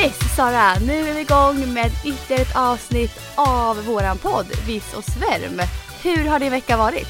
Yes 0.00 0.36
Sara, 0.36 0.74
nu 0.86 0.92
är 0.92 1.14
vi 1.14 1.20
igång 1.20 1.74
med 1.74 1.90
ytterligare 2.04 2.42
ett 2.42 2.56
avsnitt 2.56 3.20
av 3.36 3.84
våran 3.84 4.18
podd 4.18 4.46
Viss 4.66 4.94
och 4.94 5.04
Svärm. 5.04 5.60
Hur 6.02 6.28
har 6.28 6.38
din 6.38 6.50
vecka 6.50 6.76
varit? 6.76 7.08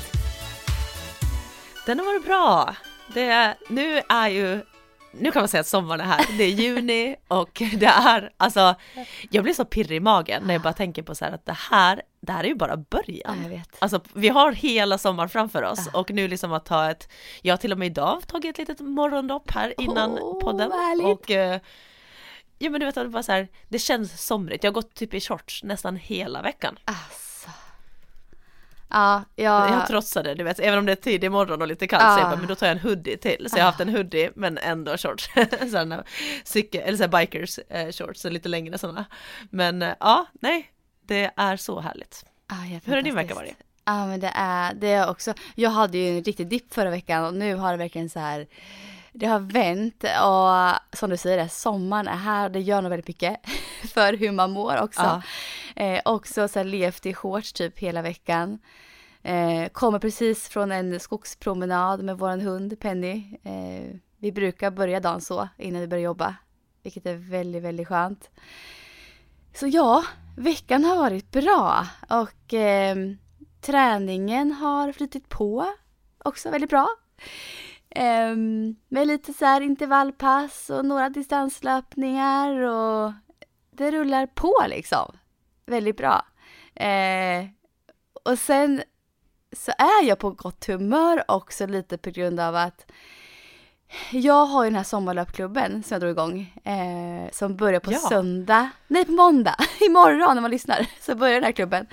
Den 1.86 1.98
har 1.98 2.06
varit 2.06 2.24
bra. 2.24 2.74
Det, 3.14 3.54
nu 3.68 4.00
är 4.08 4.28
ju, 4.28 4.60
nu 5.12 5.32
kan 5.32 5.42
man 5.42 5.48
säga 5.48 5.60
att 5.60 5.66
sommaren 5.66 6.00
är 6.00 6.04
här. 6.04 6.26
Det 6.38 6.44
är 6.44 6.48
juni 6.48 7.16
och 7.28 7.62
det 7.78 7.86
är, 7.86 8.32
alltså, 8.36 8.74
jag 9.30 9.44
blir 9.44 9.54
så 9.54 9.64
pirrig 9.64 9.96
i 9.96 10.00
magen 10.00 10.42
när 10.46 10.54
jag 10.54 10.62
bara 10.62 10.72
tänker 10.72 11.02
på 11.02 11.14
så 11.14 11.24
här 11.24 11.32
att 11.32 11.46
det 11.46 11.56
här, 11.70 12.02
det 12.20 12.32
här 12.32 12.44
är 12.44 12.48
ju 12.48 12.54
bara 12.54 12.76
början. 12.76 13.36
Ja, 13.36 13.42
jag 13.42 13.50
vet. 13.50 13.76
Alltså 13.78 14.00
vi 14.12 14.28
har 14.28 14.52
hela 14.52 14.98
sommaren 14.98 15.28
framför 15.28 15.62
oss 15.62 15.88
och 15.92 16.10
nu 16.10 16.28
liksom 16.28 16.52
att 16.52 16.64
ta 16.64 16.90
ett, 16.90 17.08
jag 17.42 17.52
har 17.52 17.58
till 17.58 17.72
och 17.72 17.78
med 17.78 17.86
idag 17.86 18.26
tagit 18.26 18.58
ett 18.58 18.68
litet 18.68 18.80
morgondopp 18.80 19.50
här 19.50 19.74
innan 19.80 20.18
Åh, 20.20 20.40
podden. 20.40 20.72
Och, 21.04 21.30
eh, 21.30 21.60
ja 22.60 22.70
men 22.70 22.80
du 22.80 22.86
vet, 22.86 22.94
det, 22.94 23.08
bara 23.08 23.22
så 23.22 23.32
här, 23.32 23.48
det 23.68 23.78
känns 23.78 24.26
somrigt. 24.26 24.64
Jag 24.64 24.70
har 24.70 24.74
gått 24.74 24.94
typ 24.94 25.14
i 25.14 25.20
shorts 25.20 25.62
nästan 25.62 25.96
hela 25.96 26.42
veckan. 26.42 26.78
Alltså. 26.84 27.50
Ja, 28.90 29.24
jag... 29.36 29.70
Jag 29.70 29.86
trotsar 29.86 30.22
det, 30.22 30.34
du 30.34 30.44
vet, 30.44 30.60
även 30.60 30.78
om 30.78 30.86
det 30.86 30.92
är 30.92 30.96
tidig 30.96 31.30
morgon 31.30 31.62
och 31.62 31.68
lite 31.68 31.86
kallt 31.86 32.02
Ah. 32.04 32.14
så 32.14 32.20
jag 32.20 32.30
bara, 32.30 32.36
men 32.36 32.48
då 32.48 32.54
tar 32.54 32.66
jag 32.66 32.76
en 32.76 32.82
hoodie 32.82 33.16
till. 33.16 33.46
Så 33.50 33.56
jag 33.56 33.64
har 33.64 33.70
haft 33.70 33.80
en 33.80 33.88
hoodie 33.88 34.30
men 34.34 34.58
ändå 34.58 34.96
shorts. 34.96 35.30
sådana 35.60 36.04
cykel, 36.44 36.80
eller 36.80 36.98
så 36.98 37.08
bikers 37.08 37.58
eh, 37.68 37.92
shorts, 37.92 38.20
så 38.20 38.30
lite 38.30 38.48
längre 38.48 38.78
sådana. 38.78 39.04
Men 39.50 39.82
eh, 39.82 39.94
ja, 40.00 40.26
nej, 40.40 40.72
det 41.06 41.30
är 41.36 41.56
så 41.56 41.80
härligt. 41.80 42.24
Ja, 42.48 42.56
jag 42.56 42.80
Hur 42.84 42.94
har 42.94 43.02
din 43.02 43.14
vecka 43.14 43.34
varit? 43.34 43.56
Ja 43.84 44.06
men 44.06 44.20
det 44.20 44.32
är 44.34 44.74
det 44.74 44.88
är 44.88 45.10
också. 45.10 45.34
Jag 45.54 45.70
hade 45.70 45.98
ju 45.98 46.18
en 46.18 46.24
riktig 46.24 46.46
dipp 46.46 46.74
förra 46.74 46.90
veckan 46.90 47.24
och 47.24 47.34
nu 47.34 47.54
har 47.54 47.70
det 47.72 47.78
verkligen 47.78 48.10
så 48.10 48.18
här. 48.18 48.46
Det 49.12 49.26
har 49.26 49.40
vänt 49.40 50.04
och 50.04 50.98
som 50.98 51.10
du 51.10 51.16
säger, 51.16 51.38
det, 51.38 51.48
sommaren 51.48 52.08
är 52.08 52.16
här. 52.16 52.48
Det 52.48 52.60
gör 52.60 52.82
nog 52.82 52.90
väldigt 52.90 53.08
mycket 53.08 53.36
för 53.94 54.12
hur 54.12 54.32
man 54.32 54.50
mår 54.50 54.82
också. 54.82 55.22
Ja. 55.76 55.84
Eh, 55.84 56.00
också 56.04 56.48
så 56.48 56.58
här 56.58 56.64
levt 56.64 57.06
i 57.06 57.14
shorts 57.14 57.52
typ 57.52 57.78
hela 57.78 58.02
veckan. 58.02 58.58
Eh, 59.22 59.68
kommer 59.68 59.98
precis 59.98 60.48
från 60.48 60.72
en 60.72 61.00
skogspromenad 61.00 62.04
med 62.04 62.18
våran 62.18 62.40
hund 62.40 62.80
Penny. 62.80 63.38
Eh, 63.42 63.96
vi 64.18 64.32
brukar 64.32 64.70
börja 64.70 65.00
dagen 65.00 65.20
så 65.20 65.48
innan 65.58 65.80
vi 65.80 65.86
börjar 65.86 66.04
jobba. 66.04 66.34
Vilket 66.82 67.06
är 67.06 67.14
väldigt, 67.14 67.62
väldigt 67.62 67.88
skönt. 67.88 68.30
Så 69.54 69.66
ja, 69.66 70.04
veckan 70.36 70.84
har 70.84 70.96
varit 70.96 71.30
bra 71.30 71.86
och 72.08 72.54
eh, 72.54 72.96
träningen 73.60 74.52
har 74.52 74.92
flyttit 74.92 75.28
på 75.28 75.66
också 76.18 76.50
väldigt 76.50 76.70
bra. 76.70 76.88
Eh, 77.90 78.36
med 78.88 79.06
lite 79.06 79.32
så 79.32 79.44
här 79.44 79.60
intervallpass 79.60 80.70
och 80.70 80.84
några 80.84 81.08
distanslöpningar 81.08 82.54
och 82.60 83.12
det 83.70 83.90
rullar 83.90 84.26
på 84.26 84.54
liksom. 84.68 85.16
Väldigt 85.66 85.96
bra. 85.96 86.24
Eh, 86.74 87.44
och 88.22 88.38
sen 88.38 88.82
så 89.56 89.70
är 89.78 90.04
jag 90.04 90.18
på 90.18 90.30
gott 90.30 90.66
humör 90.66 91.24
också 91.28 91.66
lite 91.66 91.98
på 91.98 92.10
grund 92.10 92.40
av 92.40 92.56
att 92.56 92.90
jag 94.10 94.46
har 94.46 94.64
ju 94.64 94.70
den 94.70 94.76
här 94.76 94.84
sommarlöpklubben 94.84 95.82
som 95.82 95.94
jag 95.94 96.00
drog 96.00 96.10
igång. 96.10 96.40
Eh, 96.64 97.30
som 97.32 97.56
börjar 97.56 97.80
på 97.80 97.92
Ja. 97.92 97.98
söndag. 97.98 98.70
Nej, 98.88 99.04
på 99.04 99.12
måndag. 99.12 99.56
Imorgon 99.80 100.34
när 100.34 100.40
man 100.42 100.50
lyssnar 100.50 100.86
så 101.00 101.14
börjar 101.14 101.34
den 101.34 101.44
här 101.44 101.52
klubben. 101.52 101.86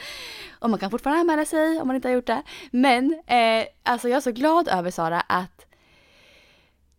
Och 0.59 0.69
man 0.69 0.79
kan 0.79 0.91
fortfarande 0.91 1.21
anmäla 1.21 1.45
sig 1.45 1.81
om 1.81 1.87
man 1.87 1.95
inte 1.95 2.07
har 2.07 2.13
gjort 2.13 2.27
det. 2.27 2.41
Men 2.71 3.13
eh, 3.27 3.65
alltså 3.83 4.09
jag 4.09 4.17
är 4.17 4.21
så 4.21 4.31
glad 4.31 4.67
över 4.67 4.91
Sara 4.91 5.21
att 5.21 5.65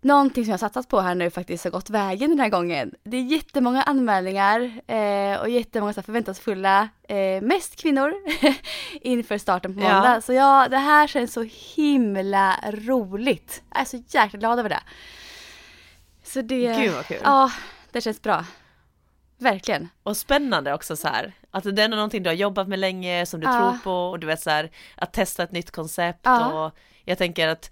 någonting 0.08 0.44
som 0.44 0.50
jag 0.50 0.60
satsat 0.60 0.88
på 0.88 1.00
här 1.00 1.14
nu 1.14 1.30
faktiskt 1.30 1.64
har 1.64 1.70
gått 1.70 1.90
vägen 1.90 2.30
den 2.30 2.40
här 2.40 2.48
gången. 2.48 2.94
Det 3.04 3.16
är 3.16 3.22
jättemånga 3.22 3.82
anmälningar 3.82 4.80
eh, 4.86 5.40
och 5.40 5.48
jättemånga 5.48 5.92
så 5.92 6.02
förväntansfulla, 6.02 6.88
eh, 7.08 7.42
mest 7.42 7.76
kvinnor, 7.76 8.14
inför 9.00 9.38
starten 9.38 9.74
på 9.74 9.80
Ja. 9.80 9.92
måndag. 9.94 10.20
Så 10.20 10.32
ja, 10.32 10.66
det 10.70 10.78
här 10.78 11.06
känns 11.06 11.32
så 11.32 11.42
himla 11.76 12.56
roligt. 12.72 13.62
Jag 13.72 13.80
är 13.80 13.84
så 13.84 14.02
jäkla 14.08 14.38
glad 14.38 14.58
över 14.58 14.68
det. 14.68 14.80
Så 16.24 16.42
det... 16.42 16.76
Gud 16.80 16.92
vad 16.94 17.06
kul. 17.06 17.18
Ja, 17.24 17.50
det 17.92 18.00
känns 18.00 18.22
bra. 18.22 18.44
Verkligen. 19.38 19.88
Och 20.02 20.16
spännande 20.16 20.74
också 20.74 20.96
så 20.96 21.08
här, 21.08 21.32
att 21.50 21.76
det 21.76 21.82
är 21.82 21.88
någonting 21.88 22.22
du 22.22 22.30
har 22.30 22.34
jobbat 22.34 22.68
med 22.68 22.78
länge 22.78 23.26
som 23.26 23.40
du 23.40 23.46
Ja. 23.46 23.52
tror 23.58 23.78
på 23.84 23.92
och 24.10 24.18
du 24.20 24.26
vet 24.26 24.40
så 24.40 24.50
här, 24.50 24.70
att 24.96 25.12
testa 25.12 25.42
ett 25.42 25.52
nytt 25.52 25.70
koncept 25.70 26.20
Ja. 26.22 26.64
och 26.66 26.76
jag 27.04 27.18
tänker 27.18 27.48
att 27.48 27.70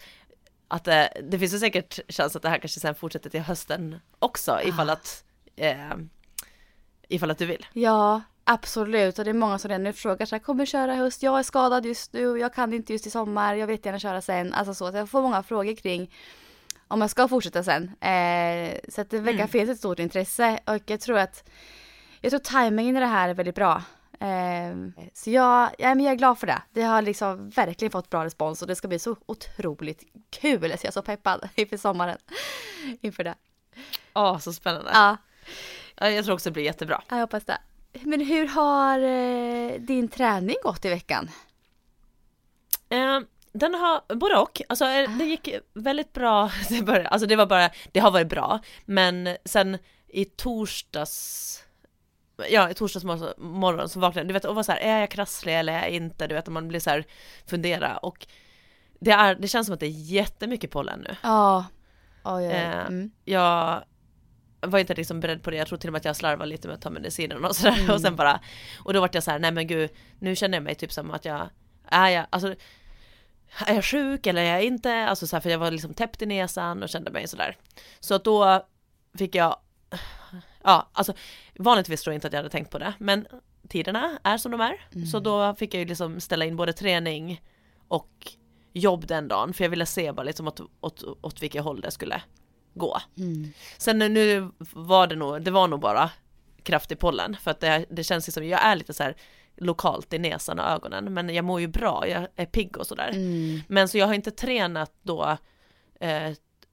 att 0.69 0.85
det, 0.85 1.13
det 1.23 1.39
finns 1.39 1.55
ju 1.55 1.59
säkert 1.59 2.01
chans 2.13 2.37
att 2.37 2.43
det 2.43 2.49
här 2.49 2.59
kanske 2.59 2.81
sen 2.81 2.95
fortsätter 2.95 3.31
till 3.31 3.41
hösten 3.41 4.01
också 4.19 4.61
ifall 4.65 4.91
att 4.91 5.25
eh, 5.57 5.77
ifall 7.09 7.31
att 7.31 7.39
du 7.39 7.47
vill. 7.47 7.67
Ja, 7.73 8.23
absolut. 8.45 9.19
Och 9.19 9.25
det 9.25 9.31
är 9.31 9.35
många 9.35 9.59
som 9.59 9.69
redan 9.69 9.83
nu 9.83 9.93
frågar 9.93 10.27
så 10.27 10.35
här, 10.35 10.41
kommer 10.43 10.67
köra 10.67 10.95
i 10.95 10.97
höst? 10.97 11.23
Jag 11.23 11.39
är 11.39 11.43
skadad 11.43 11.87
just 11.87 12.13
nu, 12.13 12.39
jag 12.39 12.55
kan 12.55 12.73
inte 12.73 12.93
just 12.93 13.07
i 13.07 13.11
sommar, 13.11 13.55
jag 13.55 13.67
vill 13.67 13.79
gärna 13.85 13.99
köra 13.99 14.21
sen. 14.21 14.55
Alltså 14.55 14.75
så, 14.75 14.91
så 14.91 14.97
jag 14.97 15.09
får 15.11 15.23
många 15.23 15.43
frågor 15.43 15.77
kring 15.77 16.11
om 16.89 17.01
jag 17.01 17.11
ska 17.11 17.29
fortsätta 17.29 17.63
sen. 17.65 17.85
Eh, 18.01 18.79
så 18.89 19.01
att 19.01 19.11
det 19.11 19.19
verkar 19.19 19.39
Mm. 19.39 19.49
finnas 19.49 19.69
ett 19.71 19.79
stort 19.79 19.99
intresse 19.99 20.59
och 20.65 20.83
jag 20.87 21.01
tror 21.01 21.19
att 21.19 21.49
jag 22.21 22.31
tror 22.31 22.41
timingen 22.41 22.97
i 22.97 23.01
det 23.01 23.07
här 23.07 23.29
är 23.29 23.35
väldigt 23.35 23.55
bra. 23.55 23.83
Eh, 24.21 25.05
så 25.15 25.31
jag, 25.31 25.71
ja, 25.79 25.95
men 25.95 26.01
jag 26.05 26.13
är 26.13 26.17
glad 26.17 26.39
för 26.39 26.47
det. 26.47 26.63
Det 26.73 26.83
har 26.83 27.03
liksom 27.03 27.51
verkligen 27.51 27.93
fått 27.93 28.11
bra 28.11 28.25
respons 28.25 28.63
och 28.63 28.69
det 28.69 28.77
ska 28.77 28.89
bli 28.89 28.99
så 28.99 29.17
otroligt 29.27 30.03
kul. 30.31 30.61
Så 30.61 30.69
jag 30.69 30.85
är 30.85 30.91
så 30.91 31.03
peppad 31.03 31.49
inför 31.55 31.77
sommaren. 31.77 32.19
Inför 33.01 33.25
det. 33.25 33.35
Åh, 34.15 34.39
så 34.39 34.53
spännande. 34.53 34.91
Ja, 34.95 35.17
Ja, 36.01 36.11
Jag 36.11 36.25
tror 36.25 36.35
också 36.35 36.49
det 36.51 36.53
blir 36.55 36.65
jättebra. 36.65 37.03
jag 37.09 37.17
hoppas 37.17 37.45
det. 37.45 37.59
Men 38.03 38.21
hur 38.21 38.47
har 38.47 38.99
eh, 38.99 39.81
din 39.81 40.09
träning 40.09 40.57
gått 40.63 40.85
i 40.85 40.89
veckan? 40.89 41.31
Eh, 42.89 43.21
den 43.53 43.75
har 43.75 44.15
både 44.15 44.37
och, 44.37 44.63
alltså 44.69 44.85
eh, 44.85 45.11
det 45.19 45.25
gick 45.25 45.49
väldigt 45.73 46.13
bra, 46.13 46.51
det, 46.69 46.83
började, 46.83 47.09
alltså 47.09 47.27
det 47.27 47.37
var 47.37 47.47
bara, 47.47 47.71
det 47.93 48.01
har 48.01 48.11
varit 48.11 48.29
bra, 48.29 48.61
men 48.85 49.37
sen 49.45 49.79
i 50.09 50.25
torsdags 50.25 51.63
Ja, 52.51 52.71
i 52.71 52.75
torsdags 52.75 53.05
morgon, 53.39 53.89
så 53.89 54.01
vaknade 54.01 54.21
jag, 54.21 54.29
du 54.29 54.33
vet, 54.33 54.45
och 54.45 54.55
var 54.55 54.63
så 54.63 54.73
här, 54.73 54.79
är 54.79 55.01
jag 55.01 55.11
krasslig 55.11 55.59
eller 55.59 55.73
är 55.73 55.81
jag 55.81 55.91
inte? 55.91 56.27
Du 56.27 56.35
vet, 56.35 56.49
man 56.49 56.69
blir 56.69 56.81
så 56.81 56.91
här, 56.91 57.05
fundera 57.47 57.97
och 57.97 58.27
det, 59.01 59.11
är, 59.11 59.35
det 59.35 59.49
känns 59.49 59.67
som 59.67 59.75
att 59.75 59.81
det 59.81 59.87
är 59.87 60.13
jättemycket 60.13 60.71
pollen 60.71 61.01
nu. 61.01 61.17
Ja. 61.23 61.65
Oj, 62.25 62.47
oj. 62.47 62.53
Eh, 62.53 62.87
Mm. 62.87 63.11
Jag 63.25 63.85
var 64.61 64.79
inte 64.79 64.95
liksom 64.95 65.21
beredd 65.21 65.43
på 65.43 65.51
det, 65.51 65.57
jag 65.57 65.67
tror 65.69 65.79
till 65.79 65.89
och 65.89 65.93
med 65.93 65.99
att 65.99 66.05
jag 66.05 66.17
slarvade 66.17 66.51
lite 66.51 66.69
med 66.69 66.75
att 66.75 66.83
ta 66.83 66.91
medicinen 66.91 67.45
och 67.45 67.57
sådär 67.57 67.79
Mm. 67.79 67.91
och 67.95 68.01
sen 68.01 68.17
bara 68.17 68.41
Och 68.85 68.93
då 68.93 69.01
vart 69.01 69.15
jag 69.15 69.23
så 69.23 69.31
här, 69.31 69.39
nej 69.39 69.53
men 69.53 69.67
gud, 69.67 69.91
nu 70.19 70.37
känner 70.37 70.57
jag 70.57 70.65
mig 70.65 70.75
typ 70.75 70.93
som 70.93 71.11
att 71.11 71.25
jag 71.25 71.49
Är 71.89 72.09
jag, 72.09 72.27
alltså 72.31 72.55
Är 73.67 73.75
jag 73.75 73.85
sjuk 73.85 74.27
eller 74.27 74.43
är 74.43 74.53
jag 74.53 74.63
inte? 74.65 74.95
Alltså 74.95 75.27
så 75.27 75.37
här, 75.37 75.41
för 75.41 75.51
jag 75.51 75.59
var 75.59 75.71
liksom 75.71 75.95
täppt 75.95 76.23
i 76.23 76.27
näsan 76.27 76.83
och 76.83 76.89
kände 76.89 77.11
mig 77.11 77.29
sådär 77.29 77.57
Så 78.01 78.15
att 78.15 78.25
då 78.25 78.67
fick 79.19 79.35
jag 79.35 79.57
Ja, 80.67 80.91
alltså 80.93 81.15
vanligtvis 81.59 82.03
tror 82.03 82.13
jag 82.13 82.17
inte 82.17 82.27
att 82.27 82.33
jag 82.33 82.39
hade 82.39 82.51
tänkt 82.51 82.71
på 82.71 82.79
det 82.79 82.95
men 82.99 83.27
tiderna 83.69 84.19
är 84.23 84.39
som 84.39 84.53
de 84.53 84.61
är 84.61 85.07
Så 85.07 85.21
då 85.21 85.55
fick 85.55 85.75
jag 85.75 85.79
ju 85.79 85.85
liksom 85.85 86.21
ställa 86.21 86.45
in 86.45 86.57
både 86.57 86.73
träning 86.73 87.43
och 87.89 88.33
jobb 88.73 89.07
den 89.07 89.29
dagen 89.29 89.53
för 89.53 89.65
jag 89.65 89.71
ville 89.71 89.87
se 89.87 90.13
bara 90.13 90.23
liksom 90.23 90.49
åt, 90.49 90.61
åt, 90.81 91.03
åt 91.23 91.43
vilket 91.43 91.65
håll 91.65 91.81
det 91.81 91.91
skulle 91.91 92.23
gå. 92.75 92.99
Mm. 93.19 93.53
Sen 93.79 93.99
nu 93.99 94.51
var 94.73 95.07
det 95.07 95.17
nog, 95.17 95.43
det 95.43 95.51
var 95.51 95.69
nog 95.69 95.81
bara 95.81 96.11
kraftig 96.63 96.99
pollen 96.99 97.37
för 97.43 97.51
att 97.51 97.61
det, 97.61 97.85
det 97.91 98.05
känns 98.05 98.29
ju 98.29 98.33
som, 98.33 98.47
jag 98.47 98.65
är 98.65 98.77
lite 98.77 98.95
så 98.95 99.03
här 99.03 99.17
lokalt 99.57 100.13
i 100.13 100.19
näsan 100.19 100.59
och 100.59 100.65
ögonen 100.65 101.15
men 101.15 101.35
jag 101.35 101.45
mår 101.45 101.61
ju 101.61 101.67
bra, 101.67 102.09
jag 102.09 102.29
är 102.37 102.47
pigg 102.47 102.77
och 102.79 102.87
sådär. 102.87 103.11
Mm. 103.11 103.61
Men 103.69 103.89
så 103.89 103.99
jag 103.99 104.07
har 104.07 104.15
inte 104.15 104.31
tränat 104.31 104.93
då 105.03 105.37
eh, 106.01 106.27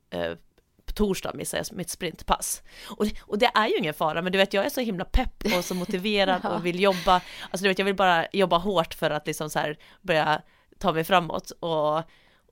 eh, 0.10 0.38
på 0.94 1.06
torsdag 1.06 1.32
missade 1.34 1.64
jag 1.70 1.78
mitt 1.78 1.90
sprintpass. 1.90 2.62
Och, 2.98 3.06
det- 3.06 3.16
och 3.22 3.38
det 3.38 3.52
är 3.56 3.68
ju 3.68 3.78
ingen 3.78 3.94
fara, 3.94 4.22
men 4.22 4.32
du 4.32 4.38
vet 4.38 4.54
jag 4.54 4.66
är 4.66 4.70
så 4.70 4.82
himla 4.82 5.06
pepp 5.06 5.44
och 5.58 5.66
så 5.66 5.76
motiverad 5.76 6.40
Ja. 6.44 6.50
och 6.50 6.66
vill 6.66 6.80
jobba, 6.80 7.22
alltså 7.52 7.64
du 7.64 7.68
vet 7.68 7.80
jag 7.80 7.86
vill 7.86 7.96
bara 7.96 8.28
jobba 8.34 8.58
hårt 8.58 8.94
för 8.94 9.10
att 9.12 9.28
liksom 9.28 9.50
så 9.50 9.60
här 9.60 9.78
börja 10.02 10.42
ta 10.80 10.94
mig 10.94 11.04
framåt 11.04 11.52
och, 11.60 11.98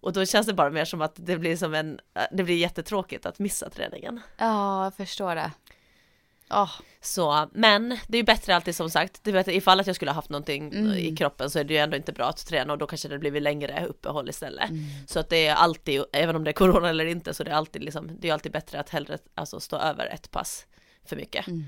och 0.01 0.13
då 0.13 0.25
känns 0.25 0.47
det 0.47 0.53
bara 0.53 0.69
mer 0.69 0.85
som 0.85 1.01
att 1.01 1.13
det 1.15 1.37
blir 1.37 1.57
som 1.57 1.73
en, 1.73 1.99
det 2.31 2.43
blir 2.43 2.57
jättetråkigt 2.57 3.25
att 3.25 3.39
missa 3.39 3.69
träningen. 3.69 4.19
Ja, 4.37 4.83
jag 4.83 4.95
förstår 4.95 5.35
det. 5.35 5.51
Oh. 6.51 6.71
Så, 7.03 7.49
men 7.53 7.89
det 8.07 8.17
är 8.17 8.19
ju 8.19 8.23
bättre 8.23 8.55
alltid 8.55 8.75
som 8.75 8.89
sagt, 8.89 9.23
du 9.23 9.31
vet 9.31 9.47
ifall 9.47 9.79
att 9.79 9.87
jag 9.87 9.95
skulle 9.95 10.11
ha 10.11 10.15
haft 10.15 10.29
någonting 10.29 10.73
mm. 10.73 10.93
i 10.93 11.15
kroppen 11.15 11.49
så 11.49 11.59
är 11.59 11.63
det 11.63 11.73
ju 11.73 11.79
ändå 11.79 11.97
inte 11.97 12.13
bra 12.13 12.25
att 12.25 12.45
träna 12.45 12.73
och 12.73 12.79
då 12.79 12.87
kanske 12.87 13.07
det 13.07 13.19
blivit 13.19 13.43
längre 13.43 13.85
uppehåll 13.85 14.29
istället. 14.29 14.69
Mm. 14.69 14.83
Så 15.07 15.19
att 15.19 15.29
det 15.29 15.47
är 15.47 15.55
alltid, 15.55 16.03
även 16.13 16.35
om 16.35 16.43
det 16.43 16.51
är 16.51 16.53
corona 16.53 16.89
eller 16.89 17.05
inte, 17.05 17.33
så 17.33 17.43
det 17.43 17.51
är 17.51 17.55
alltid 17.55 17.83
liksom, 17.83 18.19
det 18.19 18.29
är 18.29 18.33
alltid 18.33 18.51
bättre 18.51 18.79
att 18.79 18.89
hellre 18.89 19.17
alltså, 19.35 19.59
stå 19.59 19.77
över 19.77 20.05
ett 20.05 20.31
pass 20.31 20.65
för 21.05 21.15
mycket 21.15 21.47
mm. 21.47 21.63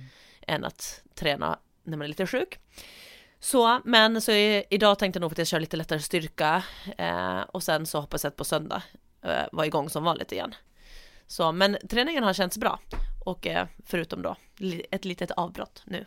än 0.47 0.65
att 0.65 1.01
träna 1.15 1.59
när 1.83 1.97
man 1.97 2.06
är 2.06 2.09
lite 2.09 2.27
sjuk. 2.27 2.59
Så, 3.39 3.81
men 3.85 4.21
så 4.21 4.31
idag 4.69 5.00
tänkte 5.00 5.18
jag 5.18 5.21
nog 5.21 5.31
att 5.31 5.38
jag 5.38 5.47
kör 5.47 5.59
lite 5.59 5.77
lättare 5.77 6.00
styrka 6.00 6.63
eh, 6.97 7.39
och 7.39 7.63
sen 7.63 7.85
så 7.85 8.00
hoppas 8.00 8.24
jag 8.24 8.31
att 8.31 8.38
på 8.38 8.45
söndag 8.45 8.83
eh, 9.21 9.44
vara 9.51 9.65
igång 9.65 9.89
som 9.89 10.03
vanligt 10.03 10.31
igen. 10.31 10.56
Så, 11.27 11.51
men 11.51 11.77
träningen 11.89 12.24
har 12.24 12.33
känts 12.33 12.57
bra 12.57 12.80
och 13.25 13.47
eh, 13.47 13.68
förutom 13.85 14.21
då 14.21 14.35
ett 14.92 15.06
litet 15.06 15.31
avbrott 15.31 15.81
nu. 15.86 16.06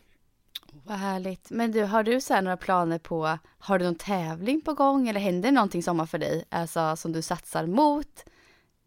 Vad 0.83 0.97
härligt. 0.97 1.49
Men 1.49 1.71
du, 1.71 1.83
har 1.83 2.03
du 2.03 2.21
så 2.21 2.41
några 2.41 2.57
planer 2.57 2.99
på, 2.99 3.37
har 3.59 3.79
du 3.79 3.85
någon 3.85 3.95
tävling 3.95 4.61
på 4.61 4.73
gång 4.73 5.09
eller 5.09 5.19
händer 5.19 5.51
någonting 5.51 5.83
sommar 5.83 6.05
för 6.05 6.17
dig, 6.17 6.45
alltså 6.49 6.95
som 6.95 7.11
du 7.11 7.21
satsar 7.21 7.65
mot? 7.65 8.25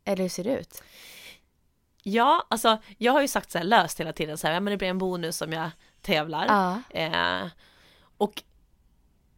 Eller 0.04 0.22
hur 0.22 0.28
ser 0.28 0.44
det 0.44 0.58
ut? 0.58 0.82
Ja, 2.02 2.46
alltså 2.50 2.78
jag 2.98 3.12
har 3.12 3.20
ju 3.20 3.28
sagt 3.28 3.50
så 3.50 3.58
här 3.58 3.64
löst 3.64 4.00
hela 4.00 4.12
tiden 4.12 4.38
så 4.38 4.46
här, 4.46 4.54
ja 4.54 4.60
men 4.60 4.70
det 4.70 4.76
blir 4.76 4.88
en 4.88 4.98
bonus 4.98 5.42
om 5.42 5.52
jag 5.52 5.70
tävlar. 6.00 6.46
Ja. 6.46 6.98
Eh, 7.00 7.48
och 8.16 8.42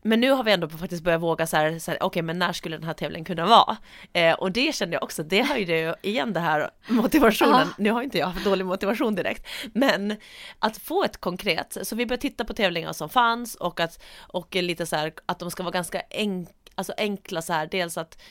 men 0.02 0.20
nu 0.20 0.30
har 0.30 0.44
vi 0.44 0.52
ändå 0.52 0.68
faktiskt 0.68 1.02
börjat 1.02 1.20
våga 1.20 1.46
så 1.46 1.56
här, 1.56 1.78
så 1.78 1.90
här 1.90 1.98
okej 1.98 2.06
okay, 2.06 2.22
men 2.22 2.38
när 2.38 2.52
skulle 2.52 2.76
den 2.76 2.86
här 2.86 2.94
tävlingen 2.94 3.24
kunna 3.24 3.46
vara? 3.46 3.76
Eh, 4.12 4.34
och 4.34 4.52
det 4.52 4.74
kände 4.74 4.96
jag 4.96 5.02
också, 5.02 5.22
det 5.22 5.42
höjde 5.42 5.78
ju 5.78 5.94
igen 6.02 6.32
det 6.32 6.40
här 6.40 6.70
motivationen, 6.88 7.68
ja. 7.68 7.74
nu 7.78 7.90
har 7.90 8.02
inte 8.02 8.18
jag 8.18 8.26
haft 8.26 8.44
dålig 8.44 8.66
motivation 8.66 9.14
direkt, 9.14 9.46
men 9.74 10.16
att 10.58 10.78
få 10.78 11.04
ett 11.04 11.20
konkret, 11.20 11.76
så 11.82 11.96
vi 11.96 12.06
började 12.06 12.22
titta 12.22 12.44
på 12.44 12.52
tävlingar 12.52 12.92
som 12.92 13.08
fanns 13.08 13.54
och 13.54 13.80
att, 13.80 14.02
och 14.18 14.54
lite 14.54 14.86
så 14.86 14.96
här 14.96 15.12
att 15.26 15.38
de 15.38 15.50
ska 15.50 15.62
vara 15.62 15.72
ganska 15.72 16.00
enk, 16.00 16.48
alltså 16.74 16.92
enkla 16.96 17.42
så 17.42 17.52
här, 17.52 17.68
dels 17.70 17.98
att 17.98 18.22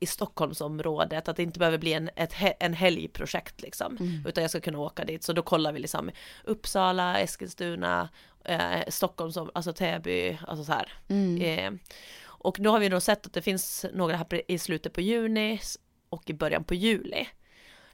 i 0.00 0.06
Stockholmsområdet, 0.06 1.28
att 1.28 1.36
det 1.36 1.42
inte 1.42 1.58
behöver 1.58 1.78
bli 1.78 1.92
en, 1.92 2.10
ett, 2.16 2.34
en 2.60 2.74
helgprojekt 2.74 3.62
liksom, 3.62 3.96
mm. 3.96 4.26
utan 4.26 4.42
jag 4.42 4.50
ska 4.50 4.60
kunna 4.60 4.78
åka 4.78 5.04
dit. 5.04 5.24
Så 5.24 5.32
då 5.32 5.42
kollar 5.42 5.72
vi 5.72 5.78
liksom 5.78 6.10
Uppsala, 6.44 7.20
Eskilstuna, 7.20 8.08
eh, 8.48 8.80
Stockholm, 8.88 9.32
som, 9.32 9.50
alltså 9.54 9.72
Täby, 9.72 10.38
alltså 10.46 10.64
så 10.64 10.72
här. 10.72 10.92
Mm. 11.08 11.42
Eh, 11.42 11.80
och 12.26 12.60
nu 12.60 12.68
har 12.68 12.78
vi 12.78 12.88
då 12.88 13.00
sett 13.00 13.26
att 13.26 13.32
det 13.32 13.42
finns 13.42 13.86
några 13.94 14.16
här 14.16 14.50
i 14.50 14.58
slutet 14.58 14.92
på 14.92 15.00
juni 15.00 15.60
och 16.08 16.30
i 16.30 16.34
början 16.34 16.64
på 16.64 16.74
juli. 16.74 17.28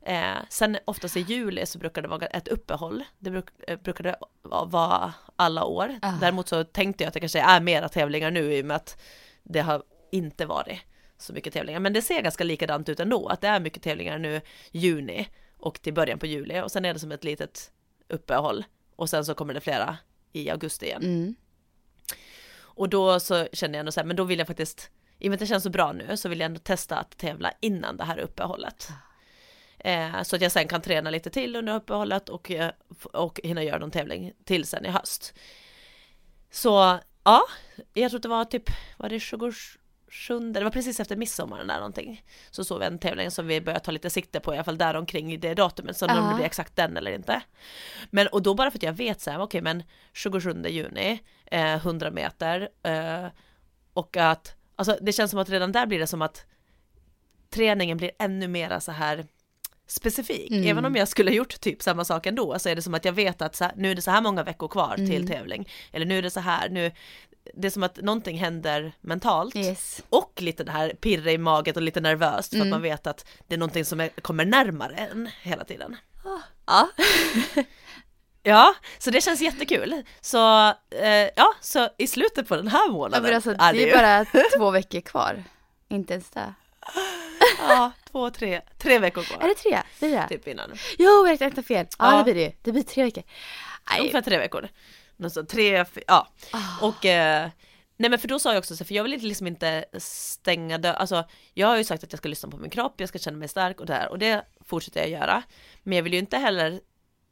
Eh, 0.03 0.37
sen 0.49 0.79
oftast 0.85 1.17
i 1.17 1.21
juli 1.21 1.67
så 1.67 1.79
brukar 1.79 2.03
det 2.03 2.09
vara 2.09 2.27
ett 2.27 2.49
uppehåll. 2.49 3.05
Det 3.19 3.31
bruk, 3.31 3.45
eh, 3.69 3.79
brukar 3.79 4.05
det 4.05 4.17
vara 4.43 5.15
alla 5.37 5.65
år. 5.65 5.99
Ah. 6.03 6.13
Däremot 6.21 6.49
så 6.49 6.65
tänkte 6.65 7.05
jag 7.05 7.09
att 7.09 7.15
det 7.15 7.21
kanske 7.21 7.41
är 7.41 7.61
mera 7.61 7.89
tävlingar 7.89 8.31
nu 8.31 8.55
i 8.55 8.63
och 8.63 8.67
med 8.67 8.77
att 8.77 9.03
det 9.43 9.61
har 9.61 9.83
inte 10.13 10.47
varit 10.47 10.81
så 11.19 11.33
mycket 11.33 11.53
tävlingar. 11.53 11.81
Men 11.81 11.93
det 11.93 12.03
ser 12.03 12.23
ganska 12.23 12.45
likadant 12.45 12.89
ut 12.89 13.01
ändå, 13.01 13.29
att 13.29 13.41
det 13.41 13.49
är 13.49 13.61
mycket 13.61 13.83
tävlingar 13.83 14.19
nu 14.19 14.41
juni 14.71 15.29
och 15.59 15.83
till 15.83 15.95
början 15.95 16.19
på 16.19 16.27
juli 16.27 16.61
och 16.61 16.71
sen 16.73 16.85
är 16.85 16.95
det 16.95 17.01
som 17.01 17.13
ett 17.13 17.25
litet 17.25 17.73
uppehåll 18.09 18.65
och 18.97 19.11
sen 19.11 19.25
så 19.25 19.35
kommer 19.35 19.55
det 19.55 19.61
flera 19.61 19.97
i 20.33 20.51
augusti 20.51 20.87
igen. 20.87 21.03
Mm. 21.03 21.35
Och 22.75 22.89
då 22.89 23.21
så 23.21 23.49
känner 23.53 23.75
jag 23.75 23.81
ändå 23.81 23.93
så 23.93 24.01
här, 24.01 24.07
men 24.07 24.17
då 24.17 24.25
vill 24.25 24.39
jag 24.39 24.49
faktiskt, 24.49 24.91
i 25.19 25.27
och 25.27 25.31
med 25.31 25.37
att 25.37 25.41
det 25.41 25.47
känns 25.47 25.65
så 25.65 25.71
bra 25.71 25.93
nu, 25.93 26.17
så 26.17 26.29
vill 26.29 26.41
jag 26.41 26.47
ändå 26.47 26.61
testa 26.61 26.97
att 26.97 27.19
tävla 27.19 27.53
innan 27.61 27.97
det 27.97 28.05
här 28.05 28.19
uppehållet. 28.19 28.89
Eh, 29.79 30.23
så 30.23 30.37
att 30.37 30.43
jag 30.43 30.53
sen 30.53 30.69
kan 30.69 30.83
träna 30.83 31.11
lite 31.11 31.31
till 31.31 31.57
under 31.57 31.75
uppehållet 31.75 32.29
och, 32.29 32.51
eh, 32.51 32.71
och 33.13 33.41
hinna 33.45 33.63
göra 33.63 33.79
någon 33.79 33.91
tävling 33.91 34.33
till 34.45 34.65
sen 34.65 34.87
i 34.87 34.89
höst. 34.89 35.35
Så 36.51 36.99
ja, 37.25 37.43
jag 37.93 38.11
tror 38.11 38.19
att 38.19 38.23
det 38.23 38.29
var 38.29 38.45
typ, 38.45 38.71
var 38.97 39.09
det 39.09 39.21
20, 39.21 39.53
sjunde, 40.13 40.61
det 40.61 40.65
var 40.65 40.71
precis 40.71 41.01
efter 41.01 41.17
midsommar 41.17 41.65
där 41.65 41.77
någonting. 41.77 42.25
Så 42.51 42.65
såg 42.65 42.79
vi 42.79 42.87
en 42.87 42.99
tävling 42.99 43.31
som 43.31 43.47
vi 43.47 43.61
började 43.61 43.85
ta 43.85 43.91
lite 43.91 44.11
sikte 44.11 44.41
på 44.41 44.55
i 44.55 44.57
alla 44.57 44.65
fall 44.65 44.79
där 44.79 44.95
omkring 44.95 45.33
i 45.33 45.37
det 45.37 45.55
datumet. 45.55 45.97
Så 45.97 46.07
om 46.07 46.29
det 46.29 46.35
blir 46.35 46.45
exakt 46.45 46.77
den 46.77 46.97
eller 46.97 47.13
inte. 47.13 47.43
Men 48.11 48.27
och 48.27 48.43
då 48.43 48.55
bara 48.55 48.71
för 48.71 48.79
att 48.79 48.83
jag 48.83 48.93
vet 48.93 49.21
så 49.21 49.31
här, 49.31 49.39
okej 49.39 49.45
okay, 49.45 49.61
men 49.61 49.83
27 50.13 50.63
juni, 50.69 51.23
eh, 51.47 51.75
100 51.75 52.11
meter 52.11 52.69
eh, 52.83 53.27
och 53.93 54.17
att, 54.17 54.57
alltså 54.77 54.99
det 55.01 55.13
känns 55.13 55.31
som 55.31 55.41
att 55.41 55.51
redan 55.51 55.73
där 55.73 55.87
blir 55.87 55.99
det 55.99 56.07
som 56.07 56.23
att 56.23 56.47
träningen 57.51 57.99
blir 57.99 58.11
ännu 58.19 58.49
mera 58.49 58.81
så 58.81 58.93
här 58.93 59.27
specifik. 59.93 60.51
Mm. 60.51 60.69
Även 60.69 60.85
om 60.85 60.97
jag 60.97 61.09
skulle 61.09 61.31
gjort 61.31 61.61
typ 61.61 61.83
samma 61.83 62.05
sak 62.05 62.27
ändå 62.27 62.59
så 62.59 62.69
är 62.69 62.77
det 62.77 62.83
som 62.83 62.95
att 62.95 63.05
jag 63.05 63.13
vet 63.13 63.43
att 63.43 63.61
här, 63.61 63.73
nu 63.77 63.91
är 63.91 63.95
det 63.95 64.03
så 64.03 64.11
här 64.11 64.21
många 64.21 64.43
veckor 64.43 64.69
kvar 64.69 64.95
mm. 64.95 65.11
till 65.11 65.29
tävling. 65.29 65.69
Eller 65.93 66.07
nu 66.07 66.19
är 66.19 66.23
det 66.23 66.31
så 66.31 66.41
här, 66.41 66.69
nu, 66.69 66.93
det 67.55 67.69
är 67.69 67.71
som 67.71 67.83
att 67.83 67.97
någonting 67.97 68.39
händer 68.39 68.93
mentalt 69.01 69.57
yes. 69.57 70.03
och 70.09 70.33
lite 70.37 70.65
det 70.65 70.73
här 70.73 70.91
pirra 71.01 71.33
i 71.33 71.39
magen 71.39 71.75
och 71.75 71.83
lite 71.83 72.01
nervöst 72.01 72.51
för 72.51 72.57
mm. 72.57 72.69
att 72.69 72.71
man 72.71 72.83
vet 72.83 73.07
att 73.07 73.27
det 73.49 73.55
är 73.55 73.59
någonting 73.59 73.85
som 73.85 74.01
är, 74.01 74.09
kommer 74.09 74.45
närmare 74.45 74.95
en 74.95 75.29
hela 75.43 75.65
tiden. 75.65 75.97
Ja. 76.67 76.89
ja, 78.43 78.75
så 78.99 79.11
det 79.11 79.21
känns 79.21 79.41
jättekul. 79.41 80.03
Så 80.21 80.69
eh, 80.91 81.29
ja, 81.37 81.55
så 81.61 81.89
i 81.99 82.07
slutet 82.07 82.49
på 82.49 82.57
den 82.57 82.69
här 82.69 82.91
månaden. 82.91 83.31
Ja, 83.31 83.35
alltså, 83.35 83.51
det 83.51 83.65
är, 83.65 83.73
det 83.73 83.91
är 83.91 83.97
bara 83.97 84.43
två 84.59 84.71
veckor 84.71 85.01
kvar, 85.01 85.45
inte 85.89 86.13
ens 86.13 86.31
det. 86.31 86.55
Ja, 87.69 87.93
två, 88.11 88.31
tre, 88.31 88.61
tre 88.79 88.99
veckor 88.99 89.23
kvar. 89.23 89.43
Är 89.43 89.49
det 89.49 89.55
tre? 89.55 89.83
Det? 90.01 90.29
Typ 90.29 90.49
innan. 90.49 90.73
Jo, 90.99 91.27
jag 91.27 91.41
räknade 91.41 91.63
fel. 91.63 91.87
Ja, 91.99 92.13
ja, 92.13 92.19
det 92.19 92.25
blir 92.25 92.35
det 92.35 92.55
Det 92.63 92.73
blir 92.73 92.83
tre 92.83 93.05
veckor. 93.05 93.23
Ungefär 93.99 94.23
tre 94.23 94.39
veckor. 94.39 94.69
Alltså 95.23 95.45
tre, 95.45 95.85
ja. 96.07 96.29
Oh. 96.53 96.85
Och 96.85 97.07
eh, 97.07 97.49
Nej 97.97 98.11
men 98.11 98.19
för 98.19 98.29
då 98.29 98.39
sa 98.39 98.53
jag 98.53 98.59
också 98.59 98.77
så 98.77 98.85
för 98.85 98.95
jag 98.95 99.03
vill 99.03 99.21
liksom 99.21 99.47
inte 99.47 99.85
stänga 99.99 100.79
dörren, 100.79 100.97
alltså 100.97 101.25
jag 101.55 101.67
har 101.67 101.77
ju 101.77 101.85
sagt 101.85 102.05
att 102.05 102.13
jag 102.13 102.19
ska 102.19 102.29
lyssna 102.29 102.51
på 102.51 102.57
min 102.57 102.71
kropp, 102.71 102.95
jag 102.97 103.09
ska 103.09 103.19
känna 103.19 103.39
mig 103.39 103.49
stark 103.49 103.81
och 103.81 103.87
det 103.87 103.93
här 103.93 104.09
och 104.09 104.19
det 104.19 104.45
fortsätter 104.65 105.01
jag 105.01 105.11
göra. 105.11 105.43
Men 105.83 105.97
jag 105.97 106.03
vill 106.03 106.13
ju 106.13 106.19
inte 106.19 106.37
heller 106.37 106.81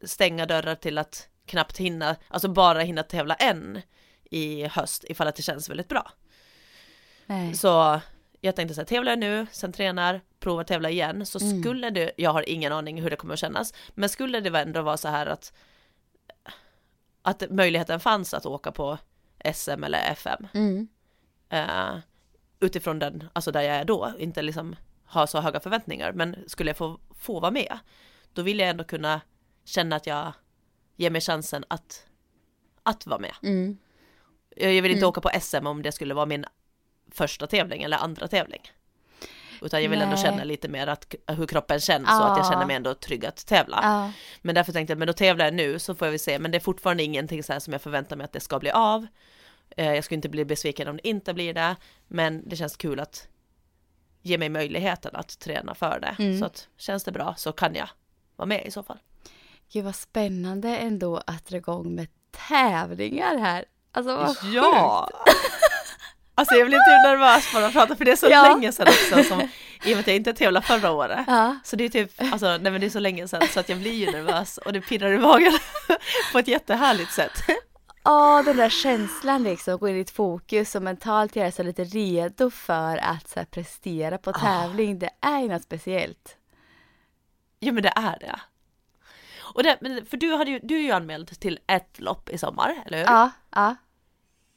stänga 0.04 0.46
dörrar 0.46 0.74
till 0.74 0.98
att 0.98 1.28
knappt 1.46 1.78
hinna, 1.78 2.16
alltså 2.28 2.48
bara 2.48 2.80
hinna 2.80 3.02
tävla 3.02 3.34
en 3.34 3.82
i 4.30 4.66
höst 4.66 5.04
ifall 5.08 5.28
att 5.28 5.36
det 5.36 5.42
känns 5.42 5.70
väldigt 5.70 5.88
bra. 5.88 6.12
Nej. 7.26 7.54
Så 7.54 8.00
jag 8.40 8.56
tänkte 8.56 8.74
så 8.74 8.80
här, 8.80 8.86
tävlar 8.86 9.12
jag 9.12 9.18
nu, 9.18 9.46
sen 9.52 9.72
tränar, 9.72 10.20
provar 10.38 10.64
tävla 10.64 10.90
igen, 10.90 11.26
så 11.26 11.38
mm. 11.40 11.60
skulle 11.60 11.90
det, 11.90 12.12
jag 12.16 12.32
har 12.32 12.48
ingen 12.48 12.72
aning 12.72 13.02
hur 13.02 13.10
det 13.10 13.16
kommer 13.16 13.34
att 13.34 13.40
kännas, 13.40 13.74
men 13.94 14.08
skulle 14.08 14.40
det 14.40 14.60
ändå 14.60 14.82
vara 14.82 14.96
så 14.96 15.08
här 15.08 15.26
att 15.26 15.52
att 17.22 17.50
möjligheten 17.50 18.00
fanns 18.00 18.34
att 18.34 18.46
åka 18.46 18.72
på 18.72 18.98
SM 19.54 19.84
eller 19.84 20.12
FM. 20.12 20.46
Mm. 20.54 20.88
Uh, 21.52 21.98
utifrån 22.60 22.98
den, 22.98 23.28
alltså 23.32 23.52
där 23.52 23.60
jag 23.60 23.76
är 23.76 23.84
då, 23.84 24.12
inte 24.18 24.42
liksom 24.42 24.76
ha 25.04 25.26
så 25.26 25.40
höga 25.40 25.60
förväntningar, 25.60 26.12
men 26.12 26.36
skulle 26.46 26.70
jag 26.70 26.76
få, 26.76 27.00
få 27.14 27.40
vara 27.40 27.50
med, 27.50 27.78
då 28.32 28.42
vill 28.42 28.58
jag 28.58 28.68
ändå 28.68 28.84
kunna 28.84 29.20
känna 29.64 29.96
att 29.96 30.06
jag 30.06 30.32
ger 30.96 31.10
mig 31.10 31.20
chansen 31.20 31.64
att, 31.68 32.06
att 32.82 33.06
vara 33.06 33.20
med. 33.20 33.34
Mm. 33.42 33.78
Jag 34.56 34.82
vill 34.82 34.90
inte 34.90 35.04
mm. 35.04 35.08
åka 35.08 35.20
på 35.20 35.30
SM 35.40 35.66
om 35.66 35.82
det 35.82 35.92
skulle 35.92 36.14
vara 36.14 36.26
min 36.26 36.44
första 37.14 37.46
tävling 37.46 37.82
eller 37.82 37.96
andra 37.96 38.28
tävling. 38.28 38.60
Utan 39.62 39.82
jag 39.82 39.90
vill 39.90 39.98
Nej. 39.98 40.08
ändå 40.08 40.22
känna 40.22 40.44
lite 40.44 40.68
mer 40.68 40.86
att, 40.86 41.14
hur 41.26 41.46
kroppen 41.46 41.80
känns 41.80 42.08
ja. 42.08 42.24
och 42.24 42.32
att 42.32 42.38
jag 42.38 42.46
känner 42.46 42.66
mig 42.66 42.76
ändå 42.76 42.94
trygg 42.94 43.26
att 43.26 43.46
tävla. 43.46 43.80
Ja. 43.82 44.12
Men 44.42 44.54
därför 44.54 44.72
tänkte 44.72 44.92
jag, 44.92 44.98
men 44.98 45.06
då 45.06 45.12
tävlar 45.12 45.44
jag 45.44 45.54
nu 45.54 45.78
så 45.78 45.94
får 45.94 46.06
väl 46.06 46.18
se, 46.18 46.38
men 46.38 46.50
det 46.50 46.58
är 46.58 46.60
fortfarande 46.60 47.02
ingenting 47.02 47.42
så 47.42 47.52
här 47.52 47.60
som 47.60 47.72
jag 47.72 47.82
förväntar 47.82 48.16
mig 48.16 48.24
att 48.24 48.32
det 48.32 48.40
ska 48.40 48.58
bli 48.58 48.70
av. 48.70 49.06
Eh, 49.76 49.94
jag 49.94 50.04
skulle 50.04 50.16
inte 50.16 50.28
bli 50.28 50.44
besviken 50.44 50.88
om 50.88 50.96
det 50.96 51.08
inte 51.08 51.34
blir 51.34 51.54
det, 51.54 51.76
men 52.08 52.48
det 52.48 52.56
känns 52.56 52.76
kul 52.76 53.00
att 53.00 53.28
ge 54.22 54.38
mig 54.38 54.48
möjligheten 54.48 55.16
att 55.16 55.38
träna 55.38 55.74
för 55.74 56.00
det. 56.00 56.16
Mm. 56.22 56.38
Så 56.38 56.44
att 56.44 56.68
känns 56.76 57.04
det 57.04 57.12
bra 57.12 57.34
så 57.36 57.52
kan 57.52 57.74
jag 57.74 57.88
vara 58.36 58.46
med 58.46 58.66
i 58.66 58.70
så 58.70 58.82
fall. 58.82 58.98
Gud 59.72 59.84
vad 59.84 59.94
spännande 59.94 60.76
ändå 60.76 61.22
att 61.26 61.46
dra 61.46 61.56
igång 61.56 61.94
med 61.94 62.08
tävlingar 62.48 63.38
här. 63.38 63.64
Alltså 63.92 64.16
vad 64.16 64.36
ja. 64.52 65.10
Alltså 66.40 66.54
jag 66.54 66.66
blir 66.66 66.78
typ 66.78 67.04
nervös 67.04 67.52
bara 67.52 67.66
att 67.66 67.72
prata 67.72 67.96
för 67.96 68.04
det 68.04 68.12
är 68.12 68.16
så 68.16 68.28
ja. 68.30 68.42
länge 68.42 68.72
sedan 68.72 68.88
också 68.88 69.24
som, 69.24 69.40
i 69.40 69.92
och 69.92 69.96
med 69.96 69.98
att 69.98 70.06
jag 70.06 70.16
inte 70.16 70.32
tävlade 70.32 70.66
förra 70.66 70.92
året. 70.92 71.24
Ja. 71.26 71.56
Så 71.64 71.76
det 71.76 71.84
är 71.84 71.88
typ, 71.88 72.12
alltså 72.32 72.46
nej 72.46 72.72
men 72.72 72.80
det 72.80 72.86
är 72.86 72.90
så 72.90 72.98
länge 72.98 73.28
sedan 73.28 73.42
så 73.48 73.60
att 73.60 73.68
jag 73.68 73.78
blir 73.78 73.92
ju 73.92 74.10
nervös 74.10 74.58
och 74.58 74.72
det 74.72 74.80
pirrar 74.80 75.12
i 75.12 75.18
magen 75.18 75.52
på 76.32 76.38
ett 76.38 76.48
jättehärligt 76.48 77.12
sätt. 77.12 77.42
Ja, 78.04 78.42
den 78.46 78.56
där 78.56 78.68
känslan 78.68 79.42
liksom, 79.42 79.78
gå 79.78 79.88
in 79.88 79.96
i 79.96 80.00
ett 80.00 80.10
fokus 80.10 80.74
och 80.74 80.82
mentalt 80.82 81.36
göra 81.36 81.50
sig 81.50 81.64
lite 81.64 81.84
redo 81.84 82.50
för 82.50 82.96
att 82.96 83.28
så 83.28 83.38
här, 83.40 83.46
prestera 83.46 84.18
på 84.18 84.30
ah. 84.30 84.32
tävling, 84.32 84.94
oh. 84.94 84.98
det 84.98 85.10
är 85.20 85.40
ju 85.40 85.48
något 85.48 85.62
speciellt. 85.62 86.36
Jo 87.60 87.74
men 87.74 87.82
det 87.82 87.92
är 87.96 88.18
det. 88.20 88.40
Och 89.54 89.62
det, 89.62 89.78
för 90.10 90.16
du, 90.16 90.34
hade 90.34 90.50
ju, 90.50 90.60
du 90.62 90.76
är 90.76 90.82
ju 90.82 90.90
anmäld 90.90 91.40
till 91.40 91.58
ett 91.66 92.00
lopp 92.00 92.28
i 92.28 92.38
sommar, 92.38 92.82
eller 92.86 92.98
hur? 92.98 93.04
Ja, 93.04 93.30
ja. 93.50 93.76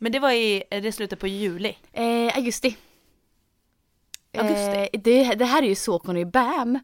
Men 0.04 0.12
det 0.12 0.20
var 0.20 0.32
i 0.32 0.64
det 0.70 0.92
slutet 0.92 1.20
på 1.20 1.28
juli? 1.28 1.78
Eh, 1.94 2.38
augusti. 2.38 2.78
Augusti. 4.38 4.90
Eh, 4.94 5.02
det, 5.02 5.36
det 5.36 5.46
här 5.46 5.64
är 5.64 5.68
ju 5.68 5.76
Saucony 5.76 6.26
Bam. 6.26 6.80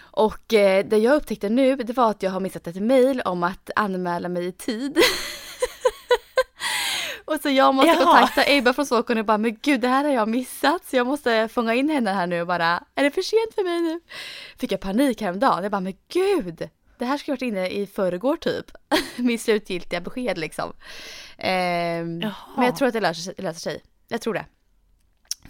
Och 0.00 0.54
eh, 0.54 0.86
det 0.86 0.98
jag 0.98 1.14
upptäckte 1.14 1.48
nu, 1.48 1.76
det 1.76 1.92
var 1.92 2.10
att 2.10 2.22
jag 2.22 2.30
har 2.30 2.40
missat 2.40 2.66
ett 2.66 2.82
mail 2.82 3.20
om 3.20 3.42
att 3.42 3.70
anmäla 3.76 4.28
mig 4.28 4.46
i 4.46 4.52
tid. 4.52 4.98
och 7.24 7.36
så 7.42 7.48
jag 7.48 7.74
måste 7.74 7.90
Jaha. 7.90 8.04
kontakta 8.04 8.42
Ebba 8.46 8.72
från 8.72 8.86
Saucony 8.86 9.20
och 9.20 9.26
bara, 9.26 9.38
men 9.38 9.58
gud 9.62 9.80
det 9.80 9.88
här 9.88 10.04
har 10.04 10.12
jag 10.12 10.28
missat. 10.28 10.84
Så 10.84 10.96
jag 10.96 11.06
måste 11.06 11.48
fånga 11.48 11.74
in 11.74 11.90
henne 11.90 12.10
här 12.10 12.26
nu 12.26 12.40
och 12.40 12.46
bara, 12.46 12.84
är 12.94 13.04
det 13.04 13.10
för 13.10 13.22
sent 13.22 13.54
för 13.54 13.64
mig 13.64 13.80
nu? 13.80 14.00
Fick 14.56 14.72
jag 14.72 14.80
panik 14.80 15.20
häromdagen. 15.20 15.62
Jag 15.62 15.72
bara, 15.72 15.80
men 15.80 15.94
gud! 16.08 16.68
Det 17.00 17.06
här 17.06 17.18
skulle 17.18 17.32
varit 17.32 17.42
inne 17.42 17.68
i 17.68 17.86
förrgår 17.86 18.36
typ. 18.36 18.70
Mitt 19.16 19.40
slutgiltiga 19.40 20.00
besked 20.00 20.38
liksom. 20.38 20.72
Ehm, 21.40 22.18
men 22.56 22.64
jag 22.64 22.76
tror 22.76 22.88
att 22.88 22.94
det 22.94 23.00
löser 23.00 23.34
löser 23.38 23.60
sig. 23.60 23.82
Jag 24.08 24.20
tror 24.20 24.34
det. 24.34 24.46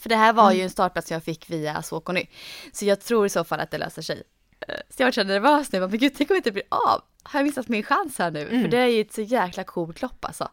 För 0.00 0.08
det 0.08 0.16
här 0.16 0.32
var 0.32 0.44
Mm. 0.46 0.56
ju 0.56 0.62
en 0.64 0.70
startplats 0.70 1.10
jag 1.10 1.24
fick 1.24 1.50
via 1.50 1.82
Saucony. 1.82 2.26
Så 2.72 2.84
jag 2.84 3.00
tror 3.00 3.26
i 3.26 3.28
så 3.28 3.44
fall 3.44 3.60
att 3.60 3.70
det 3.70 3.78
löser 3.78 4.02
sig. 4.02 4.22
Eh, 4.68 4.74
Så 4.90 5.02
jag 5.02 5.06
var 5.06 5.12
så 5.12 5.22
nervös 5.24 5.72
nu, 5.72 5.78
Jag 5.78 5.90
men 5.90 5.98
gud 5.98 6.12
tänk 6.16 6.30
om 6.30 6.34
det 6.34 6.38
inte 6.38 6.52
blir 6.52 6.64
av. 6.68 7.02
Har 7.22 7.40
jag 7.40 7.44
missat 7.46 7.68
min 7.68 7.82
chans 7.82 8.18
här 8.18 8.30
nu? 8.30 8.46
För 8.46 8.54
Mm. 8.54 8.70
det 8.70 8.78
är 8.78 8.86
ju 8.86 9.00
ett 9.00 9.12
så 9.12 9.20
jäkla 9.22 9.64
coolt 9.64 10.02
lopp 10.02 10.24
alltså. 10.24 10.44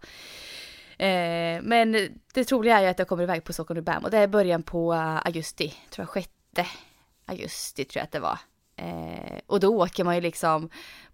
Eh, 0.97 1.61
men 1.61 2.09
det 2.33 2.43
troliga 2.45 2.77
är 2.77 2.81
ju 2.81 2.87
att 2.87 2.99
jag 2.99 3.07
kommer 3.07 3.23
iväg 3.23 3.43
på 3.43 3.53
Saucony 3.53 3.81
Bam 3.81 4.03
och 4.03 4.11
det 4.11 4.17
är 4.17 4.27
början 4.27 4.63
på 4.63 4.93
eh, 4.93 5.25
augusti, 5.25 5.73
tror 5.89 6.03
jag 6.03 6.09
sjätte 6.09 6.65
augusti 7.25 7.85
tror 7.85 7.99
jag 7.99 8.03
att 8.03 8.11
det 8.11 8.19
var. 8.19 8.39
Eh, 8.75 9.39
och 9.47 9.59
då 9.59 9.81
åker 9.81 10.03
man 10.03 10.15
ju 10.15 10.21
liksom 10.21 10.69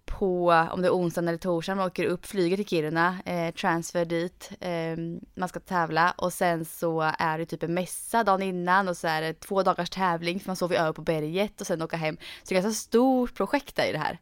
på, 0.05 0.51
om 0.71 0.81
det 0.81 0.87
är 0.87 0.91
onsdagen 0.95 1.27
eller 1.27 1.37
torsdagen, 1.37 1.77
man 1.77 1.87
åker 1.87 2.05
upp, 2.05 2.25
flyger 2.25 2.57
till 2.57 2.65
Kiruna, 2.67 3.17
eh, 3.25 3.53
transfer 3.53 4.05
dit, 4.05 4.51
eh, 4.59 4.97
man 5.35 5.49
ska 5.49 5.59
tävla 5.59 6.13
och 6.17 6.33
sen 6.33 6.65
så 6.65 7.11
är 7.19 7.37
det 7.37 7.45
typ 7.45 7.63
en 7.63 7.73
mässa 7.73 8.23
dagen 8.23 8.41
innan 8.41 8.87
och 8.87 8.97
så 8.97 9.07
är 9.07 9.21
det 9.21 9.33
två 9.39 9.63
dagars 9.63 9.89
tävling 9.89 10.39
för 10.39 10.49
man 10.49 10.55
sover 10.55 10.75
över 10.75 10.93
på 10.93 11.01
berget 11.01 11.61
och 11.61 11.67
sen 11.67 11.81
åka 11.81 11.97
hem. 11.97 12.17
Så 12.17 12.49
det 12.49 12.55
är 12.55 12.59
ett 12.59 12.63
ganska 12.63 12.79
stort 12.79 13.33
projekt 13.35 13.75
där 13.75 13.85
i 13.89 13.91
det 13.91 13.97
här. 13.97 14.19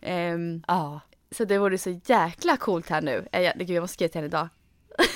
Ehm, 0.00 0.62
Ja. 0.66 1.00
så 1.30 1.44
det 1.44 1.58
vore 1.58 1.78
så 1.78 2.00
jäkla 2.04 2.56
coolt 2.56 2.88
här 2.88 3.02
nu. 3.02 3.28
Eh, 3.32 3.40
jag, 3.40 3.58
gud, 3.58 3.70
jag 3.70 3.80
måste 3.80 3.94
skriva 3.94 4.08
till 4.08 4.18
henne 4.18 4.26
idag. 4.26 4.48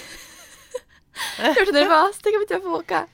jag 1.38 1.49
är 1.49 1.65
så 1.67 1.73
nervös, 1.73 2.19
tänk 2.23 2.37
om 2.37 2.43
inte 2.43 2.55
jag 2.55 2.62
får 2.62 2.75
åka. 2.75 3.07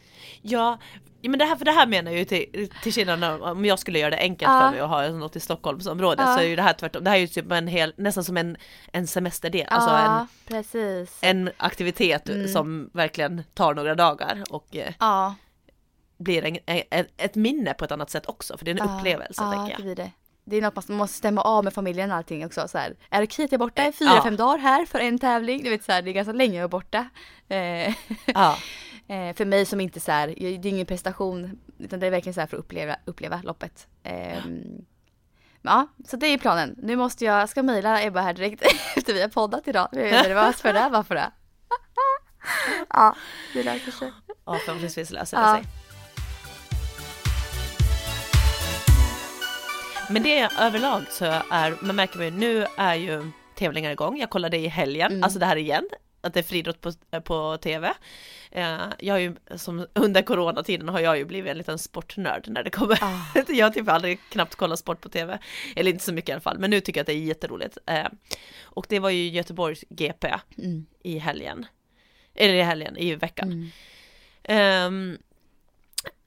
Ja, 0.42 0.78
ja, 1.22 1.30
men 1.30 1.38
det 1.38 1.44
här, 1.44 1.56
för 1.56 1.64
det 1.64 1.72
här 1.72 1.86
menar 1.86 2.10
jag 2.10 2.18
ju 2.18 2.24
till, 2.24 2.70
till 2.82 2.92
skillnad 2.92 3.42
om 3.42 3.64
jag 3.64 3.78
skulle 3.78 3.98
göra 3.98 4.10
det 4.10 4.18
enkelt 4.18 4.50
Ja. 4.52 4.60
för 4.60 4.70
mig 4.70 4.82
och 4.82 4.88
ha 4.88 5.08
något 5.08 5.36
i 5.36 5.40
Stockholmsområdet 5.40 6.24
Ja. 6.28 6.34
så 6.34 6.40
är 6.42 6.46
ju 6.46 6.56
det 6.56 6.62
här 6.62 6.72
tvärtom. 6.72 7.04
Det 7.04 7.10
här 7.10 7.16
är 7.16 7.20
ju 7.20 7.26
typ 7.26 7.52
en 7.52 7.66
hel, 7.66 7.94
nästan 7.96 8.24
som 8.24 8.36
en, 8.36 8.56
en 8.92 9.06
semesterdel, 9.06 9.66
alltså 9.70 9.90
ja, 9.90 10.20
en, 10.20 10.26
precis. 10.46 11.18
en 11.22 11.50
aktivitet 11.56 12.28
Mm. 12.28 12.48
som 12.48 12.90
verkligen 12.92 13.42
tar 13.54 13.74
några 13.74 13.94
dagar 13.94 14.42
och 14.50 14.76
eh, 14.76 14.92
ja, 14.98 15.34
blir 16.18 16.44
en, 16.44 16.58
en, 16.90 17.06
ett 17.16 17.34
minne 17.34 17.74
på 17.74 17.84
ett 17.84 17.92
annat 17.92 18.10
sätt 18.10 18.26
också, 18.28 18.58
för 18.58 18.64
det 18.64 18.70
är 18.70 18.80
en 18.80 18.90
upplevelse 18.90 19.42
ja, 19.42 19.50
tänker 19.52 19.66
det 19.66 19.72
jag. 19.72 19.82
blir 19.82 19.96
det. 19.96 20.10
Det 20.44 20.56
är 20.56 20.62
något 20.62 20.88
man 20.88 20.98
måste 20.98 21.16
stämma 21.16 21.42
av 21.42 21.64
med 21.64 21.72
familjen 21.72 22.10
och 22.10 22.16
allting 22.16 22.46
också. 22.46 22.68
Så 22.68 22.78
här. 22.78 22.94
Är 23.10 23.18
det 23.20 23.24
okej 23.26 23.44
att 23.44 23.52
jag 23.52 23.58
är 23.58 23.64
borta 23.66 23.86
i 23.86 23.92
fyra, 23.92 24.12
Ja. 24.16 24.22
fem 24.22 24.36
dagar 24.36 24.58
här 24.58 24.86
för 24.86 24.98
en 24.98 25.18
tävling? 25.18 25.62
Du 25.64 25.70
vet 25.70 25.84
så 25.84 25.92
här, 25.92 26.02
det 26.02 26.10
är 26.10 26.12
ganska 26.12 26.32
länge 26.32 26.56
jag 26.56 26.64
är 26.64 26.68
borta. 26.68 27.08
Eh, 27.48 27.94
Ja, 28.34 28.56
eh, 29.08 29.34
för 29.36 29.44
mig 29.44 29.64
som 29.66 29.80
inte 29.80 30.00
så 30.00 30.12
här, 30.12 30.26
det 30.26 30.46
är 30.54 30.66
ingen 30.66 30.86
prestation, 30.86 31.60
utan 31.78 32.00
det 32.00 32.06
är 32.06 32.10
verkligen 32.10 32.34
så 32.34 32.40
här 32.40 32.46
för 32.46 32.56
att 32.56 32.60
uppleva, 32.64 32.96
uppleva 33.04 33.40
loppet. 33.44 33.86
Eh, 34.02 34.38
Ja, 35.64 35.86
så 36.08 36.16
det 36.16 36.26
är 36.26 36.38
planen. 36.38 36.74
Nu 36.82 36.96
måste 36.96 37.24
jag, 37.24 37.48
ska 37.48 37.62
mejla 37.62 38.02
Ebba 38.02 38.20
här 38.20 38.32
direkt 38.34 38.62
efter 38.96 39.14
vi 39.14 39.22
har 39.22 39.28
poddat 39.28 39.68
idag. 39.68 39.88
Jag 39.92 40.02
är 40.02 40.22
nervös 40.28 40.60
för 40.62 40.72
det 40.72 40.78
här, 40.78 40.90
varför 40.90 41.14
det? 41.14 41.30
Ja, 42.90 43.16
det 43.54 43.62
löser 43.62 43.90
sig. 43.92 44.12
ja 44.46 44.58
förhoppningsvis 44.66 45.10
löser 45.10 45.36
det 45.36 45.42
Ja. 45.42 45.54
sig. 45.56 45.64
Men 50.10 50.22
det 50.22 50.38
är 50.38 50.50
överlag 50.60 51.02
så 51.10 51.24
är, 51.50 51.84
man 51.84 51.96
märker 51.96 52.22
ju 52.22 52.30
nu 52.30 52.66
är 52.76 52.94
ju 52.94 53.30
tävlingar 53.54 53.90
igång. 53.90 54.18
Jag 54.18 54.30
kollade 54.30 54.56
i 54.58 54.66
helgen, 54.68 55.10
Mm. 55.12 55.22
alltså 55.24 55.38
det 55.38 55.46
här 55.46 55.56
igen, 55.56 55.88
att 56.22 56.34
det 56.34 56.40
är 56.40 56.44
friidrott 56.44 56.80
på, 56.80 56.92
på 57.24 57.58
tv. 57.62 57.94
Eh, 58.50 58.80
jag 58.98 59.14
har 59.14 59.18
ju, 59.18 59.34
som 59.56 59.86
under 59.94 60.22
coronatiden 60.22 60.88
har 60.88 61.00
jag 61.00 61.18
ju 61.18 61.24
blivit 61.24 61.50
en 61.50 61.58
liten 61.58 61.78
sportnörd 61.78 62.44
när 62.48 62.62
det 62.62 62.70
kommer. 62.70 62.98
Ah. 63.02 63.26
jag 63.48 63.66
har 63.66 63.70
typ 63.70 63.88
aldrig 63.88 64.18
knappt 64.30 64.54
kollat 64.54 64.78
sport 64.78 65.00
på 65.00 65.08
tv. 65.08 65.38
Eller 65.76 65.90
inte 65.90 66.04
så 66.04 66.12
mycket 66.12 66.28
i 66.28 66.32
alla 66.32 66.40
fall, 66.40 66.58
men 66.58 66.70
nu 66.70 66.80
tycker 66.80 66.98
jag 66.98 67.02
att 67.02 67.06
det 67.06 67.12
är 67.12 67.18
jätteroligt. 67.18 67.78
Eh, 67.86 68.06
och 68.62 68.86
det 68.88 68.98
var 68.98 69.10
ju 69.10 69.28
Göteborgs 69.28 69.84
GP 69.88 70.34
Mm. 70.58 70.86
i 71.02 71.18
helgen. 71.18 71.66
Eller 72.34 72.54
i 72.54 72.62
helgen, 72.62 72.96
i 72.96 73.14
veckan. 73.14 73.52
Mm. 73.52 73.70
Ehm, 74.44 75.18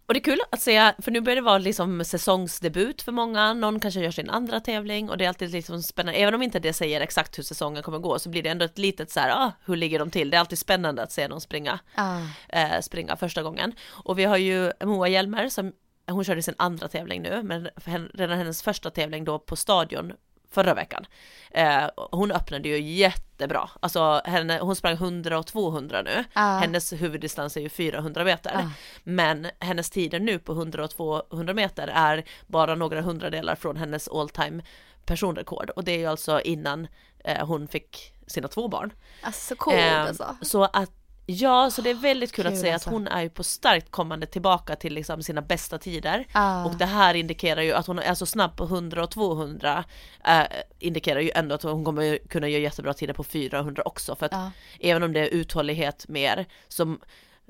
och 0.08 0.14
det 0.14 0.20
är 0.20 0.24
kul 0.24 0.40
att 0.52 0.62
se, 0.62 0.94
för 1.00 1.12
nu 1.12 1.22
börjar 1.22 1.36
det 1.36 1.42
vara 1.42 1.58
liksom 1.58 2.06
säsongsdebut 2.06 3.02
för 3.02 3.12
många, 3.12 3.54
någon 3.54 3.80
kanske 3.80 4.00
gör 4.00 4.12
sin 4.12 4.30
andra 4.30 4.60
tävling 4.60 5.10
och 5.10 5.18
det 5.18 5.26
är 5.26 5.30
alltid 5.30 5.52
liksom 5.52 5.84
spännande, 5.84 6.20
även 6.20 6.34
om 6.34 6.42
inte 6.42 6.60
det 6.60 6.74
säger 6.74 7.02
exakt 7.02 7.38
hur 7.38 7.44
säsongen 7.44 7.84
kommer 7.84 8.00
gå 8.00 8.20
så 8.20 8.30
blir 8.30 8.44
det 8.44 8.50
ändå 8.50 8.66
ett 8.66 8.78
litet 8.78 9.12
så 9.12 9.20
här, 9.20 9.30
ah, 9.30 9.52
hur 9.66 9.76
ligger 9.76 10.00
de 10.00 10.12
till? 10.12 10.30
Det 10.30 10.38
är 10.38 10.40
alltid 10.40 10.60
spännande 10.60 11.04
att 11.04 11.12
se 11.12 11.28
någon 11.28 11.42
springa, 11.42 11.80
Ah. 11.96 12.20
eh, 12.50 12.82
springa 12.82 13.16
första 13.16 13.44
gången. 13.44 13.74
Och 13.92 14.20
vi 14.20 14.24
har 14.24 14.38
ju 14.38 14.72
Moa 14.84 15.08
Hjelmer 15.08 15.50
som, 15.50 15.74
hon 16.08 16.24
körde 16.24 16.42
sin 16.42 16.56
andra 16.58 16.88
tävling 16.88 17.22
nu, 17.22 17.44
men 17.44 17.70
redan 18.14 18.38
hennes 18.38 18.64
första 18.64 18.90
tävling 18.90 19.24
då 19.26 19.40
på 19.40 19.56
stadion 19.56 20.14
förra 20.52 20.74
veckan. 20.74 21.06
Eh, 21.52 21.84
hon 22.12 22.32
öppnade 22.32 22.70
ju 22.70 22.80
jättebra, 22.82 23.70
alltså 23.80 24.22
henne, 24.26 24.60
hon 24.60 24.76
sprang 24.76 24.94
100 24.94 25.40
och 25.40 25.48
200 25.48 26.02
nu, 26.02 26.24
Ah. 26.34 26.58
hennes 26.58 26.94
huvuddistans 26.94 27.58
är 27.58 27.62
ju 27.62 27.70
400 27.70 28.24
meter. 28.24 28.52
Ah. 28.56 28.70
Men 29.04 29.48
hennes 29.60 29.90
tider 29.90 30.20
nu 30.20 30.40
på 30.40 30.52
100 30.54 30.84
och 30.84 30.90
200 30.92 31.54
meter 31.54 31.88
är 31.88 32.26
bara 32.48 32.76
några 32.76 33.02
hundradelar 33.02 33.56
från 33.56 33.78
hennes 33.78 34.08
all 34.08 34.30
time 34.30 34.64
personrekord 35.06 35.70
och 35.70 35.84
det 35.84 35.92
är 35.92 35.98
ju 36.00 36.06
alltså 36.06 36.42
innan 36.42 36.88
eh, 37.24 37.46
hon 37.48 37.68
fick 37.68 38.14
sina 38.28 38.48
två 38.48 38.68
barn. 38.68 38.94
Alltså 39.22 39.42
så 39.48 39.56
coolt 39.56 39.76
Ehm, 39.78 40.08
alltså. 40.08 40.36
Så 40.42 40.64
att 40.64 40.92
Ja, 41.28 41.72
så 41.72 41.82
det 41.82 41.90
är 41.90 41.94
väldigt 41.94 42.32
kul, 42.32 42.48
att 42.48 42.54
Kul 42.54 42.62
se 42.62 42.72
alltså. 42.72 42.90
att 42.90 42.94
hon 42.94 43.08
är 43.08 43.22
ju 43.22 43.30
på 43.30 43.44
starkt 43.44 43.92
kommande 43.92 44.26
tillbaka 44.26 44.76
till 44.76 44.94
liksom 44.94 45.24
sina 45.24 45.42
bästa 45.42 45.78
tider. 45.78 46.26
Ah. 46.32 46.66
Och 46.66 46.76
det 46.78 46.86
här 46.86 47.14
indikerar 47.14 47.62
ju 47.62 47.74
att 47.74 47.88
hon 47.88 48.00
är 48.00 48.14
så 48.14 48.26
snabb 48.26 48.58
på 48.58 48.64
100 48.64 49.04
och 49.04 49.12
200 49.12 49.84
eh, 50.26 50.42
indikerar 50.80 51.20
ju 51.20 51.32
ändå 51.36 51.56
att 51.56 51.64
hon 51.64 51.86
kommer 51.86 52.18
kunna 52.30 52.48
göra 52.48 52.62
jättebra 52.62 52.94
tider 52.94 53.14
på 53.14 53.24
400 53.24 53.84
också. 53.86 54.16
För 54.16 54.26
att 54.26 54.32
Ja. 54.32 54.52
även 54.80 55.04
om 55.04 55.14
det 55.14 55.20
är 55.20 55.28
uthållighet 55.28 56.08
mer, 56.08 56.46
så 56.68 56.98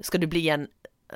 ska 0.02 0.18
du 0.18 0.28
bli 0.28 0.50
en 0.50 0.68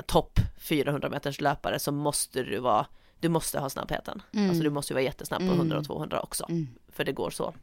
topp 0.05 0.39
400 0.59 1.09
meters 1.09 1.41
löpare 1.41 1.79
så 1.79 1.91
måste 1.91 2.43
du 2.43 2.59
vara, 2.59 2.85
du 3.19 3.29
måste 3.29 3.59
ha 3.59 3.69
snabbheten. 3.69 4.21
Mm. 4.33 4.49
Alltså 4.49 4.63
du 4.63 4.69
måste 4.69 4.93
ju 4.93 4.95
vara 4.95 5.03
jättesnabb 5.03 5.39
på 5.39 5.45
Mm. 5.45 5.57
100 5.57 5.77
och 5.77 5.85
200 5.85 6.21
också. 6.21 6.45
Mm. 6.49 6.67
För 6.91 7.03
det 7.03 7.11
går 7.11 7.29
så 7.29 7.53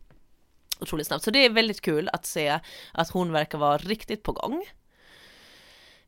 otroligt 0.81 1.07
snabbt. 1.07 1.25
Så 1.25 1.31
det 1.31 1.45
är 1.45 1.51
väldigt 1.51 1.81
kul 1.81 2.09
att 2.13 2.27
se 2.27 2.61
att 2.93 3.11
hon 3.11 3.33
verkar 3.33 3.59
vara 3.59 3.79
riktigt 3.79 4.23
på 4.23 4.33
gång. 4.33 4.65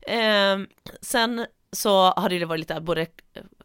Ehm, 0.07 0.67
sen 1.01 1.45
så 1.71 2.11
har 2.11 2.29
det 2.29 2.45
varit 2.45 2.59
lite 2.59 2.81
både 2.81 3.07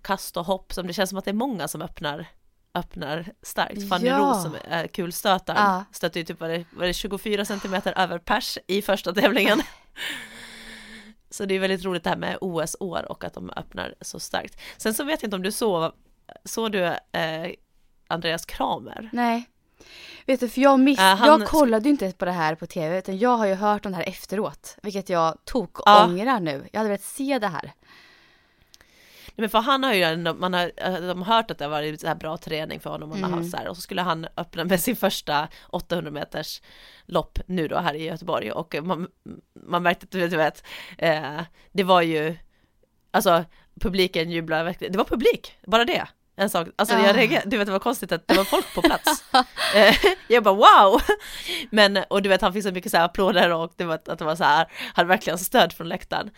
kast 0.03 0.37
och 0.37 0.47
hopp 0.47 0.73
som 0.73 0.87
det 0.87 0.93
känns 0.93 1.11
som 1.11 1.19
att 1.19 1.25
det 1.25 1.31
är 1.31 1.33
många 1.33 1.69
som 1.69 1.83
öppnar 1.83 2.27
öppnar 2.75 3.33
starkt. 3.43 3.89
Fanny 3.89 4.07
Ja. 4.07 4.19
Ros 4.19 4.43
som 4.43 4.57
är 4.69 4.87
kulstötaren 4.87 5.63
Ja. 5.63 5.85
stötte 5.93 6.19
ju 6.19 6.25
typ 6.25 6.41
var 6.41 6.49
det, 6.49 6.65
var 6.73 6.87
det 6.87 6.93
24 6.93 7.45
centimeter 7.45 7.99
över 7.99 8.19
pers 8.19 8.59
i 8.67 8.83
första 8.83 9.13
tävlingen. 9.13 9.63
Så 11.31 11.45
det 11.45 11.55
är 11.55 11.59
väldigt 11.59 11.85
roligt 11.85 12.05
det 12.05 12.11
här 12.11 12.17
med 12.17 12.39
OS-år 12.41 13.07
och 13.13 13.25
att 13.25 13.35
de 13.35 13.51
öppnar 13.51 13.95
så 14.01 14.21
starkt. 14.21 14.61
Sen 14.77 14.95
så 14.95 15.05
vet 15.05 15.23
jag 15.23 15.27
inte 15.27 15.37
om 15.37 15.43
du 15.43 15.53
såg, 15.53 15.93
såg 16.45 16.73
du 16.73 16.85
eh, 16.85 17.51
Andreas 18.09 18.47
Kramer? 18.47 19.11
Nej. 19.13 19.51
Vet 20.27 20.41
du, 20.41 20.49
för 20.49 20.61
jag, 20.61 20.81
miss... 20.81 20.99
Äh, 20.99 21.05
han- 21.17 21.29
jag 21.41 21.49
kollade 21.49 21.85
ju 21.85 21.91
inte 21.91 22.13
på 22.13 22.25
det 22.25 22.33
här 22.33 22.55
på 22.55 22.67
tv, 22.67 22.99
utan 22.99 23.19
jag 23.19 23.37
har 23.37 23.47
ju 23.47 23.55
hört 23.55 23.87
om 23.87 23.93
det 23.93 23.99
här 23.99 24.09
efteråt. 24.09 24.77
Vilket 24.83 25.09
jag 25.09 25.39
tok 25.45 25.77
Ja. 25.87 26.05
ångrar 26.05 26.41
nu. 26.41 26.69
Jag 26.73 26.81
hade 26.81 26.89
velat 26.91 27.03
se 27.05 27.39
det 27.39 27.49
här. 27.49 27.73
Nej, 29.37 29.43
men 29.43 29.51
för 29.51 29.59
han 29.59 29.85
har 29.85 29.93
ju 29.95 30.17
man 30.35 30.53
har, 30.55 30.73
eh, 30.77 30.95
de 30.95 31.23
har 31.23 31.37
hört 31.37 31.51
att 31.51 31.59
det 31.59 31.65
har 31.65 31.71
varit 31.71 32.01
så 32.01 32.07
här 32.07 32.15
bra 32.15 32.37
träning 32.37 32.81
för 32.81 32.91
honom 32.91 33.11
och, 33.11 33.17
Mm. 33.19 33.33
mm. 33.33 33.45
så 33.51 33.57
här, 33.57 33.69
och 33.69 33.77
så 33.77 33.83
skulle 33.83 34.03
han 34.03 34.27
öppna 34.37 34.65
med 34.65 34.81
sin 34.81 34.97
första 34.97 35.49
800 35.71 36.11
meters 36.11 36.63
lopp 37.07 37.39
nu 37.47 37.69
då 37.69 37.79
här 37.79 37.95
i 37.95 38.05
Göteborg 38.05 38.53
och 38.53 38.75
man, 38.83 39.09
man 39.67 39.83
märkte 39.83 40.05
att 40.05 40.11
du 40.11 40.19
vet, 40.21 40.31
du 40.31 40.37
vet 40.37 40.65
eh, 40.99 41.41
det 41.73 41.83
var 41.83 42.03
ju, 42.03 42.37
alltså 43.11 43.45
publiken 43.81 44.31
jublade 44.31 44.65
verkligen, 44.65 44.93
det 44.93 44.99
var 44.99 45.05
publik, 45.05 45.57
bara 45.67 45.85
det. 45.85 46.09
En 46.37 46.51
sak, 46.51 46.69
alltså 46.77 46.95
Ja. 46.95 47.07
jag 47.07 47.17
reagerade, 47.17 47.51
du 47.51 47.57
vet 47.57 47.67
det 47.67 47.73
var 47.73 47.79
konstigt 47.79 48.13
att 48.13 48.29
det 48.29 48.35
var 48.35 48.45
folk 48.45 48.75
på 48.75 48.83
plats. 48.83 49.25
Eh, 49.75 49.95
jag 50.29 50.43
bara 50.43 50.55
wow! 50.55 51.01
Men, 51.71 51.97
och 52.11 52.23
du 52.23 52.29
vet 52.29 52.41
han 52.41 52.53
fick 52.53 52.63
så 52.63 52.71
mycket 52.73 52.91
så 52.91 52.97
här 52.97 53.05
applåder 53.05 53.53
och 53.53 53.73
det 53.77 53.85
var, 53.85 53.95
att 53.95 54.19
det 54.19 54.25
var 54.25 54.37
så 54.37 54.45
här, 54.45 54.67
hade 54.95 55.09
verkligen 55.09 55.39
stöd 55.39 55.73
från 55.73 55.89
läktaren. 55.89 56.31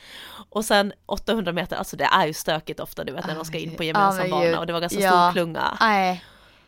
Och 0.50 0.64
sen 0.64 0.92
800 1.06 1.52
meter, 1.52 1.76
alltså 1.76 1.96
det 1.96 2.04
är 2.04 2.26
ju 2.26 2.32
stökigt 2.32 2.80
ofta 2.80 3.04
du 3.04 3.12
vet 3.12 3.26
när 3.26 3.34
de 3.34 3.44
ska 3.44 3.58
in 3.58 3.76
på 3.76 3.84
gemensam 3.84 4.20
men 4.20 4.30
bana 4.30 4.58
och 4.58 4.66
det 4.66 4.72
var 4.72 4.80
ganska 4.80 5.00
Ja. 5.00 5.10
stor 5.10 5.32
klunga. 5.32 5.76
Nej. 5.80 6.24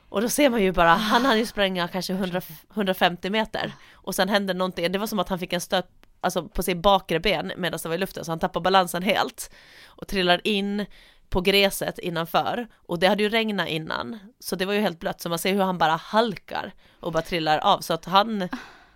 Och 0.09 0.21
då 0.23 0.29
ser 0.29 0.51
man 0.51 0.63
ju 0.63 0.73
bara, 0.73 0.91
han 0.95 1.25
hann 1.25 1.39
ju 1.39 1.47
spränga 1.47 1.89
kanske 1.89 2.13
100, 2.13 2.41
150 2.75 3.31
meter 3.31 3.73
och 3.95 4.15
sen 4.15 4.29
hände 4.29 4.55
någonting, 4.55 4.93
det 4.93 4.99
var 4.99 5.07
som 5.07 5.19
att 5.19 5.29
han 5.29 5.39
fick 5.39 5.53
en 5.53 5.61
stöt 5.61 5.87
alltså 6.21 6.43
på 6.49 6.63
sin 6.63 6.81
bakre 6.81 7.21
ben 7.21 7.53
medan 7.57 7.79
det 7.83 7.89
var 7.89 7.95
i 7.95 7.99
luften 7.99 8.25
så 8.25 8.33
han 8.33 8.39
tappar 8.39 8.61
balansen 8.61 9.03
helt 9.03 9.51
och 9.87 10.09
trillar 10.09 10.41
in 10.47 10.87
på 11.31 11.41
gräset 11.41 11.99
innanför. 11.99 12.67
Och 12.87 12.99
det 12.99 13.07
hade 13.09 13.23
ju 13.23 13.29
regnat 13.29 13.69
innan. 13.69 14.19
Så 14.41 14.57
det 14.57 14.65
var 14.67 14.73
ju 14.73 14.81
helt 14.81 15.01
blött. 15.01 15.21
Så 15.21 15.29
man 15.29 15.39
ser 15.39 15.53
hur 15.55 15.63
han 15.63 15.79
bara 15.79 15.97
halkar 15.97 16.75
och 17.01 17.13
bara 17.13 17.23
trillar 17.23 17.59
av. 17.59 17.81
Så 17.81 17.95
att 17.95 18.05
han 18.05 18.49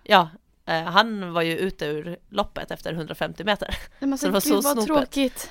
ja 0.02 0.28
eh, 0.66 0.82
han 0.82 1.32
var 1.32 1.42
ju 1.42 1.56
ute 1.58 1.86
ur 1.86 2.18
loppet 2.28 2.70
efter 2.70 2.92
150 2.92 3.44
meter. 3.44 3.76
Men 3.98 4.18
Så 4.18 4.26
det 4.26 4.32
var 4.32 4.40
så 4.40 4.54
vad 4.54 4.62
snopet. 4.64 4.86
tråkigt. 4.86 5.50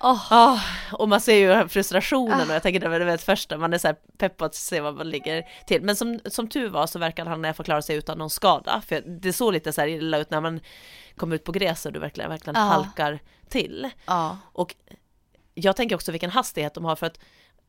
Åh, 0.00 0.26
Ja, 0.30 0.60
och 0.92 1.08
man 1.08 1.20
ser 1.20 1.34
ju 1.62 1.68
frustrationen 1.68 2.48
och 2.48 2.54
jag 2.54 2.62
tänker 2.62 2.80
det 2.80 2.88
var 2.88 3.00
det 3.00 3.18
första, 3.18 3.58
man 3.58 3.72
är 3.72 3.78
så 3.78 3.86
här 3.88 3.96
pepp 4.18 4.36
på 4.36 4.44
att 4.44 4.54
se 4.54 4.80
vad 4.80 4.94
man 4.94 5.10
ligger 5.10 5.44
till. 5.66 5.82
Men 5.82 5.96
som, 5.96 6.20
som 6.24 6.48
tur 6.48 6.68
var 6.68 6.86
så 6.86 6.98
verkar 6.98 7.26
han 7.26 7.54
få 7.54 7.62
klara 7.62 7.82
sig 7.82 7.96
utan 7.96 8.18
någon 8.18 8.30
skada, 8.30 8.82
för 8.86 9.00
det 9.00 9.32
såg 9.32 9.52
lite 9.52 9.72
så 9.72 9.80
här 9.80 9.88
illa 9.88 10.18
ut 10.18 10.30
när 10.30 10.40
man 10.40 10.60
kom 11.16 11.32
ut 11.32 11.44
på 11.44 11.52
gräs 11.52 11.86
och 11.86 11.92
du 11.92 11.98
verkligen, 11.98 12.30
verkligen 12.30 12.56
halkar 12.56 13.18
till. 13.48 13.90
Och 14.52 14.74
jag 15.62 15.76
tänker 15.76 15.96
också 15.96 16.12
vilken 16.12 16.30
hastighet 16.30 16.74
de 16.74 16.84
har 16.84 16.96
för 16.96 17.06
att 17.06 17.18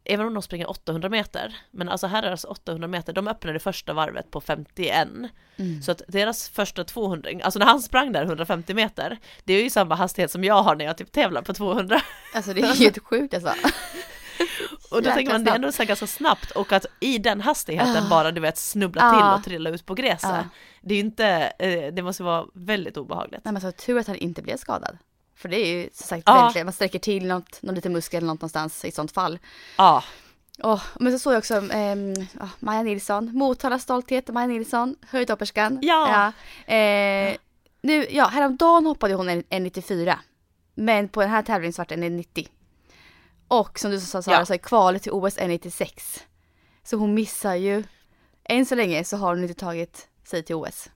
även 0.03 0.25
om 0.27 0.33
de 0.33 0.43
springer 0.43 0.69
800 0.69 1.09
meter, 1.09 1.55
men 1.71 1.89
alltså 1.89 2.07
här 2.07 2.23
är 2.23 2.31
alltså 2.31 2.47
800 2.47 2.87
meter, 2.87 3.13
de 3.13 3.27
öppnade 3.27 3.59
första 3.59 3.93
varvet 3.93 4.31
på 4.31 4.41
51. 4.41 5.07
Mm. 5.57 5.81
Så 5.81 5.91
att 5.91 6.01
deras 6.07 6.49
första 6.49 6.83
200, 6.83 7.29
alltså 7.43 7.59
när 7.59 7.65
han 7.65 7.81
sprang 7.81 8.11
där 8.11 8.23
150 8.23 8.73
meter, 8.73 9.17
det 9.43 9.53
är 9.53 9.63
ju 9.63 9.69
samma 9.69 9.95
hastighet 9.95 10.31
som 10.31 10.43
jag 10.43 10.63
har 10.63 10.75
när 10.75 10.85
jag 10.85 10.97
typ 10.97 11.11
tävlar 11.11 11.41
på 11.41 11.53
200. 11.53 12.01
Alltså 12.33 12.53
det 12.53 12.61
är 12.61 12.75
helt 12.75 12.99
sjukt 13.03 13.33
alltså. 13.33 13.53
Och 14.91 15.03
då 15.03 15.11
tänker 15.11 15.33
man 15.33 15.43
det 15.43 15.51
är 15.51 15.55
ändå 15.55 15.71
så 15.71 15.83
ganska 15.85 16.07
snabbt 16.07 16.51
och 16.51 16.71
att 16.71 16.85
i 16.99 17.17
den 17.17 17.41
hastigheten 17.41 18.03
Ah. 18.05 18.09
bara 18.09 18.31
du 18.31 18.41
vet 18.41 18.57
snubbla 18.57 19.01
Ah. 19.03 19.11
till 19.33 19.39
och 19.39 19.45
trilla 19.45 19.69
ut 19.69 19.85
på 19.85 19.93
gräset. 19.93 20.29
Ah. 20.29 20.43
Det 20.81 20.93
är 20.93 20.95
ju 20.97 21.03
inte, 21.03 21.53
eh, 21.59 21.93
det 21.93 22.01
måste 22.01 22.23
vara 22.23 22.45
väldigt 22.53 22.97
obehagligt. 22.97 23.41
Nej 23.45 23.51
men 23.51 23.61
så 23.61 23.71
tur 23.71 23.99
att 23.99 24.07
han 24.07 24.15
inte 24.15 24.41
blev 24.41 24.57
skadad. 24.57 24.97
För 25.39 25.49
det 25.49 25.57
är 25.57 25.67
ju 25.67 25.89
som 25.93 26.07
sagt 26.07 26.23
Ja. 26.25 26.33
verkligen, 26.43 26.65
man 26.65 26.73
sträcker 26.73 26.99
till 26.99 27.27
något, 27.27 27.61
någon 27.61 27.75
liten 27.75 27.93
muskel 27.93 28.17
eller 28.17 28.27
något 28.27 28.41
någonstans 28.41 28.85
i 28.85 28.91
sånt 28.91 29.11
fall. 29.11 29.39
Ja, 29.77 30.03
Åh, 30.63 30.83
men 30.99 31.13
så 31.13 31.19
såg 31.19 31.33
jag 31.33 31.37
också 31.37 31.55
ehm, 31.71 32.13
ja, 32.39 32.49
Maja 32.59 32.83
Nilsson, 32.83 33.31
Motala 33.33 33.79
stolthet, 33.79 34.27
Maja 34.27 34.47
Nilsson, 34.47 34.95
höjdhopperskan. 35.09 35.79
Ja. 35.81 36.31
Ja, 36.67 36.73
eh, 36.75 37.35
nu, 37.81 38.07
ja, 38.09 38.25
häromdagen 38.27 38.85
hoppade 38.85 39.13
hon 39.13 39.29
en, 39.29 39.43
en 39.49 39.63
94. 39.63 40.19
Men 40.75 41.09
på 41.09 41.21
den 41.21 41.29
här 41.29 41.41
tävlingen 41.41 41.73
så 41.73 41.81
vart 41.81 41.89
det 41.89 41.95
en 41.95 42.17
90. 42.17 42.47
Och 43.47 43.79
som 43.79 43.91
du 43.91 43.99
sa 43.99 44.21
Sara, 44.21 44.35
Ja. 44.35 44.45
så 44.45 44.53
är 44.53 44.57
kvalet 44.57 45.03
till 45.03 45.11
OS 45.11 45.37
en 45.37 45.49
96. 45.49 46.23
Så 46.83 46.97
hon 46.97 47.13
missar 47.13 47.55
ju, 47.55 47.83
än 48.43 48.65
så 48.65 48.75
länge 48.75 49.03
så 49.03 49.17
har 49.17 49.29
hon 49.35 49.43
inte 49.43 49.59
tagit 49.59 50.07
sig 50.23 50.43
till 50.43 50.55
OS. 50.55 50.89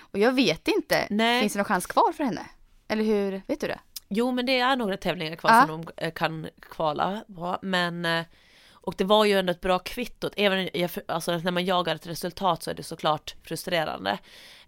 Och 0.00 0.18
jag 0.18 0.32
vet 0.32 0.68
inte, 0.68 1.06
Nej. 1.10 1.40
finns 1.40 1.52
det 1.52 1.58
någon 1.58 1.64
chans 1.64 1.86
kvar 1.86 2.12
för 2.12 2.24
henne? 2.24 2.46
Eller 2.88 3.04
hur, 3.04 3.42
vet 3.46 3.60
du 3.60 3.66
det? 3.66 3.80
Jo 4.08 4.32
men 4.32 4.46
det 4.46 4.58
är 4.60 4.76
några 4.76 4.96
tävlingar 4.96 5.36
kvar 5.36 5.50
Ja. 5.50 5.66
som 5.66 5.84
de 5.84 5.92
eh, 6.04 6.12
kan 6.12 6.48
kvala 6.60 7.24
på 7.34 7.58
men 7.62 8.04
eh, 8.04 8.24
och 8.70 8.94
det 8.98 9.04
var 9.04 9.24
ju 9.24 9.38
ändå 9.38 9.50
ett 9.50 9.60
bra 9.60 9.78
kvitto, 9.78 10.30
även 10.36 10.68
alltså, 11.08 11.38
när 11.38 11.50
man 11.50 11.64
jagar 11.64 11.94
ett 11.94 12.06
resultat 12.06 12.62
så 12.62 12.70
är 12.70 12.74
det 12.74 12.82
såklart 12.82 13.34
frustrerande. 13.42 14.18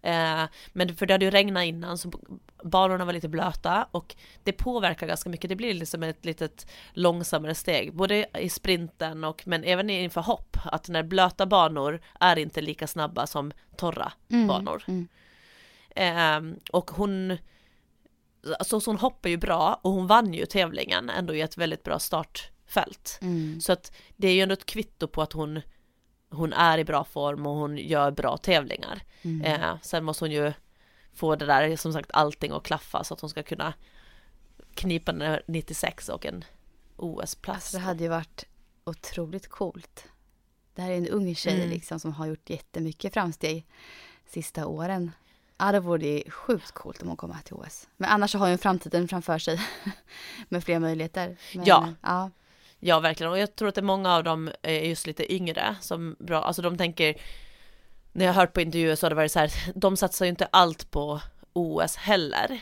Eh, 0.03 0.43
men 0.73 0.97
för 0.97 1.07
det 1.07 1.15
hade 1.15 1.25
ju 1.25 1.31
regnat 1.31 1.65
innan 1.65 1.99
så 1.99 2.13
banorna 2.65 3.05
var 3.05 3.13
lite 3.13 3.29
blöta 3.29 3.89
och 3.91 4.17
det 4.45 4.53
påverkar 4.53 5.07
ganska 5.07 5.31
mycket, 5.31 5.49
det 5.49 5.57
blir 5.57 5.75
liksom 5.75 6.03
ett 6.03 6.25
litet 6.25 6.67
långsammare 6.93 7.55
steg, 7.55 7.95
både 7.95 8.27
i 8.39 8.49
sprinten 8.49 9.25
och 9.25 9.43
men 9.47 9.65
även 9.65 9.91
inför 9.91 10.21
hopp, 10.21 10.57
att 10.65 10.89
när 10.89 11.03
blöta 11.03 11.47
banor 11.47 12.01
är 12.21 12.39
inte 12.39 12.61
lika 12.61 12.87
snabba 12.87 13.27
som 13.27 13.53
torra 13.77 14.13
banor. 14.49 14.83
mm. 14.89 15.09
Ehm, 15.95 16.57
och 16.73 16.91
hon, 16.91 17.39
alltså 18.59 18.81
så 18.81 18.91
hon 18.91 18.99
hoppar 18.99 19.29
ju 19.31 19.37
bra 19.37 19.81
och 19.83 19.93
hon 19.93 20.07
vann 20.07 20.35
ju 20.35 20.47
tävlingen 20.47 21.11
ändå 21.11 21.35
i 21.35 21.41
ett 21.41 21.57
väldigt 21.57 21.83
bra 21.83 21.99
startfält. 21.99 23.19
Mm. 23.23 23.61
Så 23.61 23.73
att 23.73 23.93
det 24.17 24.29
är 24.29 24.33
ju 24.33 24.41
ändå 24.41 24.53
ett 24.53 24.67
kvitto 24.67 25.09
på 25.09 25.23
att 25.23 25.33
hon, 25.33 25.61
hon 26.31 26.53
är 26.53 26.79
i 26.79 26.85
bra 26.85 27.05
form 27.05 27.47
och 27.47 27.55
hon 27.55 27.79
gör 27.79 28.11
bra 28.11 28.37
tävlingar. 28.37 29.03
Mm. 29.23 29.43
Eh, 29.63 29.77
sen 29.83 30.05
måste 30.05 30.25
hon 30.25 30.33
ju 30.33 30.53
få 31.15 31.37
det 31.37 31.47
där, 31.47 31.77
som 31.77 31.93
sagt, 31.93 32.11
allting 32.13 32.53
att 32.53 32.63
klaffa 32.63 33.05
så 33.05 33.15
att 33.15 33.21
hon 33.21 33.31
ska 33.31 33.43
kunna 33.43 33.75
knipa 34.75 35.13
ner 35.13 35.43
96 35.47 36.09
och 36.09 36.27
en 36.27 36.45
OS-plats. 36.97 37.57
Alltså 37.57 37.77
det 37.77 37.83
hade 37.83 38.03
ju 38.03 38.11
varit 38.11 38.45
otroligt 38.85 39.49
coolt. 39.49 40.05
Det 40.75 40.83
här 40.83 40.91
är 40.91 40.97
en 40.97 41.09
ung 41.09 41.35
tjej 41.35 41.57
Mm. 41.57 41.71
liksom 41.71 42.01
som 42.01 42.13
har 42.13 42.27
gjort 42.27 42.51
jättemycket 42.51 43.13
framsteg 43.13 43.67
sista 44.27 44.67
åren. 44.67 45.13
Ja, 45.59 45.73
det 45.73 45.81
vore 45.81 46.31
sjukt 46.31 46.73
coolt 46.73 47.03
om 47.03 47.09
hon 47.09 47.17
kommer 47.17 47.37
till 47.45 47.55
OS. 47.55 47.89
Men 47.97 48.11
annars 48.11 48.35
har 48.35 48.49
hon 48.49 48.59
framtiden 48.59 49.09
framför 49.09 49.39
sig 49.39 49.61
med 50.49 50.65
fler 50.65 50.79
möjligheter. 50.79 51.37
Men, 51.55 51.65
Ja. 51.65 51.89
ja. 52.03 52.31
Ja, 52.79 53.01
verkligen. 53.01 53.33
Och 53.33 53.39
jag 53.39 53.57
tror 53.57 53.69
att 53.69 53.75
det 53.75 53.81
är 53.81 53.83
många 53.83 54.15
av 54.15 54.25
dem 54.25 54.51
är 54.63 54.81
just 54.81 55.07
lite 55.07 55.35
yngre 55.35 55.77
som 55.81 56.17
bra, 56.19 56.43
alltså 56.43 56.63
de 56.63 56.79
tänker 56.79 57.17
när 58.13 58.25
jag 58.25 58.33
har 58.33 58.41
hört 58.41 58.53
på 58.53 58.61
intervjuer 58.61 58.97
så 58.97 59.07
har 59.07 59.11
det 59.11 59.17
varit 59.17 59.33
så 59.33 59.39
här, 59.39 59.53
de 59.75 59.97
satsar 59.97 60.25
ju 60.25 60.31
inte 60.31 60.49
allt 60.53 60.91
på 60.91 61.21
OS 61.53 61.97
heller. 61.97 62.61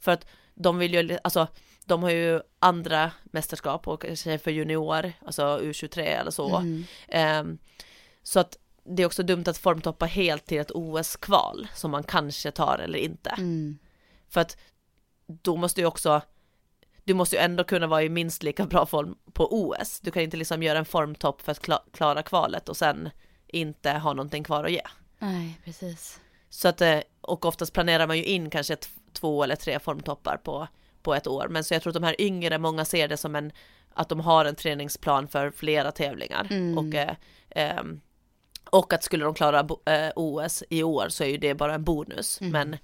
För 0.00 0.12
att 0.12 0.26
de 0.54 0.78
vill 0.78 0.94
ju, 0.94 1.18
alltså 1.24 1.46
de 1.84 2.02
har 2.02 2.10
ju 2.10 2.40
andra 2.58 3.10
mästerskap 3.24 3.88
och 3.88 4.02
kanske 4.02 4.38
för 4.38 4.50
junior, 4.50 5.12
alltså 5.26 5.42
U23 5.42 5.98
eller 6.00 6.30
så. 6.30 6.56
Mm. 6.56 6.84
Ehm, 7.08 7.58
så 8.22 8.40
att 8.40 8.58
det 8.88 9.02
är 9.02 9.06
också 9.06 9.22
dumt 9.22 9.44
att 9.46 9.58
formtoppa 9.58 10.06
helt 10.06 10.46
till 10.46 10.58
ett 10.58 10.70
OS-kval 10.70 11.68
som 11.74 11.90
man 11.90 12.02
kanske 12.02 12.50
tar 12.50 12.78
eller 12.78 12.98
inte. 12.98 13.30
Mm. 13.30 13.78
För 14.28 14.40
att 14.40 14.56
då 15.26 15.56
måste 15.56 15.80
ju 15.80 15.86
också 15.86 16.22
du 17.04 17.14
måste 17.14 17.36
ju 17.36 17.42
ändå 17.42 17.64
kunna 17.64 17.86
vara 17.86 18.02
i 18.02 18.08
minst 18.08 18.42
lika 18.42 18.64
bra 18.66 18.86
form 18.86 19.16
på 19.32 19.48
OS. 19.50 20.00
Du 20.00 20.10
kan 20.10 20.22
inte 20.22 20.36
liksom 20.36 20.62
göra 20.62 20.78
en 20.78 20.84
formtopp 20.84 21.42
för 21.42 21.52
att 21.52 21.60
kla- 21.60 21.82
klara 21.92 22.22
kvalet 22.22 22.68
och 22.68 22.76
sen 22.76 23.10
inte 23.46 23.90
ha 23.90 24.12
någonting 24.12 24.44
kvar 24.44 24.64
att 24.64 24.72
ge. 24.72 24.82
Nej, 25.18 25.60
precis. 25.64 26.20
Så 26.48 26.68
att, 26.68 26.80
eh, 26.80 27.00
och 27.20 27.44
oftast 27.44 27.72
planerar 27.72 28.06
man 28.06 28.16
ju 28.16 28.24
in 28.24 28.50
kanske 28.50 28.76
två 29.12 29.44
eller 29.44 29.56
tre 29.56 29.78
formtoppar 29.78 30.36
på, 30.36 30.68
på 31.02 31.14
ett 31.14 31.26
år. 31.26 31.46
Men 31.50 31.64
så 31.64 31.74
jag 31.74 31.82
tror 31.82 31.90
att 31.90 31.94
de 31.94 32.02
här 32.02 32.20
yngre, 32.20 32.58
många 32.58 32.84
ser 32.84 33.08
det 33.08 33.16
som 33.16 33.36
en, 33.36 33.52
att 33.94 34.08
de 34.08 34.20
har 34.20 34.44
en 34.44 34.54
träningsplan 34.54 35.28
för 35.28 35.50
flera 35.50 35.92
tävlingar. 35.92 36.46
Mm. 36.50 36.78
Och, 36.78 36.94
eh, 36.94 37.14
ehm, 37.50 38.00
och 38.70 38.92
att 38.92 39.04
skulle 39.04 39.24
de 39.24 39.34
klara 39.34 39.64
bo- 39.64 39.82
eh, 39.86 40.10
OS 40.16 40.64
i 40.70 40.82
år 40.82 41.08
så 41.08 41.24
är 41.24 41.28
ju 41.28 41.36
det 41.36 41.54
bara 41.54 41.74
en 41.74 41.84
bonus. 41.84 42.40
Mm. 42.40 42.52
Men 42.52 42.78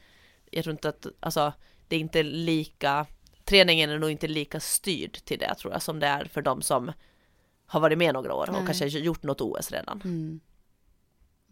jag 0.51 0.65
tror 0.65 0.73
inte 0.73 0.89
att, 0.89 1.07
alltså 1.21 1.53
det 1.89 1.97
är 1.97 2.01
inte 2.01 2.23
lika, 2.23 3.07
träningen 3.45 3.91
är 3.91 3.99
nog 3.99 4.11
inte 4.11 4.29
lika 4.29 4.61
styrd 4.61 5.25
till 5.25 5.39
det 5.39 5.55
tror 5.55 5.73
jag 5.73 5.83
som 5.83 6.01
det 6.01 6.07
är 6.07 6.25
för 6.25 6.43
de 6.43 6.63
som 6.63 6.93
har 7.67 7.81
varit 7.81 7.99
med 7.99 8.15
några 8.15 8.35
år 8.35 8.49
och 8.49 8.55
Nej. 8.55 8.67
kanske 8.67 8.87
gjort 8.87 9.23
något 9.23 9.41
OS 9.41 9.71
redan. 9.71 10.01
Mm. 10.05 10.41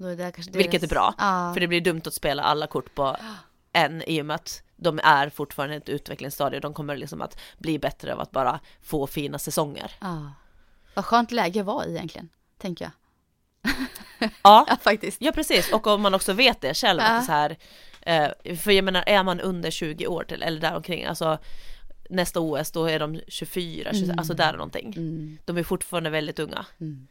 Är 0.01 0.53
Vilket 0.57 0.83
är 0.83 0.89
bra, 0.89 1.15
Ja. 1.19 1.51
För 1.55 1.61
det 1.61 1.67
blir 1.69 1.81
dumt 1.81 2.03
att 2.07 2.15
spela 2.15 2.43
alla 2.43 2.67
kort 2.67 2.95
på 2.95 3.17
en 3.73 4.03
i 4.03 4.23
och 4.23 4.27
med 4.27 4.35
att 4.35 4.63
de 4.77 5.01
är 5.05 5.29
fortfarande 5.29 5.75
i 5.75 5.79
ett 5.79 5.89
utvecklingsstadie. 5.89 6.61
De 6.61 6.75
kommer 6.75 6.97
liksom 6.97 7.23
att 7.23 7.41
bli 7.59 7.79
bättre 7.79 8.15
av 8.15 8.21
att 8.21 8.31
bara 8.31 8.61
få 8.83 9.07
fina 9.07 9.39
säsonger. 9.39 9.93
ja. 10.01 10.33
Vad 10.95 11.05
skönt 11.05 11.31
läge 11.31 11.63
var 11.63 11.85
i 11.85 11.91
egentligen, 11.91 12.29
tänker 12.59 12.85
jag. 12.85 12.93
Ja, 14.43 14.65
Ja, 14.69 14.77
faktiskt. 14.83 15.17
ja 15.21 15.33
precis. 15.33 15.73
Och 15.73 15.87
om 15.87 16.03
man 16.03 16.15
också 16.15 16.33
vet 16.33 16.61
det 16.61 16.75
själv, 16.75 17.01
att 17.01 17.07
Ja. 17.09 17.13
det 17.15 17.19
är 17.21 17.23
så 17.23 17.33
här, 17.33 17.57
eh, 18.47 18.57
för 18.57 18.71
jag 18.73 18.85
menar, 18.85 19.05
är 19.07 19.23
man 19.23 19.41
under 19.41 19.71
20 19.71 20.07
år 20.07 20.25
till, 20.25 20.43
eller 20.43 20.61
däromkring, 20.61 21.05
alltså 21.05 21.39
nästa 22.11 22.41
OS 22.41 22.71
då 22.73 22.87
är 22.87 22.99
de 22.99 23.21
24, 23.29 23.85
26, 23.93 24.05
Mm. 24.05 24.19
alltså 24.19 24.35
där 24.35 24.53
någonting. 24.53 24.95
Mm. 24.97 25.39
De 25.45 25.57
är 25.59 25.63
fortfarande 25.63 26.11
väldigt 26.11 26.39
unga. 26.39 26.67
Mm. 26.81 27.09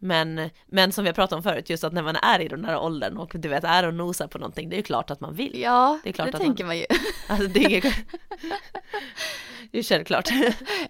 Men, 0.00 0.50
men 0.66 0.92
som 0.92 1.04
vi 1.04 1.08
har 1.08 1.14
pratat 1.14 1.36
om 1.36 1.42
förut, 1.42 1.70
just 1.70 1.84
att 1.84 1.92
när 1.92 2.02
man 2.02 2.16
är 2.16 2.40
i 2.40 2.48
den 2.48 2.64
här 2.64 2.78
åldern 2.78 3.16
och 3.16 3.32
du 3.34 3.48
vet 3.48 3.64
är 3.64 3.86
och 3.86 3.94
nosar 3.94 4.26
på 4.26 4.38
någonting, 4.38 4.68
det 4.68 4.74
är 4.74 4.78
ju 4.78 4.82
klart 4.82 5.10
att 5.10 5.20
man 5.20 5.34
vill. 5.34 5.60
Ja, 5.60 5.98
Det 6.02 6.08
är 6.08 6.12
klart 6.12 6.30
det 6.32 6.36
att 6.36 6.42
tänker 6.42 6.64
man 6.64 6.78
ju. 6.78 6.84
Alltså 7.28 7.46
det 7.48 7.64
är 7.64 7.68
inget... 7.70 7.84
Det 9.70 9.78
är 9.78 9.82
självklart. 9.82 10.28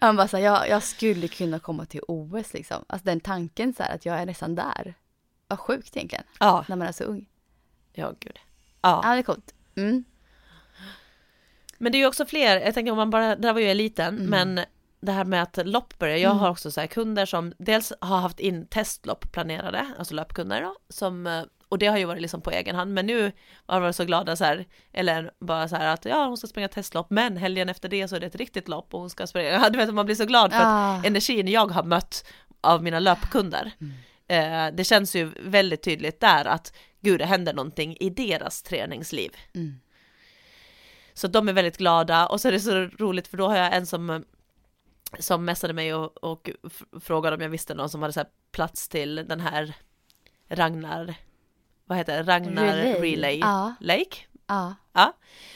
Han 0.01 0.17
bara 0.17 0.29
så 0.29 0.37
här, 0.37 0.45
jag, 0.45 0.69
jag 0.69 0.83
skulle 0.83 1.29
kunna 1.29 1.59
komma 1.59 1.85
till 1.85 2.01
OS 2.09 2.55
liksom. 2.55 2.85
Alltså 2.89 3.05
den 3.07 3.21
tanken 3.21 3.75
så 3.75 3.83
här 3.83 3.95
att 3.95 4.07
jag 4.07 4.19
är 4.21 4.27
nästan 4.27 4.55
där. 4.55 4.95
Vad 5.49 5.59
sjukt 5.59 5.97
egentligen, 5.97 6.25
Ja, 6.41 6.65
när 6.69 6.77
man 6.77 6.89
är 6.89 6.93
så 6.93 7.05
ung. 7.05 7.29
ja 7.93 8.13
gud. 8.21 8.39
Ja, 8.83 9.01
Ja, 9.05 9.13
det 9.13 9.19
är 9.19 9.23
coolt. 9.23 9.55
Mm. 9.77 10.05
men 11.79 11.93
det 11.93 11.99
är 11.99 12.01
ju 12.01 12.07
också 12.07 12.27
fler, 12.27 12.61
jag 12.61 12.75
tänker 12.75 12.93
om 12.93 12.97
man 12.99 13.11
bara, 13.11 13.37
där 13.37 13.53
var 13.53 13.61
ju 13.61 13.67
jag 13.67 13.77
liten, 13.77 14.17
Mm. 14.19 14.27
men 14.55 14.65
det 15.01 15.13
här 15.13 15.25
med 15.25 15.43
att 15.43 15.59
lopp 15.67 15.99
börjar, 15.99 16.17
jag 16.17 16.31
Mm. 16.31 16.39
har 16.41 16.51
också 16.51 16.71
så 16.71 16.81
här 16.81 16.87
kunder 16.87 17.27
som 17.27 17.53
dels 17.59 17.93
har 18.01 18.19
haft 18.19 18.41
in 18.41 18.67
testlopp 18.67 19.33
planerade, 19.33 19.87
alltså 19.99 20.15
löpkunder 20.15 20.63
då, 20.63 20.77
som, 20.89 21.27
eh, 21.27 21.43
och 21.69 21.79
det 21.79 21.87
har 21.87 21.99
ju 21.99 22.05
varit 22.05 22.23
liksom 22.23 22.41
på 22.41 22.51
egen 22.51 22.77
hand, 22.77 22.95
men 22.95 23.07
nu 23.07 23.33
har 23.67 23.75
de 23.77 23.83
varit 23.83 23.97
så 23.97 24.05
glada 24.05 24.37
så 24.37 24.45
här, 24.45 24.67
eller 24.93 25.31
bara 25.41 25.69
så 25.69 25.77
här 25.77 25.87
att 25.95 26.05
ja, 26.05 26.25
hon 26.27 26.37
ska 26.37 26.47
springa 26.47 26.69
testlopp, 26.69 27.11
men 27.11 27.37
helgen 27.37 27.69
efter 27.69 27.89
det 27.89 28.09
så 28.09 28.17
är 28.17 28.21
det 28.21 28.27
ett 28.27 28.35
riktigt 28.35 28.69
lopp 28.69 28.95
och 28.95 29.01
hon 29.01 29.11
ska 29.11 29.27
springa, 29.27 29.49
ja, 29.63 29.71
du 29.71 29.79
vet 29.79 29.95
man 29.95 30.07
blir 30.07 30.17
så 30.17 30.25
glad 30.25 30.53
för 30.53 30.59
att 30.59 30.67
Ah. 30.67 31.03
energin 31.05 31.49
jag 31.49 31.71
har 31.71 31.83
mött 31.83 32.25
av 32.61 32.83
mina 32.83 32.99
löpkunder. 33.01 33.73
Eh, 34.29 34.67
det 34.73 34.85
känns 34.85 35.17
ju 35.17 35.33
väldigt 35.41 35.83
tydligt 35.83 36.21
där 36.21 36.45
att 36.45 36.73
gud, 37.01 37.21
det 37.21 37.27
händer 37.27 37.53
någonting 37.53 37.97
i 38.01 38.11
deras 38.11 38.63
träningsliv. 38.63 39.37
Mm. 39.55 39.81
Så 41.15 41.29
de 41.29 41.49
är 41.49 41.53
väldigt 41.53 41.77
glada 41.77 42.27
och 42.27 42.41
så 42.41 42.49
är 42.49 42.53
det 42.53 42.61
så 42.61 42.75
roligt 42.75 43.29
för 43.29 43.37
då 43.37 43.49
har 43.49 43.57
jag 43.57 43.77
en 43.77 43.87
som 43.87 44.25
som 45.19 45.45
messade 45.45 45.73
mig 45.73 45.95
och, 45.95 46.25
och 46.25 46.51
frågade 47.01 47.37
om 47.37 47.43
jag 47.43 47.49
visste 47.49 47.75
någon 47.75 47.91
som 47.91 48.03
hade 48.03 48.13
så 48.13 48.25
plats 48.53 48.89
till 48.89 49.15
den 49.15 49.41
här 49.41 49.75
Ragnar, 50.49 51.15
vad 51.85 51.99
heter 51.99 52.17
det, 52.17 52.33
Ragnar 52.33 52.77
Relay, 52.77 52.95
Relay 52.95 53.39
ja. 53.39 53.75
Lake. 53.81 54.17
Ja. 54.47 54.75
ja. 54.93 55.13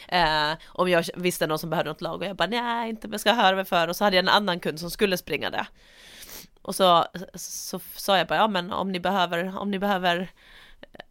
Eh, 0.09 0.59
om 0.67 0.91
jag 0.91 1.05
visste 1.15 1.47
någon 1.47 1.59
som 1.59 1.71
behövde 1.71 1.91
något 1.91 2.01
lag 2.01 2.21
och 2.21 2.27
jag 2.27 2.37
bara 2.37 2.49
nej 2.49 2.91
inte 2.91 3.09
men 3.09 3.13
jag 3.13 3.21
ska 3.21 3.33
höra 3.33 3.57
mig 3.57 3.65
för 3.65 3.89
och 3.89 3.97
så 3.97 4.05
hade 4.05 4.17
jag 4.17 4.23
en 4.23 4.29
annan 4.29 4.61
kund 4.61 4.81
som 4.81 4.91
skulle 4.91 5.17
springa 5.17 5.51
det. 5.51 5.67
Och 6.63 6.75
så, 6.75 7.07
så 7.35 7.81
sa 7.97 8.19
jag 8.19 8.27
bara 8.27 8.39
ja 8.39 8.49
men 8.49 8.73
om 8.73 8.93
ni 8.93 9.01
behöver, 9.01 9.59
om 9.59 9.71
ni 9.71 9.79
behöver 9.79 10.31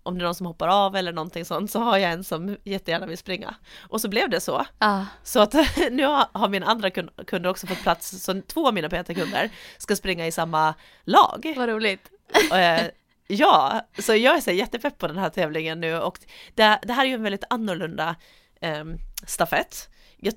om 0.03 0.17
det 0.17 0.21
är 0.21 0.25
någon 0.25 0.35
som 0.35 0.45
hoppar 0.45 0.67
av 0.67 0.95
eller 0.95 1.13
någonting 1.13 1.45
sånt 1.45 1.71
så 1.71 1.79
har 1.79 1.97
jag 1.97 2.11
en 2.11 2.23
som 2.23 2.57
jättegärna 2.63 3.05
vill 3.05 3.17
springa. 3.17 3.55
Och 3.79 4.01
så 4.01 4.09
blev 4.09 4.29
det 4.29 4.39
så. 4.39 4.65
Ah. 4.77 5.05
Så 5.23 5.39
att 5.39 5.53
nu 5.91 6.05
har 6.05 6.49
min 6.49 6.63
andra 6.63 6.89
kunder 6.89 7.47
också 7.47 7.67
fått 7.67 7.81
plats, 7.81 8.23
så 8.23 8.41
två 8.41 8.67
av 8.67 8.73
mina 8.73 8.89
PT-kunder 8.89 9.49
ska 9.77 9.95
springa 9.95 10.27
i 10.27 10.31
samma 10.31 10.73
lag. 11.03 11.53
Vad 11.57 11.69
roligt. 11.69 12.09
Eh, 12.53 12.87
ja, 13.27 13.81
så 13.99 14.15
jag 14.15 14.37
är 14.37 14.41
så 14.41 14.51
jättepepp 14.51 14.97
på 14.97 15.07
den 15.07 15.17
här 15.17 15.29
tävlingen 15.29 15.79
nu 15.79 15.99
och 15.99 16.19
det, 16.55 16.79
det 16.83 16.93
här 16.93 17.05
är 17.05 17.09
ju 17.09 17.13
en 17.13 17.23
väldigt 17.23 17.43
annorlunda 17.49 18.15
eh, 18.61 18.85
stafett. 19.27 19.89
Jag 20.17 20.33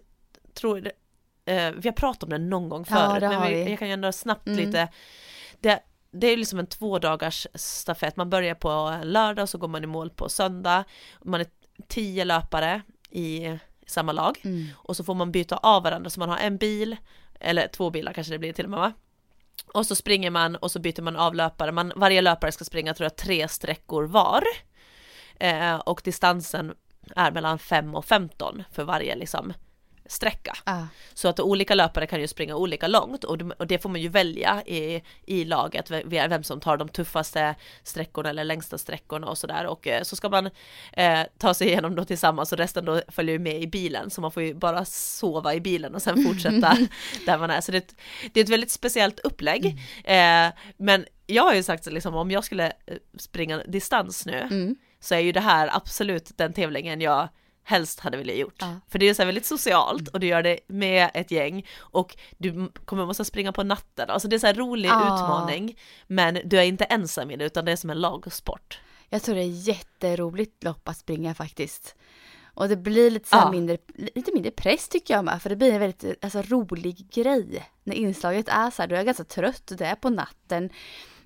tror, 0.54 0.90
eh, 1.44 1.70
vi 1.70 1.88
har 1.88 1.92
pratat 1.92 2.22
om 2.22 2.30
det 2.30 2.38
någon 2.38 2.68
gång 2.68 2.84
förut, 2.84 3.22
ja, 3.22 3.40
men 3.40 3.48
vi, 3.48 3.70
jag 3.70 3.78
kan 3.78 3.88
ändå 3.88 4.12
snabbt 4.12 4.46
mm. 4.46 4.58
lite 4.58 4.88
det, 5.60 5.80
det 6.10 6.26
är 6.26 6.36
liksom 6.36 6.58
en 6.58 6.66
två 6.66 6.98
dagars 6.98 7.46
stafett, 7.54 8.16
man 8.16 8.30
börjar 8.30 8.54
på 8.54 9.00
lördag 9.02 9.42
och 9.42 9.48
så 9.48 9.58
går 9.58 9.68
man 9.68 9.84
i 9.84 9.86
mål 9.86 10.10
på 10.10 10.28
söndag. 10.28 10.84
Man 11.22 11.40
är 11.40 11.46
tio 11.88 12.24
löpare 12.24 12.82
i 13.10 13.58
samma 13.86 14.12
lag 14.12 14.40
mm. 14.44 14.66
och 14.74 14.96
så 14.96 15.04
får 15.04 15.14
man 15.14 15.32
byta 15.32 15.56
av 15.56 15.82
varandra 15.82 16.10
så 16.10 16.20
man 16.20 16.28
har 16.28 16.38
en 16.38 16.56
bil 16.56 16.96
eller 17.40 17.68
två 17.68 17.90
bilar 17.90 18.12
kanske 18.12 18.32
det 18.32 18.38
blir 18.38 18.52
till 18.52 18.64
och 18.64 18.70
med 18.70 18.80
va? 18.80 18.92
Och 19.74 19.86
så 19.86 19.94
springer 19.94 20.30
man 20.30 20.56
och 20.56 20.70
så 20.70 20.78
byter 20.78 21.02
man 21.02 21.16
av 21.16 21.34
löpare, 21.34 21.72
man, 21.72 21.92
varje 21.96 22.22
löpare 22.22 22.52
ska 22.52 22.64
springa 22.64 22.94
tror 22.94 23.04
jag 23.04 23.16
tre 23.16 23.48
sträckor 23.48 24.04
var 24.04 24.42
eh, 25.40 25.76
och 25.76 26.00
distansen 26.04 26.74
är 27.16 27.30
mellan 27.30 27.58
5 27.58 27.94
och 27.94 28.04
15 28.04 28.62
för 28.72 28.84
varje 28.84 29.16
liksom 29.16 29.52
sträcka. 30.06 30.56
Ah. 30.64 30.82
Så 31.14 31.28
att 31.28 31.40
olika 31.40 31.74
löpare 31.74 32.06
kan 32.06 32.20
ju 32.20 32.28
springa 32.28 32.56
olika 32.56 32.88
långt 32.88 33.24
och, 33.24 33.42
och 33.58 33.66
det 33.66 33.78
får 33.78 33.88
man 33.88 34.00
ju 34.00 34.08
välja 34.08 34.62
i, 34.66 35.02
i 35.26 35.44
laget, 35.44 35.90
vem 36.04 36.42
som 36.42 36.60
tar 36.60 36.76
de 36.76 36.88
tuffaste 36.88 37.54
sträckorna 37.82 38.30
eller 38.30 38.44
längsta 38.44 38.78
sträckorna 38.78 39.26
och 39.26 39.38
sådär 39.38 39.66
och 39.66 39.86
eh, 39.86 40.02
så 40.02 40.16
ska 40.16 40.28
man 40.28 40.50
eh, 40.92 41.20
ta 41.38 41.54
sig 41.54 41.68
igenom 41.68 41.94
då 41.94 42.04
tillsammans 42.04 42.52
och 42.52 42.58
resten 42.58 42.84
då 42.84 43.02
följer 43.08 43.32
ju 43.32 43.38
med 43.38 43.62
i 43.62 43.66
bilen 43.66 44.10
så 44.10 44.20
man 44.20 44.32
får 44.32 44.42
ju 44.42 44.54
bara 44.54 44.84
sova 44.84 45.54
i 45.54 45.60
bilen 45.60 45.94
och 45.94 46.02
sen 46.02 46.24
fortsätta 46.24 46.78
där 47.26 47.38
man 47.38 47.50
är. 47.50 47.60
Så 47.60 47.72
det, 47.72 47.94
det 48.32 48.40
är 48.40 48.44
ett 48.44 48.50
väldigt 48.50 48.70
speciellt 48.70 49.20
upplägg. 49.20 49.66
Mm. 50.04 50.48
Eh, 50.48 50.54
men 50.76 51.06
jag 51.26 51.42
har 51.42 51.54
ju 51.54 51.62
sagt 51.62 51.86
liksom 51.86 52.14
om 52.14 52.30
jag 52.30 52.44
skulle 52.44 52.66
eh, 52.66 52.96
springa 53.18 53.58
distans 53.58 54.26
nu 54.26 54.40
mm. 54.40 54.76
så 55.00 55.14
är 55.14 55.18
ju 55.18 55.32
det 55.32 55.40
här 55.40 55.70
absolut 55.72 56.30
den 56.36 56.52
tävlingen 56.52 57.00
jag 57.00 57.28
helst 57.64 58.00
hade 58.00 58.16
velat 58.16 58.36
gjort. 58.36 58.56
Ja. 58.58 58.80
För 58.88 58.98
det 58.98 59.08
är 59.08 59.14
så 59.14 59.24
väldigt 59.24 59.46
socialt 59.46 60.08
och 60.08 60.20
du 60.20 60.26
gör 60.26 60.42
det 60.42 60.58
med 60.66 61.10
ett 61.14 61.30
gäng 61.30 61.66
och 61.78 62.16
du 62.38 62.68
kommer 62.84 63.06
måste 63.06 63.24
springa 63.24 63.52
på 63.52 63.62
natten. 63.62 64.10
Alltså 64.10 64.28
det 64.28 64.36
är 64.36 64.38
så 64.38 64.46
här 64.46 64.54
rolig 64.54 64.88
ja. 64.88 65.14
utmaning 65.14 65.78
men 66.06 66.38
du 66.44 66.58
är 66.58 66.62
inte 66.62 66.84
ensam 66.84 67.30
i 67.30 67.36
det 67.36 67.44
utan 67.44 67.64
det 67.64 67.72
är 67.72 67.76
som 67.76 67.90
en 67.90 68.00
lagsport. 68.00 68.80
Jag 69.08 69.22
tror 69.22 69.34
det 69.34 69.42
är 69.42 69.68
jätteroligt 69.68 70.64
lopp 70.64 70.88
att 70.88 70.96
springa 70.96 71.34
faktiskt. 71.34 71.96
Och 72.54 72.68
det 72.68 72.76
blir 72.76 73.10
lite, 73.10 73.28
så 73.28 73.36
ja. 73.36 73.50
mindre, 73.50 73.78
lite 74.14 74.32
mindre 74.32 74.50
press 74.50 74.88
tycker 74.88 75.14
jag 75.14 75.24
med 75.24 75.42
för 75.42 75.50
det 75.50 75.56
blir 75.56 75.72
en 75.72 75.80
väldigt 75.80 76.24
alltså, 76.24 76.42
rolig 76.42 77.10
grej. 77.10 77.70
När 77.84 77.94
inslaget 77.94 78.48
är 78.48 78.70
så 78.70 78.82
här, 78.82 78.88
du 78.88 78.96
är 78.96 79.04
ganska 79.04 79.24
trött 79.24 79.70
och 79.70 79.76
det 79.76 79.86
är 79.86 79.94
på 79.94 80.10
natten. 80.10 80.70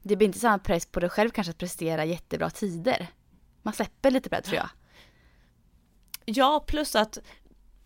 Det 0.03 0.17
blir 0.17 0.27
inte 0.27 0.39
samma 0.39 0.59
press 0.59 0.87
på 0.87 1.01
dig 1.01 1.11
själv 1.11 1.31
kanske 1.31 1.51
att 1.51 1.59
prestera 1.59 2.05
jättebra 2.05 2.51
tider. 2.51 3.07
Man 3.63 3.75
släpper 3.75 4.11
lite 4.11 4.29
på 4.29 4.35
det 4.35 4.43
tror 4.43 4.57
jag. 4.57 4.69
Ja, 6.31 6.65
plus 6.67 6.97
att 6.97 7.19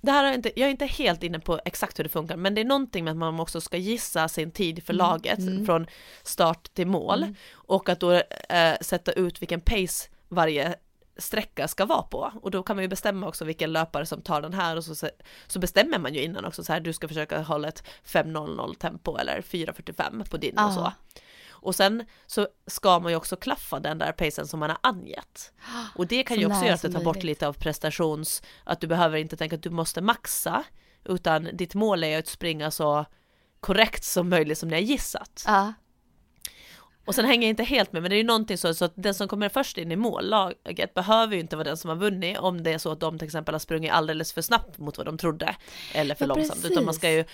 det 0.00 0.10
här 0.10 0.24
är 0.24 0.32
inte, 0.32 0.60
jag 0.60 0.66
är 0.66 0.70
inte 0.70 0.86
helt 0.86 1.22
inne 1.22 1.40
på 1.40 1.60
exakt 1.64 1.98
hur 1.98 2.04
det 2.04 2.10
funkar, 2.10 2.36
men 2.36 2.54
det 2.54 2.60
är 2.60 2.64
någonting 2.64 3.04
med 3.04 3.10
att 3.10 3.16
man 3.16 3.40
också 3.40 3.60
ska 3.60 3.76
gissa 3.76 4.28
sin 4.28 4.50
tid 4.50 4.84
för 4.84 4.92
mm. 4.92 5.06
laget 5.06 5.38
mm. 5.38 5.66
från 5.66 5.86
start 6.22 6.74
till 6.74 6.86
mål 6.86 7.22
mm. 7.22 7.34
och 7.52 7.88
att 7.88 8.00
då 8.00 8.12
äh, 8.48 8.74
sätta 8.80 9.12
ut 9.12 9.42
vilken 9.42 9.60
pace 9.60 10.08
varje 10.28 10.74
sträcka 11.16 11.68
ska 11.68 11.84
vara 11.84 12.02
på 12.02 12.32
och 12.42 12.50
då 12.50 12.62
kan 12.62 12.76
man 12.76 12.82
ju 12.82 12.88
bestämma 12.88 13.28
också 13.28 13.44
vilken 13.44 13.72
löpare 13.72 14.06
som 14.06 14.22
tar 14.22 14.42
den 14.42 14.54
här 14.54 14.76
och 14.76 14.84
så, 14.84 15.08
så 15.46 15.58
bestämmer 15.58 15.98
man 15.98 16.14
ju 16.14 16.22
innan 16.22 16.44
också 16.44 16.64
så 16.64 16.72
här 16.72 16.80
du 16.80 16.92
ska 16.92 17.08
försöka 17.08 17.42
hålla 17.42 17.68
ett 17.68 17.84
5.00 18.04 18.74
tempo 18.74 19.16
eller 19.16 19.40
4.45 19.40 20.30
på 20.30 20.36
din 20.36 20.58
ah. 20.58 20.66
och 20.66 20.72
så. 20.72 20.92
Och 21.62 21.74
sen 21.74 22.04
så 22.26 22.48
ska 22.66 22.98
man 22.98 23.12
ju 23.12 23.16
också 23.16 23.36
klaffa 23.36 23.80
den 23.80 23.98
där 23.98 24.12
pacen 24.12 24.46
som 24.46 24.60
man 24.60 24.70
har 24.70 24.78
angett. 24.80 25.52
Och 25.96 26.06
det 26.06 26.22
kan 26.22 26.36
så 26.36 26.40
ju 26.40 26.46
också 26.46 26.64
göra 26.64 26.74
att 26.74 26.82
det 26.82 26.92
tar 26.92 27.04
bort 27.04 27.22
lite 27.22 27.48
av 27.48 27.52
prestations, 27.52 28.42
att 28.64 28.80
du 28.80 28.86
behöver 28.86 29.18
inte 29.18 29.36
tänka 29.36 29.56
att 29.56 29.62
du 29.62 29.70
måste 29.70 30.00
maxa, 30.00 30.64
utan 31.04 31.48
ditt 31.52 31.74
mål 31.74 32.04
är 32.04 32.18
att 32.18 32.26
springa 32.26 32.70
så 32.70 33.04
korrekt 33.60 34.04
som 34.04 34.28
möjligt 34.28 34.58
som 34.58 34.68
ni 34.68 34.74
har 34.74 34.82
gissat. 34.82 35.44
Ja. 35.46 35.72
Och 37.04 37.14
sen 37.14 37.24
hänger 37.24 37.42
jag 37.42 37.50
inte 37.50 37.62
helt 37.62 37.92
med, 37.92 38.02
men 38.02 38.10
det 38.10 38.16
är 38.16 38.18
ju 38.18 38.24
någonting 38.24 38.58
så, 38.58 38.74
så 38.74 38.84
att 38.84 38.92
den 38.94 39.14
som 39.14 39.28
kommer 39.28 39.48
först 39.48 39.78
in 39.78 39.92
i 39.92 39.96
mållaget 39.96 40.94
behöver 40.94 41.34
ju 41.34 41.40
inte 41.40 41.56
vara 41.56 41.64
den 41.64 41.76
som 41.76 41.88
har 41.88 41.96
vunnit 41.96 42.38
om 42.38 42.62
det 42.62 42.72
är 42.72 42.78
så 42.78 42.92
att 42.92 43.00
de 43.00 43.18
till 43.18 43.26
exempel 43.26 43.54
har 43.54 43.58
sprungit 43.58 43.92
alldeles 43.92 44.32
för 44.32 44.42
snabbt 44.42 44.78
mot 44.78 44.96
vad 44.98 45.06
de 45.06 45.18
trodde, 45.18 45.56
eller 45.94 46.14
för 46.14 46.24
ja, 46.24 46.34
långsamt, 46.34 46.60
precis. 46.60 46.70
utan 46.70 46.84
man 46.84 46.94
ska 46.94 47.10
ju 47.10 47.24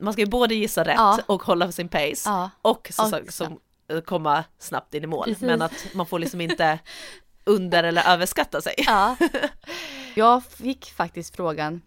man 0.00 0.12
ska 0.12 0.22
ju 0.22 0.28
både 0.28 0.54
gissa 0.54 0.84
rätt 0.84 0.94
ja. 0.96 1.18
och 1.26 1.42
hålla 1.42 1.72
sin 1.72 1.88
pace 1.88 2.22
ja. 2.24 2.50
och 2.62 2.88
så, 2.90 3.04
så, 3.06 3.20
som, 3.28 3.60
eh, 3.90 4.00
komma 4.00 4.44
snabbt 4.58 4.94
in 4.94 5.04
i 5.04 5.06
mål. 5.06 5.24
Precis. 5.24 5.42
Men 5.42 5.62
att 5.62 5.86
man 5.94 6.06
får 6.06 6.18
liksom 6.18 6.40
inte 6.40 6.78
under 7.44 7.84
eller 7.84 8.08
överskatta 8.08 8.60
sig. 8.60 8.74
Ja. 8.76 9.16
Jag 10.14 10.44
fick 10.44 10.90
faktiskt 10.90 11.36
frågan 11.36 11.82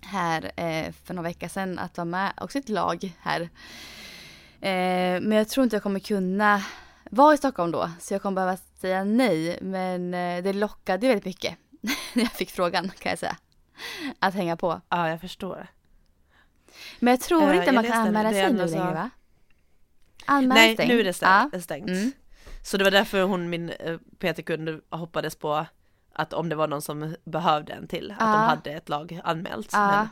här 0.00 0.52
eh, 0.56 0.92
för 1.04 1.14
några 1.14 1.28
veckor 1.28 1.48
sedan 1.48 1.78
att 1.78 1.96
vara 1.96 2.04
med 2.04 2.32
också 2.40 2.58
ett 2.58 2.68
lag 2.68 3.12
här. 3.20 3.40
Eh, 4.60 5.20
men 5.20 5.32
jag 5.32 5.48
tror 5.48 5.64
inte 5.64 5.76
jag 5.76 5.82
kommer 5.82 6.00
kunna 6.00 6.62
vara 7.10 7.34
i 7.34 7.36
Stockholm 7.36 7.72
då 7.72 7.90
så 8.00 8.14
jag 8.14 8.22
kommer 8.22 8.34
behöva 8.34 8.56
säga 8.80 9.04
nej. 9.04 9.58
Men 9.62 10.14
eh, 10.14 10.42
det 10.42 10.52
lockade 10.52 11.08
väldigt 11.08 11.24
mycket 11.24 11.56
när 12.12 12.22
jag 12.22 12.32
fick 12.32 12.50
frågan 12.50 12.90
kan 12.98 13.10
jag 13.10 13.18
säga. 13.18 13.36
Att 14.18 14.34
hänga 14.34 14.56
på. 14.56 14.80
Ja, 14.88 15.08
jag 15.08 15.20
förstår. 15.20 15.66
Men 16.98 17.10
jag 17.10 17.20
tror 17.20 17.54
inte 17.54 17.72
man 17.72 17.84
kan 17.84 18.06
anmäla 18.06 18.30
sig 18.30 18.52
nu 18.52 18.66
längre 18.66 18.94
va? 18.94 19.10
Anmäla 20.26 20.54
Nej, 20.54 20.74
stängt. 20.74 20.88
nu 20.88 21.00
är 21.00 21.04
det 21.04 21.12
stängt. 21.12 21.50
Ja. 21.52 21.60
stängt. 21.60 21.88
Mm. 21.88 22.12
Så 22.62 22.76
det 22.76 22.84
var 22.84 22.90
därför 22.90 23.22
hon, 23.22 23.50
min 23.50 23.70
eh, 23.70 23.98
PT-kund, 24.18 24.80
hoppades 24.90 25.36
på 25.36 25.66
att 26.12 26.32
om 26.32 26.48
det 26.48 26.56
var 26.56 26.68
någon 26.68 26.82
som 26.82 27.16
behövde 27.24 27.72
en 27.72 27.88
till, 27.88 28.10
att 28.10 28.18
de 28.18 28.24
hade 28.24 28.70
ett 28.70 28.88
lag 28.88 29.20
anmält. 29.24 29.72
Men, 29.72 30.08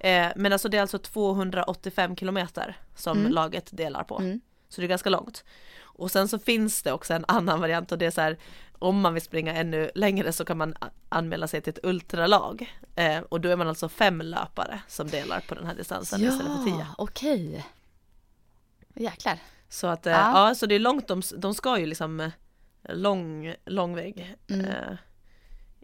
eh, 0.00 0.32
men 0.36 0.52
alltså 0.52 0.68
det 0.68 0.76
är 0.76 0.80
alltså 0.80 0.98
285 0.98 2.16
kilometer 2.16 2.76
som 2.96 3.18
mm. 3.18 3.32
laget 3.32 3.68
delar 3.72 4.04
på. 4.04 4.18
Mm. 4.18 4.40
Så 4.68 4.80
det 4.80 4.86
är 4.86 4.88
ganska 4.88 5.10
långt. 5.10 5.44
Och 5.80 6.10
sen 6.10 6.28
så 6.28 6.38
finns 6.38 6.82
det 6.82 6.92
också 6.92 7.14
en 7.14 7.24
annan 7.28 7.60
variant 7.60 7.92
och 7.92 7.98
det 7.98 8.06
är 8.06 8.10
så 8.10 8.20
här 8.20 8.38
om 8.80 9.00
man 9.00 9.14
vill 9.14 9.22
springa 9.22 9.54
ännu 9.54 9.90
längre 9.94 10.32
så 10.32 10.44
kan 10.44 10.58
man 10.58 10.74
anmäla 11.08 11.48
sig 11.48 11.60
till 11.60 11.70
ett 11.70 11.84
ultralag 11.84 12.76
eh, 12.96 13.18
och 13.18 13.40
då 13.40 13.48
är 13.48 13.56
man 13.56 13.68
alltså 13.68 13.88
fem 13.88 14.20
löpare 14.20 14.80
som 14.88 15.08
delar 15.08 15.40
på 15.40 15.54
den 15.54 15.66
här 15.66 15.74
distansen 15.74 16.22
ja, 16.22 16.30
istället 16.30 16.56
för 16.56 16.64
tio. 16.64 16.86
okej. 16.98 17.66
Jäklar. 18.94 19.38
Så 19.68 19.86
att, 19.86 20.06
eh, 20.06 20.12
ja. 20.12 20.48
ja. 20.48 20.54
så 20.54 20.66
det 20.66 20.74
är 20.74 20.78
långt, 20.78 21.08
de, 21.08 21.22
de 21.36 21.54
ska 21.54 21.78
ju 21.78 21.86
liksom 21.86 22.20
eh, 22.20 22.30
lång, 22.88 23.54
lång 23.66 23.94
väg 23.94 24.36
mm. 24.48 24.66
eh, 24.66 24.96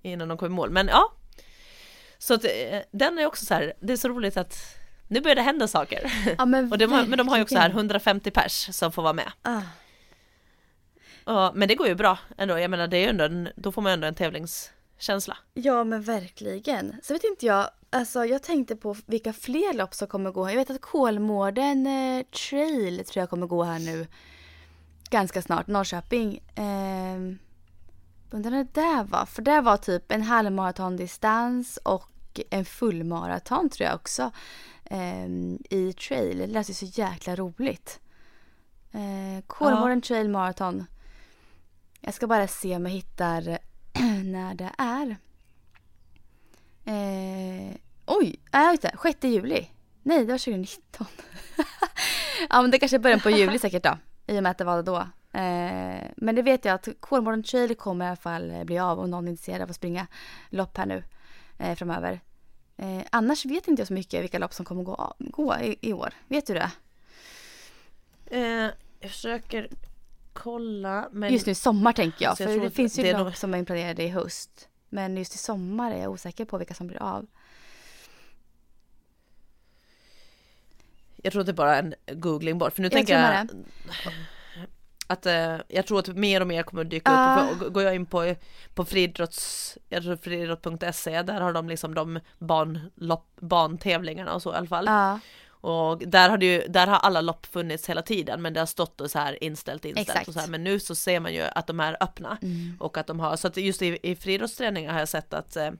innan 0.03 0.29
de 0.29 0.39
kommer 0.39 0.53
i 0.53 0.55
mål. 0.55 0.71
Men 0.71 0.89
ja, 0.89 1.13
så 2.19 2.35
att 2.35 2.45
eh, 2.45 2.81
den 2.91 3.19
är 3.19 3.27
också 3.27 3.45
så 3.45 3.55
här, 3.55 3.73
det 3.81 3.93
är 3.93 3.97
så 3.97 4.09
roligt 4.09 4.37
att 4.37 4.57
nu 5.09 5.21
börjar 5.21 5.37
det 5.37 5.43
hända 5.43 5.69
saker. 5.69 6.13
Ja, 6.39 6.47
men, 6.47 6.73
och 6.73 6.79
de 6.79 6.93
har, 6.93 7.07
men 7.07 7.19
de 7.19 7.29
har 7.29 7.37
ju 7.37 7.43
också 7.43 7.59
här 7.59 7.71
150 7.71 8.31
pers 8.31 8.69
som 8.75 8.93
får 8.93 9.03
vara 9.03 9.13
med. 9.13 9.33
Ah. 9.43 9.63
Ja, 11.27 11.53
men 11.55 11.69
det 11.69 11.75
går 11.75 11.87
ju 11.87 11.95
bra 11.95 12.19
ändå. 12.37 12.59
Jag 12.59 12.71
menar, 12.71 12.87
det 12.87 13.05
är 13.05 13.09
ändå 13.09 13.25
en, 13.25 13.49
då 13.57 13.73
får 13.73 13.83
man 13.83 13.93
ändå 13.93 14.07
en 14.07 14.15
tävlingskänsla. 14.15 15.37
Ja, 15.55 15.85
men 15.85 16.03
verkligen. 16.03 16.97
Så 17.03 17.12
vet 17.12 17.25
inte 17.25 17.47
jag, 17.47 17.71
alltså 17.91 18.25
jag 18.25 18.43
tänkte 18.43 18.77
på 18.77 18.97
vilka 19.07 19.33
fler 19.33 19.75
lopp 19.75 19.95
som 19.95 20.09
kommer 20.09 20.31
gå. 20.31 20.51
Jag 20.51 20.57
vet 20.57 20.71
att 20.71 20.81
Kolmården 20.81 21.87
eh, 21.87 22.23
trail 22.23 23.05
tror 23.05 23.23
jag 23.23 23.31
kommer 23.31 23.47
gå 23.47 23.62
här 23.62 23.79
nu 23.79 24.07
ganska 25.11 25.43
snart, 25.43 25.67
Norrköping. 25.67 26.43
Eh, 26.55 27.17
undrar 28.31 28.51
när 28.51 28.65
det 28.65 28.75
där 28.75 29.05
var, 29.05 29.27
för 29.27 29.43
det 29.43 29.61
var 29.61 29.77
typ 29.77 30.12
en 30.12 30.23
halvmaratondistans 30.23 31.79
och 31.83 32.41
en 32.51 32.65
fullmaraton 32.65 33.71
tror 33.71 33.87
jag 33.87 33.95
också 33.95 34.31
eh, 34.85 35.27
i 35.71 35.95
trail. 36.09 36.39
Det 36.39 36.47
lät 36.47 36.71
ju 36.71 36.75
så 36.75 36.87
jäkla 36.87 37.37
roligt. 37.37 38.01
Eh, 38.93 39.45
Kolmården 39.47 39.99
ja. 39.99 40.09
trail 40.09 40.29
marathon 40.29 40.87
jag 42.07 42.14
ska 42.14 42.27
bara 42.27 42.49
se 42.49 42.77
om 42.77 42.87
jag 42.87 42.92
hittar 42.92 43.59
när 44.25 44.55
det 44.55 44.71
är. 44.79 45.16
Eh, 46.85 47.77
oj, 48.07 48.40
äh, 48.53 48.71
just 48.71 48.83
det, 48.83 48.97
6 49.03 49.25
juli. 49.25 49.69
Nej, 50.03 50.19
det 50.25 50.33
var 50.33 50.38
2019. 50.38 51.07
ja, 52.51 52.62
men 52.62 52.71
det 52.71 52.79
kanske 52.79 52.97
är 52.97 52.99
början 52.99 53.21
på 53.21 53.31
juli 53.31 53.59
säkert 53.59 53.83
då. 53.83 53.99
I 54.27 54.38
och 54.38 54.42
med 54.42 54.51
att 54.51 54.59
det 54.59 54.64
var 54.64 54.83
då. 54.83 54.97
Eh, 55.33 56.11
men 56.16 56.35
det 56.35 56.42
vet 56.42 56.64
jag 56.64 56.75
att 56.75 56.88
Kolmården 57.01 57.42
trail 57.42 57.75
kommer 57.75 58.05
i 58.05 58.09
alla 58.09 58.16
fall 58.16 58.64
bli 58.64 58.79
av 58.79 59.01
om 59.01 59.11
någon 59.11 59.27
är 59.27 59.31
intresserad 59.31 59.62
av 59.62 59.71
att 59.71 59.77
springa 59.77 60.07
lopp 60.51 60.77
här 60.77 60.87
nu 60.87 61.03
eh, 61.59 61.75
framöver. 61.75 62.21
Eh, 62.77 63.03
annars 63.11 63.47
vet 63.47 63.69
inte 63.69 63.81
jag 63.81 63.87
så 63.87 63.95
mycket 63.95 64.23
vilka 64.23 64.38
lopp 64.38 64.55
som 64.55 64.64
kommer 64.64 64.83
gå, 64.83 65.14
gå 65.19 65.57
i, 65.57 65.77
i 65.81 65.92
år. 65.92 66.14
Vet 66.29 66.47
du 66.47 66.55
det? 66.55 66.71
Eh, 68.27 68.71
jag 69.01 69.11
försöker 69.11 69.69
kolla 70.42 71.09
men... 71.12 71.33
Just 71.33 71.46
nu 71.46 71.55
sommar 71.55 71.92
tänker 71.92 72.25
jag. 72.25 72.31
Alltså, 72.31 72.42
jag 72.44 72.51
för 72.51 72.55
tror 72.59 72.64
det 72.68 72.75
finns 72.75 72.99
ju 72.99 73.03
det 73.03 73.11
är 73.11 73.18
nog- 73.25 73.37
som 73.37 73.55
är 73.55 73.64
planerade 73.64 74.03
i 74.03 74.09
höst. 74.09 74.68
Men 74.88 75.16
just 75.16 75.35
i 75.35 75.38
sommar 75.38 75.90
är 75.92 76.03
jag 76.03 76.11
osäker 76.12 76.44
på 76.44 76.59
vilka 76.59 76.75
som 76.75 76.87
blir 76.87 77.03
av. 77.03 77.27
Jag 81.16 81.33
tror 81.33 81.40
att 81.40 81.46
det 81.46 81.53
är 81.53 81.55
bara 81.55 81.79
en 81.79 81.94
googling 82.12 82.59
bort 82.59 82.72
för 82.72 82.83
nu 82.83 82.87
Jag 82.87 82.92
tänker 82.92 83.18
jag 83.18 83.49
att 85.09 85.27
eh, 85.27 85.57
jag 85.68 85.87
tror 85.87 85.99
att 85.99 86.09
mer 86.09 86.40
och 86.40 86.46
mer 86.46 86.62
kommer 86.62 86.83
att 86.85 86.90
dyka 86.90 87.11
Ah. 87.11 87.51
upp. 87.51 87.59
För 87.59 87.68
Går 87.68 87.83
jag 87.83 87.94
in 87.94 88.07
på, 88.07 88.35
på 88.75 88.85
friidrotts, 88.85 89.79
jag 89.88 90.03
tror 90.03 90.16
friidrott.se, 90.16 91.22
där 91.22 91.40
har 91.40 91.53
de 91.53 91.68
liksom 91.68 91.94
de 91.94 92.20
banlopp, 92.38 93.29
bantävlingarna 93.40 94.35
och 94.35 94.42
så 94.42 94.53
i 94.53 94.57
alla 94.57 94.66
fall. 94.66 94.85
Ja, 94.87 95.20
Och 95.66 95.98
där 95.98 96.29
har, 96.29 96.38
det 96.38 96.46
ju, 96.46 96.68
där 96.68 96.87
har 96.87 96.96
alla 96.96 97.20
lopp 97.20 97.46
funnits 97.46 97.88
hela 97.88 98.02
tiden 98.02 98.42
men 98.42 98.52
det 98.52 98.61
har 98.61 98.66
stått 98.66 99.00
och 99.00 99.11
så 99.11 99.18
här 99.18 99.44
inställt, 99.44 99.85
inställt 99.85 100.09
Exakt. 100.09 100.29
och 100.29 100.35
så 100.35 100.40
här. 100.40 100.48
Men 100.48 100.64
nu 100.64 100.81
så 100.81 100.94
ser 100.94 101.20
man 101.20 101.35
ju 101.35 101.42
att 101.42 101.66
de 101.66 101.81
är 101.81 101.96
öppna 102.00 102.38
mm. 102.42 102.76
och 102.81 102.96
att 102.96 103.07
de 103.07 103.20
har, 103.20 103.37
så 103.37 103.48
att 103.48 103.57
just 103.57 103.83
i, 103.83 103.98
i 104.02 104.16
friidrottsträningar 104.16 104.92
har 104.92 104.98
jag 104.98 105.09
sett 105.09 105.35
att 105.35 105.57
eh, 105.57 105.70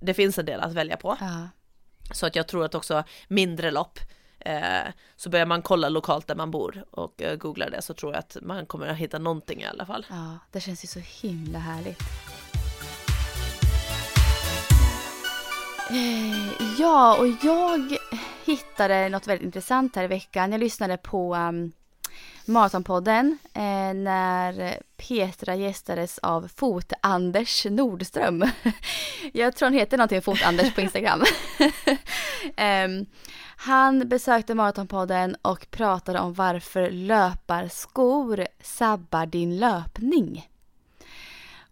det 0.00 0.14
finns 0.14 0.38
en 0.38 0.44
del 0.44 0.60
att 0.60 0.72
välja 0.72 0.96
på. 0.96 1.16
ja. 1.20 1.48
Så 2.12 2.26
att 2.26 2.36
jag 2.36 2.48
tror 2.48 2.64
att 2.64 2.74
också 2.74 3.04
mindre 3.28 3.70
lopp 3.70 3.98
eh, 4.40 4.88
så 5.16 5.30
börjar 5.30 5.46
man 5.46 5.62
kolla 5.62 5.88
lokalt 5.88 6.26
där 6.26 6.34
man 6.34 6.50
bor 6.50 6.84
och 6.90 7.22
eh, 7.22 7.36
googlar 7.36 7.70
det 7.70 7.82
så 7.82 7.94
tror 7.94 8.12
jag 8.12 8.18
att 8.18 8.36
man 8.42 8.66
kommer 8.66 8.86
att 8.86 8.96
hitta 8.96 9.18
någonting 9.18 9.60
i 9.60 9.66
alla 9.66 9.86
fall. 9.86 10.06
ja, 10.10 10.38
det 10.52 10.60
känns 10.60 10.84
ju 10.84 10.88
så 10.88 11.00
himla 11.00 11.58
härligt. 11.58 12.00
Eh, 15.90 16.50
Ja, 16.78 17.16
och 17.18 17.26
jag 17.42 17.96
hittade 18.44 19.08
något 19.08 19.26
väldigt 19.26 19.44
intressant 19.44 19.96
här 19.96 20.04
i 20.04 20.06
veckan. 20.06 20.52
Jag 20.52 20.58
lyssnade 20.58 20.96
på 20.96 21.34
um, 21.34 21.72
Maratonpodden 22.44 23.38
eh, 23.54 23.94
när 23.94 24.78
Petra 24.96 25.54
gästades 25.54 26.18
av 26.18 26.48
Fot-Anders 26.48 27.66
Nordström. 27.70 28.44
Jag 29.32 29.56
tror 29.56 29.66
han 29.66 29.78
heter 29.78 29.96
någonting 29.96 30.22
Fot-Anders 30.22 30.74
på 30.74 30.80
Instagram. 30.80 31.22
um, 32.56 33.06
han 33.56 34.08
besökte 34.08 34.54
Maratonpodden 34.54 35.36
och 35.42 35.70
pratade 35.70 36.20
om 36.20 36.34
varför 36.34 36.90
löparskor 36.90 38.46
sabbar 38.62 39.26
din 39.26 39.58
löpning. 39.58 40.49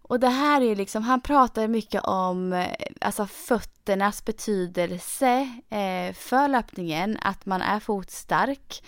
Och 0.09 0.19
det 0.19 0.29
här 0.29 0.61
är 0.61 0.75
liksom, 0.75 1.03
han 1.03 1.21
pratar 1.21 1.67
mycket 1.67 2.03
om 2.03 2.53
eh, 2.53 2.67
alltså 3.01 3.25
fötternas 3.25 4.25
betydelse 4.25 5.49
eh, 5.69 6.13
för 6.13 6.47
löpningen, 6.47 7.17
att 7.21 7.45
man 7.45 7.61
är 7.61 7.79
fotstark 7.79 8.83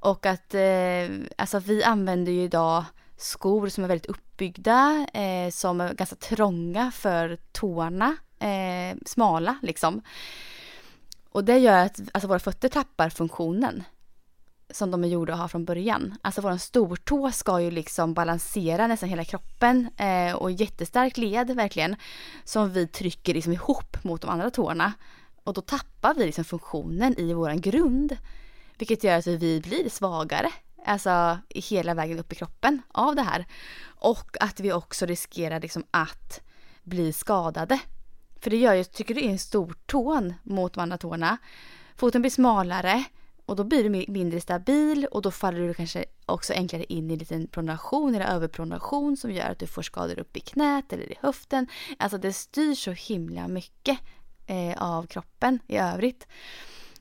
och 0.00 0.26
att 0.26 0.54
eh, 0.54 1.08
alltså 1.36 1.58
vi 1.58 1.84
använder 1.84 2.32
ju 2.32 2.42
idag 2.42 2.84
skor 3.16 3.68
som 3.68 3.84
är 3.84 3.88
väldigt 3.88 4.10
uppbyggda, 4.10 5.06
eh, 5.14 5.50
som 5.50 5.80
är 5.80 5.94
ganska 5.94 6.16
trånga 6.16 6.90
för 6.90 7.38
tårna, 7.52 8.16
eh, 8.38 8.96
smala 9.06 9.58
liksom. 9.62 10.02
Och 11.30 11.44
det 11.44 11.58
gör 11.58 11.84
att 11.84 12.00
alltså, 12.12 12.28
våra 12.28 12.38
fötter 12.38 12.68
tappar 12.68 13.10
funktionen 13.10 13.84
som 14.70 14.90
de 14.90 15.04
är 15.04 15.08
gjorda 15.08 15.32
att 15.32 15.40
ha 15.40 15.48
från 15.48 15.64
början. 15.64 16.14
Alltså 16.22 16.40
vår 16.40 16.56
stortå 16.56 17.30
ska 17.30 17.60
ju 17.60 17.70
liksom 17.70 18.14
balansera 18.14 18.86
nästan 18.86 19.08
hela 19.08 19.24
kroppen 19.24 19.88
eh, 19.96 20.34
och 20.34 20.50
jättestark 20.50 21.16
led 21.16 21.50
verkligen 21.50 21.96
som 22.44 22.72
vi 22.72 22.86
trycker 22.86 23.34
liksom 23.34 23.52
ihop 23.52 24.04
mot 24.04 24.22
de 24.22 24.30
andra 24.30 24.50
tårna. 24.50 24.92
Och 25.44 25.54
då 25.54 25.60
tappar 25.60 26.14
vi 26.14 26.26
liksom 26.26 26.44
funktionen 26.44 27.18
i 27.18 27.32
våran 27.32 27.60
grund. 27.60 28.16
Vilket 28.78 29.04
gör 29.04 29.18
att 29.18 29.26
vi 29.26 29.60
blir 29.60 29.88
svagare, 29.90 30.50
alltså 30.86 31.38
hela 31.48 31.94
vägen 31.94 32.18
upp 32.18 32.32
i 32.32 32.36
kroppen 32.36 32.82
av 32.88 33.16
det 33.16 33.22
här. 33.22 33.46
Och 33.84 34.36
att 34.40 34.60
vi 34.60 34.72
också 34.72 35.06
riskerar 35.06 35.60
liksom 35.60 35.84
att 35.90 36.40
bli 36.82 37.12
skadade. 37.12 37.78
För 38.40 38.50
det 38.50 38.56
gör 38.56 38.74
ju, 38.74 38.84
trycker 38.84 39.14
du 39.14 39.20
in 39.20 39.38
stortån 39.38 40.34
mot 40.42 40.74
de 40.74 40.80
andra 40.80 40.98
tårna. 40.98 41.38
Foten 41.96 42.22
blir 42.22 42.30
smalare 42.30 43.04
och 43.48 43.56
då 43.56 43.64
blir 43.64 43.84
du 43.84 44.12
mindre 44.12 44.40
stabil 44.40 45.06
och 45.10 45.22
då 45.22 45.30
faller 45.30 45.68
du 45.68 45.74
kanske 45.74 46.04
också 46.26 46.52
enklare 46.52 46.84
in 46.84 47.10
i 47.10 47.12
en 47.12 47.18
liten 47.18 47.46
pronation 47.46 48.14
eller 48.14 48.26
överpronation 48.26 49.16
som 49.16 49.30
gör 49.30 49.50
att 49.50 49.58
du 49.58 49.66
får 49.66 49.82
skador 49.82 50.18
upp 50.18 50.36
i 50.36 50.40
knät 50.40 50.92
eller 50.92 51.12
i 51.12 51.18
höften. 51.20 51.66
Alltså 51.98 52.18
det 52.18 52.32
styr 52.32 52.74
så 52.74 52.90
himla 52.90 53.48
mycket 53.48 53.98
eh, 54.46 54.82
av 54.82 55.06
kroppen 55.06 55.58
i 55.66 55.76
övrigt. 55.76 56.26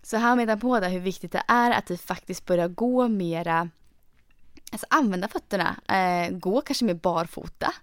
Så 0.01 0.17
han 0.17 0.37
menar 0.37 0.57
på 0.57 0.79
det 0.79 0.87
hur 0.87 0.99
viktigt 0.99 1.31
det 1.31 1.43
är 1.47 1.71
att 1.71 1.91
vi 1.91 1.97
faktiskt 1.97 2.45
börjar 2.45 2.67
gå 2.67 3.07
mera 3.07 3.69
Alltså 4.71 4.87
använda 4.89 5.27
fötterna, 5.27 5.75
eh, 5.87 6.37
gå 6.37 6.61
kanske 6.61 6.85
mer 6.85 6.93
barfota. 6.93 7.73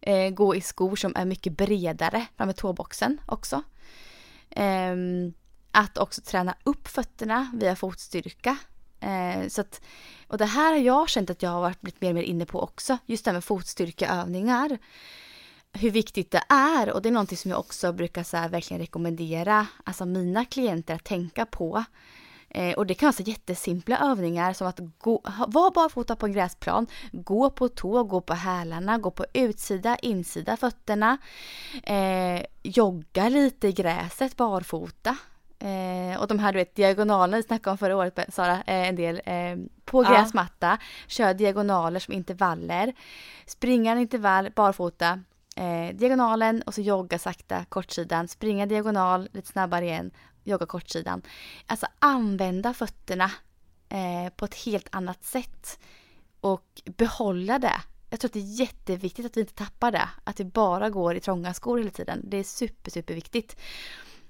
Eh, 0.00 0.30
gå 0.30 0.54
i 0.54 0.60
skor 0.60 0.96
som 0.96 1.12
är 1.16 1.24
mycket 1.24 1.56
bredare 1.56 2.26
framme 2.36 2.52
tåboxen 2.52 3.20
också. 3.26 3.62
Ehm, 4.50 5.32
att 5.70 5.98
också 5.98 6.20
träna 6.20 6.54
upp 6.64 6.88
fötterna 6.88 7.50
via 7.54 7.76
fotstyrka. 7.76 8.56
Eh, 9.00 9.48
så 9.48 9.60
att, 9.60 9.80
och 10.28 10.38
det 10.38 10.44
här 10.44 10.72
har 10.72 10.78
jag 10.78 11.08
känt 11.08 11.30
att 11.30 11.42
jag 11.42 11.50
har 11.50 11.60
varit 11.60 11.80
blivit 11.80 12.00
mer 12.00 12.08
och 12.08 12.14
mer 12.14 12.22
inne 12.22 12.46
på 12.46 12.60
också. 12.60 12.98
Just 13.06 13.24
det 13.24 13.30
här 13.30 13.34
med 13.34 13.44
fotstyrkeövningar. 13.44 14.78
Hur 15.72 15.90
viktigt 15.90 16.30
det 16.30 16.42
är 16.48 16.90
och 16.90 17.02
det 17.02 17.08
är 17.08 17.12
någonting 17.12 17.38
som 17.38 17.50
jag 17.50 17.60
också 17.60 17.92
brukar 17.92 18.22
så 18.22 18.36
här 18.36 18.48
verkligen 18.48 18.80
rekommendera 18.80 19.66
alltså 19.84 20.06
mina 20.06 20.44
klienter 20.44 20.94
att 20.94 21.04
tänka 21.04 21.46
på. 21.46 21.84
Eh, 22.48 22.74
och 22.74 22.86
det 22.86 22.94
kan 22.94 23.06
vara 23.06 23.12
så 23.12 23.22
jättesimpla 23.22 23.98
övningar 23.98 24.52
som 24.52 24.66
att 24.66 24.80
gå, 24.98 25.22
vara 25.48 25.70
barfota 25.70 26.16
på 26.16 26.26
en 26.26 26.32
gräsplan, 26.32 26.86
gå 27.12 27.50
på 27.50 27.68
tå, 27.68 28.04
gå 28.04 28.20
på 28.20 28.34
hälarna, 28.34 28.98
gå 28.98 29.10
på 29.10 29.26
utsida, 29.32 29.96
insida 29.96 30.56
fötterna, 30.56 31.18
eh, 31.82 32.42
jogga 32.62 33.28
lite 33.28 33.68
i 33.68 33.72
gräset 33.72 34.36
barfota. 34.36 35.16
Eh, 35.60 36.20
och 36.20 36.28
de 36.28 36.38
här 36.38 36.52
du 36.52 36.58
vet 36.58 36.74
diagonalerna 36.74 37.36
vi 37.36 37.42
snackade 37.42 37.70
om 37.72 37.78
förra 37.78 37.96
året 37.96 38.18
Sara, 38.34 38.54
eh, 38.54 38.88
en 38.88 38.96
del 38.96 39.20
eh, 39.24 39.56
på 39.84 40.04
Ja. 40.04 40.10
gräsmatta. 40.10 40.78
Kör 41.06 41.34
diagonaler 41.34 42.00
som 42.00 42.14
intervaller. 42.14 42.92
Springa 43.46 43.92
en 43.92 43.98
intervall 43.98 44.50
barfota. 44.56 45.20
Eh, 45.56 45.94
diagonalen 45.96 46.62
och 46.62 46.74
så 46.74 46.80
jogga 46.80 47.18
sakta 47.18 47.64
kortsidan. 47.64 48.28
Springa 48.28 48.66
diagonal 48.66 49.28
lite 49.32 49.48
snabbare 49.48 49.84
igen. 49.84 50.10
Jogga 50.44 50.66
kortsidan. 50.66 51.22
Alltså 51.66 51.86
använda 51.98 52.74
fötterna 52.74 53.30
eh, 53.88 54.32
på 54.36 54.44
ett 54.44 54.54
helt 54.54 54.88
annat 54.92 55.24
sätt. 55.24 55.78
Och 56.40 56.82
behålla 56.84 57.58
det. 57.58 57.80
Jag 58.10 58.20
tror 58.20 58.28
att 58.28 58.32
det 58.32 58.38
är 58.38 58.60
jätteviktigt 58.60 59.26
att 59.26 59.36
vi 59.36 59.40
inte 59.40 59.54
tappar 59.54 59.92
det. 59.92 60.08
Att 60.24 60.40
vi 60.40 60.44
bara 60.44 60.90
går 60.90 61.14
i 61.14 61.20
trånga 61.20 61.54
skor 61.54 61.78
hela 61.78 61.90
tiden. 61.90 62.20
Det 62.24 62.36
är 62.36 62.44
super, 62.44 62.90
super 62.90 63.14
viktigt. 63.14 63.56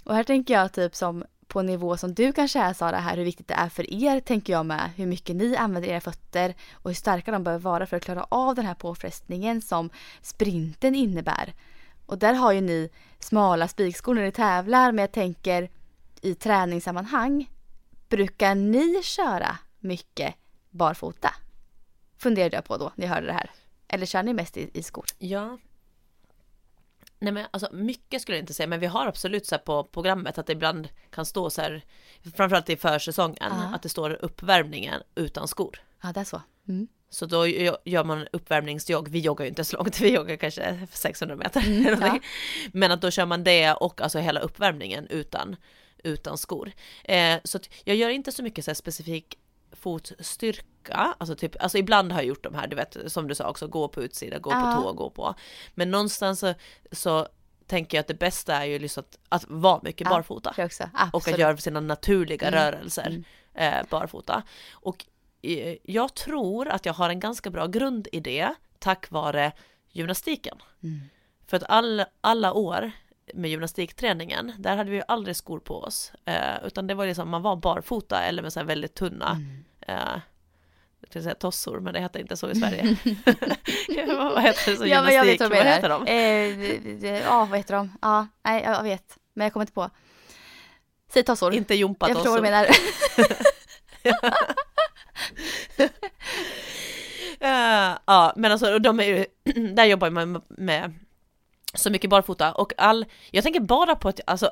Och 0.05 0.15
här 0.15 0.25
tänker 0.25 0.55
jag 0.55 0.73
typ 0.73 0.97
som 0.97 1.25
på 1.51 1.61
en 1.61 1.67
nivå 1.67 1.97
som 1.97 2.15
du 2.15 2.33
kanske 2.33 2.61
är 2.61 2.73
Sara 2.73 2.99
här, 2.99 3.17
hur 3.17 3.25
viktigt 3.25 3.49
det 3.49 3.55
är 3.55 3.69
för 3.69 4.05
er 4.05 4.21
tänker 4.21 4.53
jag 4.53 4.67
med. 4.67 4.91
Hur 4.97 5.07
mycket 5.07 5.37
ni 5.37 5.57
använder 5.57 5.89
era 5.89 6.01
fötter 6.01 6.55
och 6.73 6.91
hur 6.91 6.95
starka 6.95 7.31
de 7.31 7.45
behöver 7.45 7.63
vara 7.63 7.87
för 7.87 7.97
att 7.97 8.05
klara 8.05 8.27
av 8.29 8.55
den 8.55 8.67
här 8.67 8.75
påfrestningen 8.75 9.63
som 9.63 9.91
sprinten 10.23 10.95
innebär. 10.95 11.55
Och 12.07 12.19
där 12.19 12.33
har 12.33 12.53
ju 12.53 12.61
ni 12.61 12.91
smala 13.19 13.69
spikskor 13.69 14.15
när 14.15 14.23
ni 14.23 14.33
tävlar 14.33 14.93
men 14.93 15.03
jag 15.03 15.13
tänker 15.13 15.71
i 16.21 16.35
träningssammanhang. 16.35 17.51
Brukar 18.09 18.55
ni 18.55 19.03
köra 19.03 19.59
mycket 19.79 20.35
barfota? 20.71 21.35
Funderade 22.19 22.57
jag 22.57 22.65
på 22.65 22.77
då 22.77 22.93
när 22.95 23.07
jag 23.07 23.15
hörde 23.15 23.27
det 23.27 23.33
här. 23.33 23.51
Eller 23.89 24.07
kör 24.07 24.23
ni 24.23 24.35
mest 24.35 24.57
i, 24.57 24.71
i 24.75 24.83
skor? 24.83 25.05
Ja. 25.19 25.59
Nej 27.23 27.33
men 27.33 27.47
alltså 27.51 27.69
mycket 27.73 28.23
skulle 28.23 28.37
jag 28.37 28.43
inte 28.43 28.55
säga 28.55 28.67
men 28.67 28.81
vi 28.81 28.87
har 28.87 29.07
absolut 29.07 29.47
så 29.47 29.55
här 29.55 29.63
på 29.63 29.85
programmet 29.85 30.39
att 30.39 30.47
det 30.47 30.53
ibland 30.53 30.89
kan 31.11 31.27
stå 31.27 31.51
så 31.51 31.61
här 31.63 31.83
framförallt 32.37 32.71
i 32.71 32.77
försäsongen 32.77 33.37
Ja. 33.41 33.75
att 33.75 33.83
det 33.83 33.89
står 33.89 34.19
uppvärmningen 34.25 35.03
utan 35.15 35.49
skor. 35.49 35.79
Ja, 36.03 36.13
det 36.13 36.21
är 36.21 36.25
så. 36.25 36.43
Mm. 36.69 36.89
Så 37.11 37.27
då 37.27 37.47
gö- 37.47 37.77
gör 37.85 38.05
man 38.05 38.27
uppvärmningsjogg, 38.33 39.09
vi 39.09 39.19
joggar 39.19 39.45
ju 39.45 39.49
inte 39.49 39.65
så 39.65 39.77
långt, 39.77 40.01
vi 40.01 40.15
joggar 40.15 40.37
kanske 40.37 40.87
600 40.93 41.37
meter 41.37 41.61
Mm, 41.67 41.83
någonting. 41.99 42.23
Men 42.73 42.91
att 42.93 43.01
då 43.01 43.11
kör 43.11 43.27
man 43.27 43.45
det 43.45 43.73
och 43.73 44.01
alltså 44.01 44.19
hela 44.19 44.41
uppvärmningen 44.41 45.07
utan, 45.07 45.57
utan 46.05 46.39
skor. 46.39 46.73
Eh, 47.05 47.39
så 47.45 47.59
jag 47.85 47.97
gör 47.97 48.09
inte 48.11 48.33
så 48.33 48.43
mycket 48.43 48.65
så 48.65 48.75
specifik 48.75 49.39
fotstyrka, 49.73 51.15
alltså 51.19 51.37
typ, 51.37 51.63
alltså 51.63 51.79
ibland 51.79 52.13
har 52.13 52.21
jag 52.21 52.27
gjort 52.27 52.45
de 52.45 52.55
här, 52.55 52.67
du 52.67 52.77
vet 52.77 52.97
som 53.07 53.29
du 53.29 53.35
sa 53.35 53.49
också, 53.51 53.67
gå 53.69 53.89
på 53.89 54.03
utsida, 54.03 54.39
gå 54.39 54.51
Ja. 54.51 54.73
på 54.77 54.83
tå, 54.83 54.93
gå 54.93 55.11
på. 55.11 55.35
Men 55.75 55.91
någonstans 55.91 56.41
så, 56.41 56.55
så 56.93 57.29
tänker 57.67 57.97
jag 57.97 58.01
att 58.01 58.09
det 58.09 58.15
bästa 58.15 58.55
är 58.55 58.65
ju 58.65 58.79
liksom 58.79 59.01
att, 59.01 59.19
att 59.29 59.45
vara 59.49 59.81
mycket 59.83 60.05
Ja, 60.05 60.11
barfota. 60.11 60.53
Och 61.13 61.29
att 61.29 61.39
göra 61.39 61.57
sina 61.57 61.81
naturliga 61.81 62.49
Mm, 62.49 62.61
rörelser 62.61 63.07
mm. 63.07 63.25
eh, 63.81 63.87
barfota. 63.91 64.43
Och 64.73 65.07
eh, 65.43 65.77
jag 65.83 66.15
tror 66.15 66.69
att 66.69 66.87
jag 66.87 66.93
har 66.95 67.11
en 67.11 67.21
ganska 67.21 67.51
bra 67.51 67.67
grundidé 67.67 68.55
tack 68.79 69.11
vare 69.11 69.53
gymnastiken. 69.93 70.59
Mm. 70.83 71.01
För 71.47 71.57
att 71.57 71.63
all, 71.69 72.05
alla 72.21 72.53
år 72.53 72.91
med 73.35 73.51
gymnastikträningen, 73.51 74.53
där 74.59 74.77
hade 74.77 74.91
vi 74.91 74.97
ju 74.97 75.03
aldrig 75.09 75.37
skor 75.37 75.59
på 75.61 75.83
oss. 75.83 76.13
Eh, 76.25 76.65
utan 76.67 76.87
det 76.87 76.95
var 76.95 77.07
liksom, 77.07 77.29
man 77.29 77.43
var 77.43 77.57
barfota 77.57 78.23
eller 78.23 78.43
med 78.43 78.53
så 78.53 78.61
här 78.61 78.67
väldigt 78.67 78.95
tunna 78.95 79.31
Mm. 79.31 79.65
eh, 79.81 80.21
jag 81.15 81.23
säga 81.23 81.35
tossor, 81.35 81.81
men 81.81 81.95
det 81.95 82.01
heter 82.01 82.21
inte 82.21 82.37
så 82.37 82.51
i 82.51 82.55
Sverige. 82.61 82.97
Ja, 83.89 84.31
vad 84.35 84.43
heter 84.43 84.71
det 84.71 84.77
som 84.77 84.89
Ja 84.89 85.03
men 85.03 85.15
jag 85.15 85.25
vet 85.25 85.41
vad 85.41 85.51
Vad 85.51 85.59
heter 85.67 85.89
de? 85.89 86.03
Eh, 86.07 86.59
d- 86.59 86.97
d- 87.01 87.23
Ja, 87.27 87.45
vad 87.45 87.59
heter 87.59 87.75
de? 87.75 87.97
Ja, 88.03 88.27
nej 88.45 88.63
jag 88.63 88.83
vet. 88.83 89.19
Men 89.35 89.45
jag 89.45 89.53
kommer 89.53 89.63
inte 89.63 89.73
på. 89.73 89.91
Säg 91.13 91.23
tossor. 91.23 91.55
Inte 91.55 91.75
jag 91.75 91.89
förstår 91.89 92.07
vad 92.07 92.11
gympatossor. 92.11 92.37
du 92.37 92.43
menar. 92.43 92.67
Eh, 97.41 97.99
ja, 98.07 98.33
men 98.37 98.53
alltså 98.53 98.79
de 98.79 99.01
är 99.01 99.05
ju, 99.05 99.27
där 99.75 99.85
jobbar 99.85 100.11
man 100.11 100.43
med 100.49 100.95
så 101.75 101.91
mycket 101.91 102.11
barfota 102.11 102.53
och 102.53 102.73
all, 102.79 103.07
jag 103.31 103.45
tänker 103.45 103.61
bara 103.61 103.97
på 103.97 104.09
att, 104.09 104.21
alltså 104.27 104.51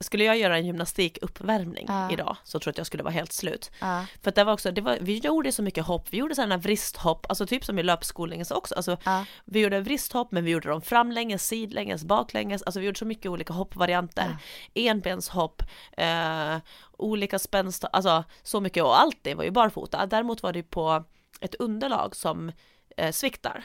skulle 0.00 0.24
jag 0.24 0.38
göra 0.38 0.56
en 0.58 0.66
gymnastikuppvärmning 0.66 1.84
Ja. 1.88 2.10
idag 2.12 2.36
så 2.44 2.58
tror 2.58 2.68
jag 2.68 2.72
att 2.72 2.78
jag 2.78 2.86
skulle 2.86 3.02
vara 3.02 3.12
helt 3.14 3.32
slut. 3.32 3.70
Ja, 3.80 4.04
För 4.22 4.28
att 4.28 4.34
det 4.34 4.44
var 4.44 4.52
också, 4.52 4.70
det 4.72 4.80
var, 4.80 4.98
vi 5.00 5.18
gjorde 5.18 5.52
så 5.52 5.62
mycket 5.62 5.84
hopp, 5.86 6.06
vi 6.10 6.16
gjorde 6.18 6.34
sådana 6.34 6.56
vristhopp, 6.56 7.26
alltså 7.28 7.46
typ 7.46 7.64
som 7.64 7.78
i 7.78 7.82
löpskolningen 7.82 8.46
så 8.46 8.54
också, 8.54 8.74
alltså 8.74 8.96
ja, 9.04 9.24
vi 9.44 9.60
gjorde 9.60 9.80
vristhopp 9.80 10.32
men 10.32 10.44
vi 10.44 10.50
gjorde 10.50 10.68
dem 10.68 10.82
framlänges, 10.82 11.46
sidlänges, 11.46 12.04
baklänges, 12.04 12.62
alltså 12.62 12.80
vi 12.80 12.86
gjorde 12.86 12.98
så 12.98 13.04
mycket 13.04 13.26
olika 13.26 13.52
hoppvarianter. 13.52 14.36
Enbenshopp, 14.74 15.62
eh, 15.96 16.56
olika 16.98 17.38
spänst, 17.38 17.84
alltså 17.92 18.24
så 18.42 18.60
mycket 18.60 18.82
och 18.84 19.00
allt 19.00 19.18
det 19.22 19.34
var 19.34 19.44
ju 19.44 19.50
barfota. 19.50 20.06
Däremot 20.06 20.42
var 20.42 20.52
det 20.52 20.62
på 20.62 21.04
ett 21.40 21.54
underlag 21.54 22.16
som 22.16 22.52
eh, 22.96 23.12
sviktar. 23.12 23.64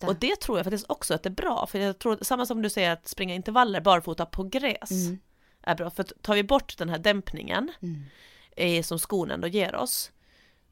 Det. 0.00 0.06
Och 0.06 0.16
det 0.16 0.36
tror 0.40 0.58
jag 0.58 0.64
faktiskt 0.64 0.86
också 0.90 1.14
att 1.14 1.22
det 1.22 1.28
är 1.28 1.30
bra, 1.30 1.66
för 1.66 1.78
jag 1.78 1.98
tror 1.98 2.18
samma 2.22 2.46
som 2.46 2.62
du 2.62 2.70
säger 2.70 2.90
att 2.92 3.08
springa 3.08 3.34
intervaller 3.34 3.80
barfota 3.80 4.26
på 4.26 4.42
gräs 4.42 4.90
Mm. 4.90 5.18
är 5.62 5.74
bra, 5.74 5.90
för 5.90 6.02
tar 6.02 6.34
vi 6.34 6.42
bort 6.44 6.78
den 6.78 6.88
här 6.88 6.98
dämpningen 6.98 7.72
Mm. 7.82 8.02
eh, 8.56 8.82
som 8.82 8.98
skon 8.98 9.30
ändå 9.30 9.48
ger 9.48 9.74
oss 9.74 10.12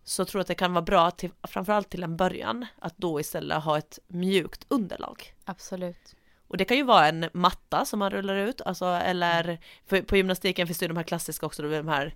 så 0.05 0.25
tror 0.25 0.39
jag 0.39 0.43
att 0.43 0.49
det 0.49 0.55
kan 0.55 0.73
vara 0.73 0.83
bra 0.83 1.11
till, 1.11 1.31
framförallt 1.43 1.89
till 1.91 2.03
en 2.03 2.17
början 2.17 2.67
att 2.79 2.97
då 2.97 3.21
istället 3.21 3.63
ha 3.65 3.79
ett 3.79 3.99
mjukt 4.07 4.67
underlag. 4.69 5.35
Absolut. 5.45 6.15
Och 6.49 6.57
det 6.57 6.65
kan 6.65 6.77
ju 6.77 6.83
vara 6.83 7.09
en 7.09 7.29
matta 7.33 7.85
som 7.85 7.99
man 7.99 8.11
rullar 8.11 8.35
ut, 8.37 8.61
alltså 8.61 8.85
eller 8.87 9.59
för 9.87 10.03
på 10.03 10.17
gymnastiken 10.17 10.67
finns 10.67 10.79
det 10.79 10.85
ju 10.85 10.89
de 10.89 10.97
här 10.97 11.05
klassiska 11.05 11.47
också, 11.47 11.63
de 11.63 11.89
här 11.89 12.15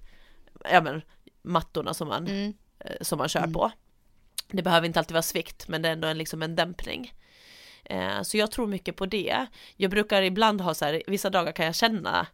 ja 0.71 0.81
men 0.81 1.03
mattorna 1.43 1.95
som 1.95 2.09
man, 2.09 2.27
Mm. 2.27 2.55
eh, 2.79 2.97
som 3.01 3.19
man 3.19 3.29
kör 3.29 3.41
Mm. 3.41 3.53
på. 3.53 3.71
Det 4.53 4.63
behöver 4.63 4.87
inte 4.87 4.99
alltid 4.99 5.13
vara 5.13 5.23
svikt, 5.23 5.69
men 5.69 5.83
det 5.83 5.89
är 5.89 5.93
ändå 5.93 6.09
en, 6.09 6.19
liksom 6.19 6.43
en 6.43 6.57
dämpning. 6.57 7.15
Eh, 7.85 8.23
så 8.23 8.37
jag 8.37 8.51
tror 8.51 8.67
mycket 8.67 8.97
på 8.97 9.07
det. 9.07 9.47
Jag 9.77 9.91
brukar 9.91 10.23
ibland 10.23 10.61
ha 10.61 10.75
så 10.75 10.85
här, 10.85 11.03
vissa 11.07 11.31
dagar 11.31 11.53
kan 11.53 11.67
jag 11.67 11.75
känna 11.75 12.27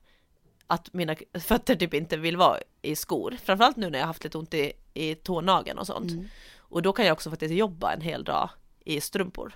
att 0.67 0.93
mina 0.93 1.17
fötter 1.41 1.75
typ 1.77 1.95
inte 1.95 2.17
vill 2.17 2.37
vara 2.37 2.59
i 2.83 2.97
skor. 2.97 3.37
Framförallt 3.45 3.77
nu 3.77 3.91
när 3.91 3.99
jag 3.99 4.03
har 4.05 4.07
haft 4.07 4.25
lite 4.25 4.39
ont 4.39 4.55
i, 4.55 4.73
i 4.95 5.15
tånageln 5.15 5.79
och 5.79 5.87
sånt. 5.87 6.11
Mm. 6.11 6.29
Och 6.59 6.83
då 6.83 6.93
kan 6.93 7.07
jag 7.07 7.13
också 7.13 7.31
faktiskt 7.31 7.55
jobba 7.55 7.93
en 7.93 8.01
hel 8.01 8.25
dag 8.25 8.51
i 8.85 9.01
strumpor. 9.01 9.53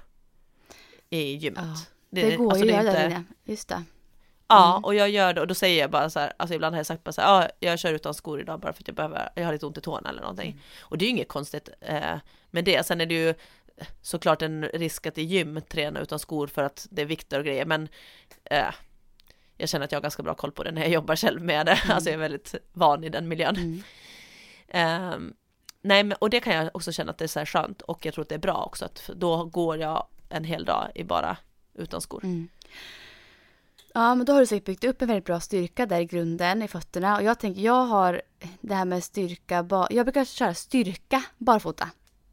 I 1.11 1.33
gymmet. 1.35 1.65
Ja, 1.65 1.77
Det 2.11 2.37
går 2.37 2.51
alltså 2.51 2.65
ju 2.67 2.71
det 2.73 2.79
att 2.79 2.85
göra 2.85 3.05
inte- 3.05 3.07
inne. 3.17 3.25
Just 3.45 3.69
det. 3.69 3.83
Ja, 4.49 4.71
Mm. 4.73 4.85
och 4.85 4.95
jag 4.95 5.11
gör 5.11 5.33
det 5.35 5.41
och 5.41 5.47
då 5.47 5.55
säger 5.55 5.81
jag 5.81 5.91
bara 5.91 6.11
så 6.11 6.21
här, 6.21 6.33
alltså 6.37 6.55
ibland 6.55 6.75
har 6.75 6.79
jag 6.79 6.87
sagt 6.87 7.05
bara 7.05 7.13
så 7.13 7.21
här, 7.21 7.43
ja, 7.43 7.49
jag 7.71 7.79
kör 7.79 7.93
utan 7.93 8.15
skor 8.15 8.41
idag 8.41 8.61
bara 8.61 8.73
för 8.73 8.83
att 8.83 8.89
jag 8.89 8.95
behöver, 8.97 9.31
jag 9.35 9.45
har 9.45 9.53
lite 9.53 9.67
ont 9.67 9.79
i 9.79 9.81
tårna 9.81 10.09
eller 10.09 10.21
någonting. 10.21 10.51
Mm. 10.51 10.61
Och 10.81 10.99
det 10.99 11.05
är 11.05 11.07
ju 11.07 11.11
inget 11.11 11.29
konstigt 11.29 11.69
eh, 11.81 12.17
med 12.51 12.65
det. 12.65 12.87
Sen 12.87 13.01
är 13.01 13.07
det 13.07 13.15
ju 13.15 13.35
såklart 14.03 14.43
en 14.43 14.65
risk 14.65 15.07
att 15.07 15.19
i 15.19 15.23
gym 15.23 15.61
träna 15.69 16.01
utan 16.01 16.19
skor 16.19 16.47
för 16.47 16.63
att 16.63 16.87
det 16.91 17.03
är 17.03 17.07
vikter 17.07 17.39
och 17.39 17.45
grejer, 17.45 17.65
men 17.65 17.89
eh, 18.45 18.75
jag 19.57 19.69
känner 19.69 19.85
att 19.85 19.93
jag 19.93 19.97
har 19.97 20.03
ganska 20.03 20.23
bra 20.23 20.35
koll 20.35 20.53
på 20.53 20.63
det 20.63 20.73
när 20.73 20.83
jag 20.83 20.91
jobbar 20.91 21.17
själv 21.17 21.43
med 21.43 21.67
det. 21.67 21.79
Alltså 21.89 22.11
jag 22.11 22.15
är 22.15 22.19
väldigt 22.19 22.55
van 22.73 23.05
i 23.05 23.09
den 23.09 23.29
miljön. 23.29 23.57
Mm. 23.57 23.83
Ehm, 24.69 25.35
nej, 25.83 26.05
men, 26.05 26.17
och 26.21 26.31
det 26.31 26.41
kan 26.41 26.55
jag 26.55 26.71
också 26.75 26.93
känna 26.93 27.11
att 27.11 27.19
det 27.19 27.25
är 27.25 27.29
så 27.29 27.39
här 27.39 27.47
skönt 27.47 27.83
och 27.83 28.07
jag 28.07 28.15
tror 28.15 28.23
att 28.23 28.29
det 28.29 28.35
är 28.35 28.39
bra 28.39 28.65
också 28.65 28.85
att 28.85 29.11
då 29.17 29.45
går 29.45 29.79
jag 29.79 30.07
en 30.29 30.45
hel 30.45 30.65
dag 30.65 30.93
i 30.95 31.05
bara 31.05 31.37
utan 31.75 32.01
skor. 32.01 32.25
Mm. 32.25 32.49
Ja, 33.95 34.15
men 34.15 34.27
då 34.27 34.33
har 34.33 34.41
du 34.41 34.47
säkert 34.47 34.67
byggt 34.67 34.85
upp 34.85 35.03
en 35.03 35.09
väldigt 35.09 35.25
bra 35.25 35.41
styrka 35.41 35.87
där 35.87 36.01
i 36.01 36.05
grunden 36.05 36.63
i 36.63 36.69
fötterna. 36.69 37.17
Och 37.17 37.23
jag 37.23 37.39
tänker, 37.39 37.61
jag 37.61 37.85
har 37.85 38.23
det 38.61 38.75
här 38.75 38.85
med 38.85 39.05
styrka, 39.05 39.87
jag 39.91 40.07
brukar 40.07 40.25
köra 40.25 40.55
styrka 40.55 41.23
barfota. 41.39 41.91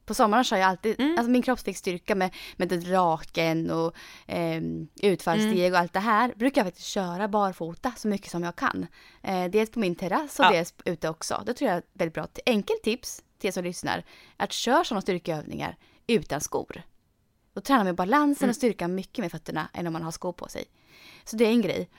På 0.07 0.13
sommaren 0.13 0.43
kör 0.43 0.57
jag 0.57 0.69
alltid, 0.69 0.99
Mm. 0.99 1.17
alltså 1.17 1.31
min 1.31 1.41
kroppsviktsstyrka 1.41 2.15
med, 2.15 2.35
med 2.55 2.67
den 2.69 2.91
raken 2.91 3.71
och 3.71 3.95
eh, 4.27 4.61
utfallssteg 5.01 5.59
Mm. 5.59 5.73
och 5.73 5.79
allt 5.79 5.93
det 5.93 5.99
här 5.99 6.33
brukar 6.35 6.61
jag 6.61 6.67
faktiskt 6.67 6.87
köra 6.87 7.27
barfota 7.27 7.93
så 7.97 8.07
mycket 8.07 8.31
som 8.31 8.43
jag 8.43 8.55
kan. 8.55 8.87
Eh, 9.23 9.45
dels 9.45 9.71
på 9.71 9.79
min 9.79 9.95
terrass 9.95 10.39
och 10.39 10.45
Ja. 10.45 10.49
dels 10.51 10.73
ute 10.85 11.09
också. 11.09 11.43
Det 11.45 11.53
tror 11.53 11.67
jag 11.67 11.75
är 11.75 11.79
ett 11.79 11.89
väldigt 11.93 12.13
bra. 12.13 12.27
Enkelt 12.45 12.83
tips 12.83 13.23
till 13.39 13.47
er 13.47 13.51
som 13.51 13.63
lyssnar, 13.63 14.03
att 14.37 14.51
köra 14.51 14.83
sådana 14.83 15.01
styrkeövningar 15.01 15.77
utan 16.07 16.41
skor. 16.41 16.81
Då 17.53 17.61
tränar 17.61 17.83
man 17.83 17.95
balansen 17.95 18.43
Mm. 18.45 18.49
och 18.49 18.55
styrkan 18.55 18.95
mycket 18.95 19.17
med 19.17 19.31
fötterna 19.31 19.69
än 19.73 19.87
om 19.87 19.93
man 19.93 20.03
har 20.03 20.11
skor 20.11 20.33
på 20.33 20.47
sig. 20.47 20.65
Så 21.25 21.35
det 21.35 21.45
är 21.45 21.49
en 21.49 21.61
grej. 21.61 21.89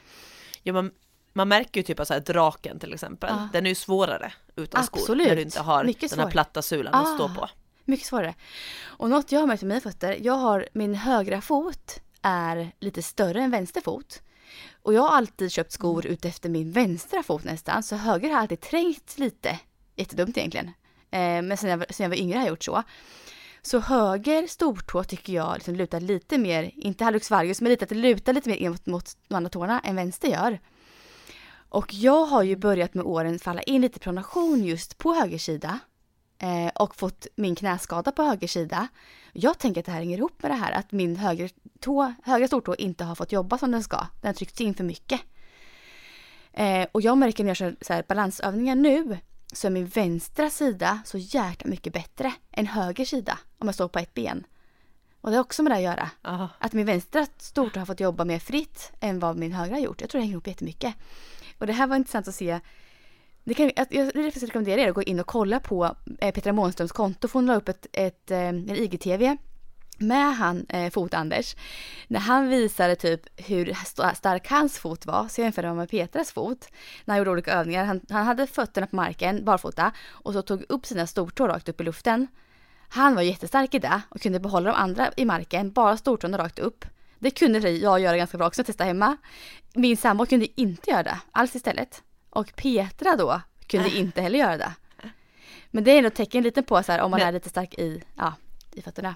Ja, 0.63 0.73
man, 0.73 0.91
man 1.33 1.49
märker 1.49 1.81
ju 1.81 1.85
typ 1.85 2.01
att 2.01 2.27
draken 2.27 2.79
till 2.79 2.95
exempel, 2.95 3.31
Ja. 3.33 3.49
den 3.53 3.67
är 3.67 3.69
ju 3.71 3.75
svårare 3.75 4.33
utan 4.57 4.85
skor. 4.85 5.01
Absolut. 5.01 5.29
När 5.29 5.37
du 5.37 5.43
inte 5.43 5.61
har 5.61 5.85
Mycket 5.85 6.11
den 6.11 6.19
här 6.21 6.31
platta 6.31 6.63
sulan 6.63 6.95
att 6.95 7.15
stå 7.15 7.25
Ah. 7.25 7.35
på. 7.35 7.49
Mycket 7.89 8.07
svårare. 8.07 8.35
Och 8.85 9.11
något 9.11 9.33
jag 9.33 9.41
har 9.41 9.47
märkt 9.47 9.63
med 9.63 9.69
mina 9.69 9.81
fötter, 9.81 10.19
jag 10.23 10.35
har 10.35 10.69
min 10.73 10.95
högra 10.95 11.41
fot 11.41 12.01
är 12.23 12.73
lite 12.81 13.03
större 13.03 13.43
än 13.43 13.51
vänster 13.51 13.81
fot. 13.81 14.23
Och 14.83 14.95
jag 14.95 15.03
har 15.03 15.17
alltid 15.17 15.53
köpt 15.53 15.73
skor 15.73 16.07
Mm. 16.07 16.13
utefter 16.13 16.49
min 16.49 16.73
vänstra 16.73 17.23
fot 17.23 17.45
nästan, 17.45 17.83
så 17.83 17.97
höger 17.97 18.31
har 18.31 18.41
alltid 18.41 18.61
trängt 18.61 19.19
lite. 19.19 19.59
Jättedumt 19.97 20.37
egentligen. 20.37 20.67
Eh, 21.11 21.43
men 21.43 21.57
sen 21.57 21.71
jag, 21.71 21.95
sen 21.95 22.05
jag 22.05 22.09
var 22.09 22.17
yngre 22.17 22.39
har 22.39 22.45
jag 22.45 22.51
gjort 22.51 22.65
så. 22.65 22.83
Så 23.63 23.79
höger 23.79 24.47
stortå 24.47 25.05
tycker 25.05 25.33
jag 25.33 25.55
liksom 25.55 25.75
lutar 25.75 26.01
lite 26.01 26.39
mer, 26.39 26.71
inte 26.75 27.05
hallux 27.05 27.31
valgus, 27.31 27.61
men 27.61 27.71
lite 27.71 27.85
att 27.85 27.89
det 27.89 27.95
lutar 27.95 28.33
lite 28.33 28.49
mer 28.49 28.57
in 28.57 28.71
mot, 28.71 28.87
mot 28.87 29.17
de 29.29 29.35
andra 29.35 29.51
tårna 29.51 29.81
än 29.81 29.97
vänster 29.97 30.29
gör. 30.29 30.61
Och 31.69 31.95
jag 31.95 32.25
har 32.25 32.43
ju 32.43 32.57
börjat 32.57 32.95
med 32.95 33.05
åren 33.05 33.39
falla 33.39 33.63
in 33.63 33.83
lite 33.83 33.99
pronation 33.99 34.65
just 34.65 34.99
på 34.99 35.15
höger 35.15 35.39
sida. 35.39 35.79
Eh, 36.39 36.69
och 36.75 36.97
fått 36.97 37.27
min 37.37 37.55
knäskada 37.55 38.13
på 38.13 38.23
höger 38.23 38.49
sida. 38.49 38.89
Jag 39.33 39.59
tänker 39.59 39.81
att 39.81 39.87
det 39.87 39.93
här 39.93 39.99
hänger 39.99 40.19
ihop 40.19 40.43
med 40.43 40.51
det 40.51 40.55
här 40.55 40.73
att 40.73 40.93
min 40.93 41.17
höger 41.17 41.51
tå, 41.81 42.15
högra 42.25 42.47
stortå 42.47 42.75
inte 42.75 43.05
har 43.05 43.15
fått 43.15 43.33
jobba 43.33 43.59
som 43.59 43.71
den 43.71 43.83
ska. 43.83 43.97
Den 43.97 44.29
har 44.29 44.33
tryckts 44.33 44.61
in 44.61 44.75
för 44.75 44.85
mycket. 44.85 45.21
Eh, 46.53 46.87
och 46.93 47.03
jag 47.03 47.19
märker 47.19 47.45
när 47.45 47.51
jag 47.51 47.57
kör 47.57 47.77
så 47.81 47.93
här 47.93 48.05
balansövningar 48.09 48.75
nu 48.75 49.19
så 49.53 49.67
är 49.67 49.71
min 49.71 49.87
vänstra 49.87 50.51
sida 50.51 51.01
så 51.05 51.19
jäkla 51.19 51.71
mycket 51.71 51.93
bättre 51.93 52.33
än 52.51 52.67
höger 52.67 53.05
sida 53.05 53.39
om 53.59 53.69
jag 53.69 53.75
står 53.75 53.89
på 53.89 53.99
ett 53.99 54.15
ben. 54.15 54.47
Och 55.21 55.31
det 55.31 55.37
har 55.37 55.45
också 55.45 55.63
med 55.63 55.73
det 55.73 55.77
att 55.77 55.83
göra. 55.83 56.11
Aha. 56.25 56.49
Att 56.59 56.73
min 56.73 56.87
vänstra 56.87 57.27
stortå 57.39 57.79
har 57.79 57.87
fått 57.87 58.01
jobba 58.01 58.25
mer 58.25 58.39
fritt 58.39 58.93
än 59.01 59.19
vad 59.19 59.37
min 59.37 59.53
högra 59.53 59.75
har 59.75 59.81
gjort. 59.81 60.01
Jag 60.01 60.11
tror 60.11 60.19
det 60.19 60.23
hänger 60.23 60.33
ihop 60.33 60.47
jättemycket. 60.47 60.95
Och 61.59 61.67
det 61.67 61.73
här 61.73 61.87
var 61.87 61.97
intressant 61.97 62.29
att 62.29 62.35
se. 62.35 62.61
Det 63.45 63.55
kan, 63.55 63.71
jag 63.77 63.87
jag 63.91 64.17
rekommenderar 64.17 64.79
er 64.79 64.89
att 64.89 64.95
gå 64.95 65.03
in 65.03 65.21
och 65.21 65.27
kolla 65.27 65.61
på 65.61 65.97
eh, 66.21 66.33
Petra 66.35 66.53
Månströms 66.53 66.93
konto. 66.93 67.29
För 67.29 67.39
hon 67.39 67.47
la 67.47 67.55
upp 67.55 67.69
ett, 67.69 67.87
ett, 67.93 68.31
eh, 68.31 68.39
en 68.39 68.71
IGTV 68.71 69.37
med 69.99 70.37
han 70.37 70.67
eh, 70.69 70.91
fot-Anders. 70.91 71.57
När 72.09 72.21
han 72.21 72.49
visade 72.49 72.97
typ 72.97 73.21
hur 73.49 73.71
st- 73.71 74.15
stark 74.15 74.51
hans 74.51 74.79
fot 74.79 75.07
var, 75.07 75.29
så 75.29 75.41
jag 75.41 75.65
man 75.65 75.77
med 75.77 75.91
Petras 75.91 76.33
fot. 76.33 76.69
När 77.05 77.15
han 77.15 77.19
gjorde 77.19 77.31
olika 77.31 77.53
övningar. 77.53 77.85
Han, 77.85 78.01
han 78.11 78.27
hade 78.27 78.47
fötterna 78.47 78.87
på 78.87 78.97
marken, 78.97 79.45
barfota, 79.45 79.93
och 80.09 80.33
så 80.33 80.43
tog 80.43 80.65
upp 80.69 80.87
sina 80.87 81.07
stortår 81.07 81.49
rakt 81.49 81.69
upp 81.69 81.81
i 81.81 81.85
luften. 81.85 82.27
Han 82.89 83.15
var 83.15 83.23
jättestark 83.23 83.75
i 83.75 83.79
det 83.79 84.01
och 84.09 84.21
kunde 84.21 84.41
behålla 84.41 84.71
de 84.71 84.77
andra 84.77 85.11
i 85.17 85.25
marken, 85.25 85.73
bara 85.73 85.97
stortårna 85.97 86.39
rakt 86.39 86.59
upp. 86.59 86.85
Det 87.19 87.31
kunde 87.31 87.71
jag 87.71 88.01
göra 88.01 88.17
ganska 88.17 88.39
bra 88.39 88.47
också, 88.47 88.65
testa 88.65 88.85
hemma. 88.85 89.17
Min 89.75 89.97
sambo 89.97 90.27
kunde 90.27 90.61
inte 90.61 90.91
göra 90.91 91.03
det, 91.03 91.19
alls 91.33 91.57
istället. 91.57 92.03
Och 92.31 92.53
Petra 92.57 93.17
då 93.17 93.41
kunde 93.67 93.91
inte 93.99 94.23
heller 94.23 94.39
göra 94.39 94.57
det. 94.57 94.73
Men 95.71 95.85
det 95.85 95.91
är 95.91 95.99
ändå 95.99 96.09
ett 96.09 96.15
tecken 96.15 96.43
lite 96.43 96.63
på 96.63 96.83
så 96.83 96.93
här, 96.93 97.01
om 97.01 97.11
man 97.11 97.21
Men- 97.21 97.29
är 97.29 97.33
lite 97.33 97.49
stark 97.49 97.75
i, 97.75 98.03
ja, 98.17 98.35
i 98.73 98.83
fötterna. 98.83 99.15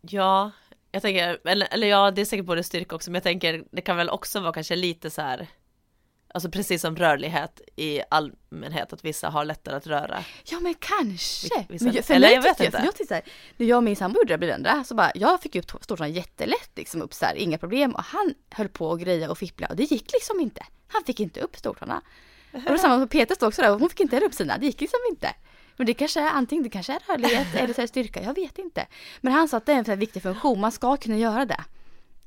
Ja, 0.00 0.50
jag 0.92 1.02
tänker, 1.02 1.38
eller, 1.44 1.68
eller 1.70 1.86
ja, 1.86 2.10
det 2.10 2.20
är 2.20 2.24
säkert 2.24 2.46
både 2.46 2.62
styrka 2.62 2.96
också, 2.96 3.10
men 3.10 3.14
jag 3.14 3.22
tänker 3.22 3.64
det 3.70 3.80
kan 3.80 3.96
väl 3.96 4.10
också 4.10 4.40
vara 4.40 4.52
kanske 4.52 4.76
lite 4.76 5.10
så 5.10 5.22
här 5.22 5.46
Alltså 6.36 6.50
precis 6.50 6.82
som 6.82 6.96
rörlighet 6.96 7.60
i 7.76 8.00
allmänhet, 8.10 8.92
att 8.92 9.04
vissa 9.04 9.28
har 9.28 9.44
lättare 9.44 9.76
att 9.76 9.86
röra. 9.86 10.24
Ja 10.44 10.60
men 10.60 10.74
kanske. 10.74 11.66
Vissa- 11.68 11.84
men 11.84 11.94
jag, 11.94 12.04
för 12.04 12.14
eller 12.14 12.30
jag 12.30 12.42
vet 12.42 12.58
tyckte 12.58 12.64
inte. 12.64 12.78
För 12.78 12.84
jag 12.84 12.94
tyckte 12.94 13.08
så 13.08 13.14
här, 13.14 13.22
när 13.56 13.66
jag 13.66 13.76
och 13.76 13.84
min 13.84 13.96
sambo 13.96 14.18
gjorde 14.18 14.36
det 14.36 14.84
så 14.86 14.94
bara, 14.94 15.12
jag 15.14 15.42
fick 15.42 15.56
upp 15.56 15.70
stortån 15.84 16.12
jättelätt 16.12 16.70
liksom 16.76 17.02
upp 17.02 17.14
så 17.14 17.24
här, 17.24 17.34
inga 17.34 17.58
problem. 17.58 17.94
Och 17.94 18.02
han 18.02 18.34
höll 18.50 18.68
på 18.68 18.88
och 18.88 19.00
greja 19.00 19.30
och 19.30 19.38
fippla 19.38 19.66
och 19.66 19.76
det 19.76 19.82
gick 19.82 20.12
liksom 20.12 20.40
inte. 20.40 20.66
Han 20.88 21.04
fick 21.04 21.20
inte 21.20 21.40
upp 21.40 21.56
stortårna. 21.56 22.02
Och 22.52 22.60
det 22.60 22.70
var 22.70 22.76
samma 22.76 22.96
med 22.96 23.10
Peter 23.10 23.46
också 23.46 23.62
där 23.62 23.70
hon 23.70 23.90
fick 23.90 24.00
inte 24.00 24.16
heller 24.16 24.26
upp 24.26 24.34
sina, 24.34 24.58
det 24.58 24.66
gick 24.66 24.80
liksom 24.80 25.00
inte. 25.10 25.34
Men 25.76 25.86
det 25.86 25.94
kanske 25.94 26.20
är 26.20 26.30
antingen 26.30 26.64
det 26.64 26.70
kanske 26.70 26.92
är 26.92 27.00
rörlighet 27.12 27.46
eller 27.54 27.74
så 27.74 27.86
styrka, 27.86 28.22
jag 28.22 28.34
vet 28.34 28.58
inte. 28.58 28.86
Men 29.20 29.32
han 29.32 29.48
sa 29.48 29.56
att 29.56 29.66
det 29.66 29.72
är 29.72 29.90
en 29.90 29.98
viktig 29.98 30.22
funktion, 30.22 30.60
man 30.60 30.72
ska 30.72 30.96
kunna 30.96 31.16
göra 31.16 31.44
det. 31.44 31.64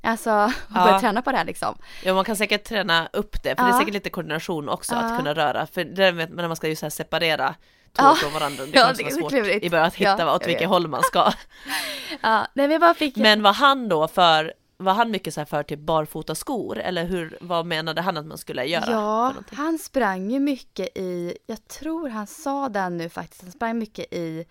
Alltså, 0.02 0.32
och 0.68 0.74
börja 0.74 0.88
Ja. 0.92 1.00
träna 1.00 1.22
på 1.22 1.32
det 1.32 1.38
här 1.38 1.46
liksom. 1.46 1.78
Ja 2.04 2.14
man 2.14 2.26
kan 2.26 2.36
säkert 2.36 2.64
träna 2.64 3.10
upp 3.14 3.44
det, 3.44 3.50
för 3.56 3.64
det 3.64 3.70
är 3.70 3.74
Ja. 3.74 3.80
säkert 3.80 3.94
lite 3.94 4.10
koordination 4.10 4.70
också 4.70 4.94
Ja. 4.96 5.00
att 5.02 5.18
kunna 5.18 5.34
röra. 5.34 5.68
För 5.68 5.84
det 5.84 6.12
vet 6.12 6.30
man 6.30 6.38
när 6.38 6.48
man 6.48 6.56
ska 6.58 6.68
ju 6.68 6.76
så 6.76 6.90
separera 6.90 7.56
tår 7.94 8.06
Ja. 8.06 8.16
från 8.16 8.34
varandra, 8.34 8.66
det 8.66 8.72
Ja, 8.80 8.94
kan 8.94 9.04
vara 9.06 9.12
svårt 9.16 9.30
klurigt. 9.32 9.66
i 9.66 9.70
början 9.70 9.88
att 9.88 9.96
hitta 9.96 10.16
Ja, 10.20 10.36
åt 10.36 10.48
vilket 10.48 10.68
håll 10.70 10.88
man 10.88 11.04
ska. 11.04 11.32
Ja, 12.22 12.48
nej 12.54 12.68
men 12.68 12.80
bara 12.80 12.94
fick 12.94 13.16
Men 13.16 13.42
var 13.44 13.54
han 13.54 13.90
då 13.90 14.08
för, 14.08 14.54
var 14.78 14.94
han 14.94 15.12
mycket 15.12 15.34
så 15.34 15.40
här 15.40 15.46
för 15.46 15.64
typ 15.64 15.80
barfota 15.80 16.36
skor 16.36 16.80
eller 16.80 17.06
hur, 17.06 17.38
vad 17.42 17.66
menade 17.66 18.02
han 18.02 18.18
att 18.18 18.26
man 18.26 18.38
skulle 18.38 18.66
göra? 18.66 18.86
Ja, 18.92 19.34
han 19.52 19.78
sprang 19.78 20.32
ju 20.32 20.40
mycket 20.40 20.98
i, 20.98 21.38
jag 21.48 21.68
tror 21.68 22.10
han 22.10 22.28
sa 22.28 22.70
den 22.70 22.98
nu 22.98 23.10
faktiskt, 23.10 23.42
han 23.42 23.52
sprang 23.52 23.78
mycket 23.80 24.14
i 24.14 24.46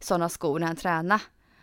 sådana 0.00 0.28
skor 0.28 0.58
när 0.58 0.66
han 0.66 0.76
tränade. 0.76 1.20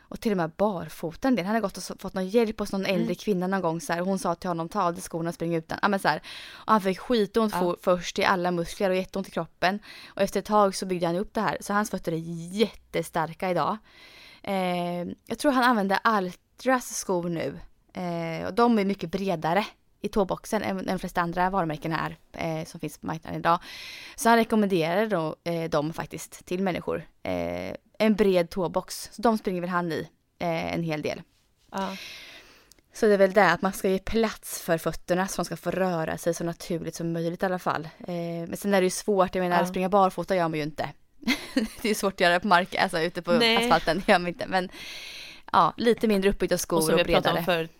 Och 0.09 0.19
till 0.21 0.31
och 0.31 0.37
med 0.37 0.49
barfota 0.57 1.27
en 1.27 1.35
del. 1.35 1.45
Han 1.45 1.55
har 1.55 1.61
gått 1.61 1.77
och 1.77 2.01
fått 2.01 2.13
någon 2.13 2.27
hjälp 2.29 2.59
hos 2.59 2.71
någon 2.71 2.85
Mm. 2.85 2.95
äldre 3.01 3.15
kvinna 3.15 3.47
någon 3.47 3.61
gång 3.61 3.81
så 3.81 3.93
här. 3.93 3.99
Hon 4.01 4.19
sa 4.19 4.35
till 4.35 4.49
honom 4.49 4.69
ta 4.69 4.83
av 4.83 4.93
dig 4.93 5.01
skorna 5.03 5.29
och 5.29 5.35
spring 5.35 5.55
utan. 5.55 5.79
Ja, 5.81 5.87
men 5.87 5.99
så 5.99 6.07
här. 6.07 6.21
Och 6.51 6.71
han 6.71 6.81
fick 6.81 6.99
skitont 6.99 7.53
Ja. 7.55 7.75
först 7.81 8.19
i 8.19 8.23
alla 8.25 8.51
muskler 8.51 8.89
och 8.89 8.95
jätteont 8.95 9.27
i 9.27 9.31
kroppen. 9.31 9.79
Och 10.07 10.21
efter 10.21 10.39
ett 10.39 10.45
tag 10.45 10.75
så 10.75 10.85
byggde 10.85 11.05
han 11.07 11.15
upp 11.15 11.33
det 11.33 11.41
här. 11.41 11.57
Så 11.61 11.73
hans 11.73 11.89
fötter 11.89 12.11
är 12.11 12.17
jättestarka 12.53 13.49
idag. 13.51 13.77
Eh, 14.43 15.05
jag 15.25 15.39
tror 15.39 15.51
han 15.51 15.63
använder 15.63 15.99
Altras 16.03 16.95
skor 16.97 17.29
nu. 17.29 17.59
Eh, 17.93 18.47
och 18.47 18.53
de 18.53 18.79
är 18.79 18.85
mycket 18.85 19.11
bredare 19.11 19.65
i 20.01 20.07
tåboxen 20.09 20.63
än 20.63 20.85
de 20.85 20.99
flesta 20.99 21.21
andra 21.21 21.49
varumärken 21.49 21.91
här 21.91 22.17
eh, 22.31 22.65
som 22.65 22.79
finns 22.79 22.97
på 22.97 23.07
marknaden 23.07 23.39
idag. 23.39 23.59
Så 24.15 24.29
han 24.29 24.37
rekommenderar 24.37 25.07
då, 25.07 25.35
eh, 25.43 25.69
dem 25.69 25.93
faktiskt 25.93 26.45
till 26.45 26.63
människor. 26.63 27.07
Eh, 27.23 27.73
en 27.99 28.15
bred 28.15 28.49
tåbox, 28.49 29.09
så 29.11 29.21
de 29.21 29.37
springer 29.37 29.61
väl 29.61 29.69
han 29.69 29.91
i 29.91 30.09
eh, 30.39 30.73
en 30.73 30.83
hel 30.83 31.01
del. 31.01 31.21
Ja. 31.71 31.95
Så 32.93 33.05
det 33.05 33.13
är 33.13 33.17
väl 33.17 33.33
det 33.33 33.51
att 33.51 33.61
man 33.61 33.73
ska 33.73 33.89
ge 33.89 33.99
plats 33.99 34.61
för 34.61 34.77
fötterna 34.77 35.27
så 35.27 35.35
de 35.41 35.45
ska 35.45 35.57
få 35.57 35.71
röra 35.71 36.17
sig 36.17 36.33
så 36.33 36.43
naturligt 36.43 36.95
som 36.95 37.13
möjligt 37.13 37.43
i 37.43 37.45
alla 37.45 37.59
fall. 37.59 37.89
Eh, 37.99 38.13
men 38.47 38.57
sen 38.57 38.73
är 38.73 38.81
det 38.81 38.85
ju 38.85 38.89
svårt, 38.89 39.35
jag 39.35 39.43
menar 39.43 39.59
Ja. 39.59 39.65
springa 39.65 39.89
barfota 39.89 40.35
gör 40.35 40.47
man 40.47 40.57
ju 40.59 40.63
inte. 40.63 40.89
det 41.81 41.89
är 41.89 41.95
svårt 41.95 42.13
att 42.13 42.19
göra 42.19 42.39
på 42.39 42.47
mark, 42.47 42.75
alltså 42.75 42.99
ute 42.99 43.21
på 43.21 43.31
Nej. 43.31 43.57
asfalten, 43.57 44.03
det 44.05 44.11
gör 44.11 44.19
man 44.19 44.27
inte. 44.27 44.47
Men 44.47 44.69
ja, 45.51 45.73
lite 45.77 46.07
mindre 46.07 46.29
uppbyggda 46.29 46.57
skor 46.57 46.77
Och 46.77 46.83
och, 46.83 46.87
som 46.89 46.97
vi 46.97 47.03
pratade 47.03 47.21
bredare. 47.21 47.39
om 47.39 47.45
förut. 47.45 47.71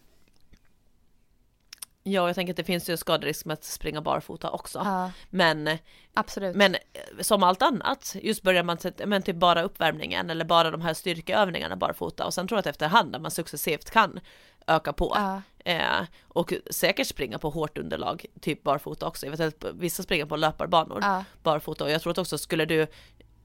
Ja, 2.12 2.28
jag 2.28 2.36
tänker 2.36 2.54
att 2.54 2.58
det 2.58 2.64
finns 2.64 2.90
ju 2.90 2.98
skaderisk 2.98 3.46
med 3.46 3.54
att 3.54 3.64
springa 3.64 4.02
barfota 4.02 4.50
också. 4.50 4.82
Ja, 4.86 5.12
Men, 5.30 5.78
absolut. 6.14 6.56
men 6.56 6.76
eh, 6.76 6.80
som 7.22 7.44
allt 7.44 7.62
annat, 7.62 8.16
just 8.22 8.44
börjar 8.44 8.64
man 8.64 8.78
men 9.06 9.22
typ 9.22 9.36
bara 9.36 9.62
uppvärmningen 9.62 10.30
eller 10.30 10.46
bara 10.46 10.72
de 10.72 10.82
här 10.82 10.94
styrkeövningarna 10.94 11.76
barfota 11.76 12.26
och 12.26 12.34
sen 12.34 12.48
tror 12.48 12.58
jag 12.58 12.60
att 12.60 12.68
efterhand 12.68 13.12
där 13.12 13.20
man 13.20 13.32
successivt 13.32 13.90
kan 13.90 14.20
öka 14.68 14.94
på. 14.94 15.12
ja, 15.16 15.42
Eh, 15.66 16.02
och 16.28 16.54
säkert 16.72 17.08
springa 17.08 17.40
på 17.40 17.50
hårt 17.50 17.78
underlag, 17.78 18.26
typ 18.42 18.64
barfota 18.64 19.08
också. 19.08 19.26
Jag 19.26 19.38
vet 19.38 19.64
att 19.64 19.74
vissa 19.74 20.04
springer 20.04 20.26
på 20.26 20.36
löparbanor 20.36 21.00
ja, 21.02 21.24
barfota 21.44 21.84
och 21.84 21.92
jag 21.92 22.02
tror 22.02 22.12
att 22.12 22.18
också 22.18 22.38
skulle 22.38 22.66
du 22.66 22.88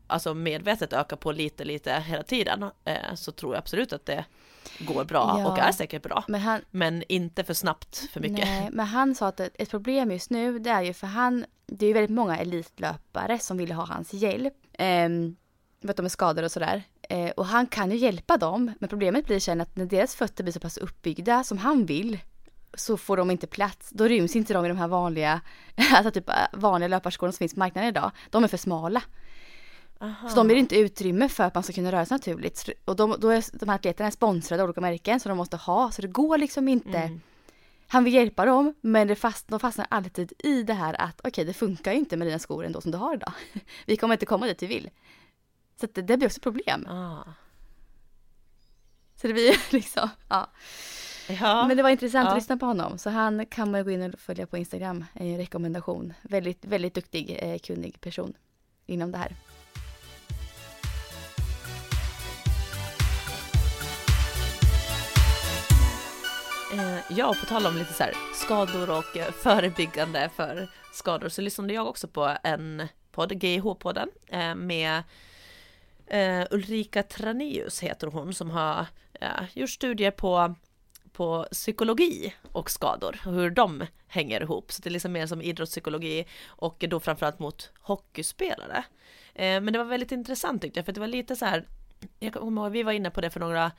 alltså 0.07 0.35
medvetet 0.35 0.93
öka 0.93 1.17
på 1.17 1.33
lite 1.33 1.65
lite 1.65 1.93
hela 1.93 2.23
tiden 2.23 2.71
eh, 2.85 3.15
så 3.15 3.33
tror 3.33 3.55
jag 3.55 3.59
absolut 3.59 3.93
att 3.93 4.07
det 4.07 4.25
går 4.79 5.05
bra 5.05 5.37
Ja. 5.39 5.49
och 5.53 5.59
är 5.59 5.73
säkert 5.73 6.03
bra. 6.03 6.25
men 6.29 6.41
han, 6.41 6.61
Men 6.71 7.03
inte 7.09 7.45
för 7.45 7.55
snabbt 7.55 7.97
för 8.13 8.21
mycket. 8.21 8.45
Nej, 8.45 8.69
men 8.73 8.87
han 8.87 9.15
sa 9.15 9.27
att 9.29 9.41
ett 9.41 9.71
problem 9.71 10.11
just 10.11 10.31
nu 10.31 10.59
det 10.59 10.71
är 10.71 10.83
ju 10.83 10.93
för 10.93 11.07
han, 11.07 11.45
det 11.67 11.87
är 11.87 11.89
ju 11.89 11.93
väldigt 11.95 12.17
många 12.17 12.39
elitlöpare 12.39 13.39
som 13.39 13.57
vill 13.57 13.73
ha 13.73 13.85
hans 13.87 14.13
hjälp. 14.13 14.55
Um, 14.79 15.37
för 15.83 15.89
att 15.91 15.97
de 15.97 16.07
är 16.07 16.11
skadade 16.11 16.45
och 16.45 16.53
sådär. 16.53 16.83
Eh, 17.09 17.31
och 17.31 17.47
han 17.47 17.67
kan 17.67 17.91
ju 17.91 17.97
hjälpa 17.97 18.37
dem, 18.37 18.73
men 18.79 18.89
problemet 18.89 19.27
blir 19.27 19.41
sen 19.41 19.61
att 19.61 19.77
när 19.77 19.87
deras 19.87 20.15
fötter 20.15 20.45
blir 20.45 20.53
så 20.53 20.61
pass 20.61 20.79
uppbyggda 20.79 21.45
som 21.45 21.59
han 21.59 21.87
vill 21.87 22.19
så 22.75 22.97
får 22.97 23.17
de 23.17 23.31
inte 23.31 23.47
plats. 23.47 23.91
Då 23.91 24.05
ryms 24.05 24.37
inte 24.37 24.55
de 24.55 24.65
i 24.65 24.69
de 24.69 24.77
här 24.79 24.89
vanliga, 24.89 25.41
alltså 25.95 26.11
typ 26.11 26.29
eh, 26.29 26.35
vanliga 26.53 26.89
löparskorna 26.89 27.33
som 27.33 27.39
finns 27.39 27.55
på 27.55 27.59
marknaden 27.59 27.89
idag. 27.89 28.11
De 28.31 28.45
är 28.45 28.49
för 28.49 28.57
smala. 28.57 29.03
Aha. 30.01 30.29
Så 30.29 30.37
de 30.37 30.51
ger 30.51 30.57
inte 30.57 30.77
utrymme 30.79 31.29
för 31.29 31.45
att 31.45 31.55
man 31.55 31.63
ska 31.63 31.73
kunna 31.73 31.93
röra 31.93 32.07
sig 32.07 32.15
naturligt. 32.15 32.69
Och 32.85 32.97
de, 32.97 33.17
då 33.19 33.29
är 33.29 33.59
de 33.59 33.69
här 33.69 33.77
atleterna 33.77 34.11
sponsrade 34.11 34.63
av 34.63 34.69
olika 34.69 34.81
märken 34.81 35.21
så 35.21 35.29
de 35.29 35.39
måste 35.39 35.57
ha, 35.57 35.91
så 35.91 36.03
det 36.03 36.09
går 36.09 36.39
liksom 36.39 36.69
inte. 36.69 36.99
Mm. 36.99 37.21
Han 37.89 38.05
vill 38.05 38.15
hjälpa 38.15 38.45
dem 38.45 38.75
men 38.81 39.09
det 39.09 39.17
fast, 39.17 39.49
de 39.49 39.61
fastnar 39.61 39.87
alltid 39.91 40.33
i 40.39 40.63
det 40.63 40.75
här 40.75 41.01
att 41.01 41.21
okej 41.25 41.45
det 41.45 41.53
funkar 41.53 41.93
ju 41.93 41.99
inte 41.99 42.17
med 42.17 42.27
dina 42.27 42.39
skor 42.39 42.65
ändå 42.65 42.81
som 42.81 42.91
du 42.91 42.99
har 42.99 43.15
idag. 43.15 43.33
Vi 43.87 43.97
kommer 43.97 44.15
inte 44.15 44.27
komma 44.27 44.47
dit 44.47 44.63
vi 44.63 44.67
vill. 44.67 44.91
Så 45.81 45.87
det, 45.95 46.03
det 46.03 46.17
blir 46.17 46.29
också 46.29 46.41
problem. 46.41 46.87
Ah. 46.87 47.25
Så 49.17 49.27
det 49.27 49.33
blir 49.33 49.57
liksom, 49.73 50.09
ja. 50.29 50.51
Ja. 51.29 51.67
Men 51.69 51.77
det 51.77 51.83
var 51.83 51.91
intressant 51.91 52.25
Ja. 52.25 52.31
att 52.31 52.37
lyssna 52.37 52.57
på 52.57 52.67
honom. 52.67 52.99
Så 52.99 53.11
han 53.11 53.47
kan 53.47 53.71
man 53.71 53.85
gå 53.85 53.91
in 53.91 54.13
och 54.13 54.21
följa 54.21 54.47
på 54.47 54.57
Instagram. 54.57 55.05
En 55.13 55.37
rekommendation. 55.37 56.15
Väldigt, 56.23 56.65
väldigt 56.65 56.95
duktig, 56.95 57.39
eh, 57.43 57.59
kunnig 57.59 58.01
person 58.01 58.35
inom 58.87 59.13
det 59.13 59.19
här. 59.19 59.37
Eh, 66.79 66.99
ja, 67.09 67.35
på 67.41 67.47
tal 67.47 67.67
om 67.67 67.77
lite 67.77 67.93
så 67.93 68.03
här 68.03 68.13
skador 68.33 68.91
och 68.91 69.17
eh, 69.17 69.33
förebyggande 69.33 70.31
för 70.37 70.69
skador 70.93 71.29
så 71.29 71.43
lyssnade 71.43 71.75
jag 71.75 71.87
också 71.87 72.09
på 72.09 72.37
en 72.43 72.89
podd, 73.13 73.33
GIH-podden, 73.33 74.09
eh, 74.27 74.55
med 74.55 75.03
eh, 76.07 76.47
Ulrika 76.51 77.03
Tranius 77.03 77.81
heter 77.81 78.07
hon 78.07 78.35
som 78.35 78.51
har 78.51 78.87
eh, 79.21 79.29
gjort 79.53 79.71
studier 79.71 80.11
på, 80.11 80.55
på 81.13 81.47
psykologi 81.53 82.35
och 82.53 82.71
skador 82.71 83.21
och 83.27 83.33
hur 83.33 83.51
de 83.51 83.87
hänger 84.07 84.43
ihop. 84.43 84.73
Så 84.73 84.83
det 84.83 84.89
är 84.89 84.93
liksom 84.93 85.13
mer 85.13 85.27
som 85.27 85.43
idrottspsykologi 85.43 86.27
och 86.47 86.85
då 86.89 87.01
framförallt 87.01 87.39
mot 87.39 87.71
hockeyspelare. 87.81 88.85
Eh, 89.35 89.61
men 89.61 89.73
det 89.73 89.79
var 89.79 89.85
väldigt 89.85 90.13
intressant 90.13 90.63
tyckte 90.63 90.79
jag 90.79 90.87
för 90.87 90.93
det 90.93 91.01
var 91.01 91.07
lite 91.07 91.37
så 91.37 91.45
här, 91.45 91.67
jag 92.19 92.33
kommer 92.33 92.63
ihåg, 92.63 92.73
vi 92.73 92.83
var 92.83 92.93
inne 92.93 93.11
på 93.11 93.21
det 93.21 93.31
för 93.31 93.41
några 93.41 93.73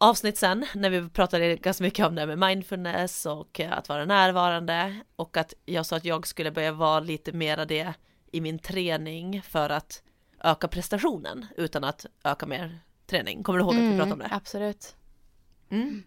avsnitt 0.00 0.38
sen 0.38 0.66
när 0.74 0.90
vi 0.90 1.08
pratade 1.08 1.56
ganska 1.56 1.84
mycket 1.84 2.06
om 2.06 2.14
det 2.14 2.20
här 2.20 2.36
med 2.36 2.38
mindfulness 2.38 3.26
och 3.26 3.60
eh, 3.60 3.72
att 3.72 3.88
vara 3.88 4.04
närvarande 4.04 5.00
och 5.16 5.36
att 5.36 5.54
jag 5.64 5.86
sa 5.86 5.96
att 5.96 6.04
jag 6.04 6.26
skulle 6.26 6.50
börja 6.50 6.72
vara 6.72 7.00
lite 7.00 7.32
mera 7.32 7.64
det 7.64 7.94
i 8.32 8.40
min 8.40 8.58
träning 8.58 9.42
för 9.42 9.70
att 9.70 10.02
öka 10.44 10.68
prestationen 10.68 11.46
utan 11.56 11.84
att 11.84 12.06
öka 12.24 12.46
mer 12.46 12.80
träning. 13.06 13.42
Kommer 13.42 13.58
du 13.58 13.64
ihåg 13.64 13.74
att 13.74 13.80
vi 13.80 13.96
pratade 13.96 14.12
om 14.12 14.18
det? 14.18 14.28
Absolut. 14.30 14.96
Mm. 15.70 16.02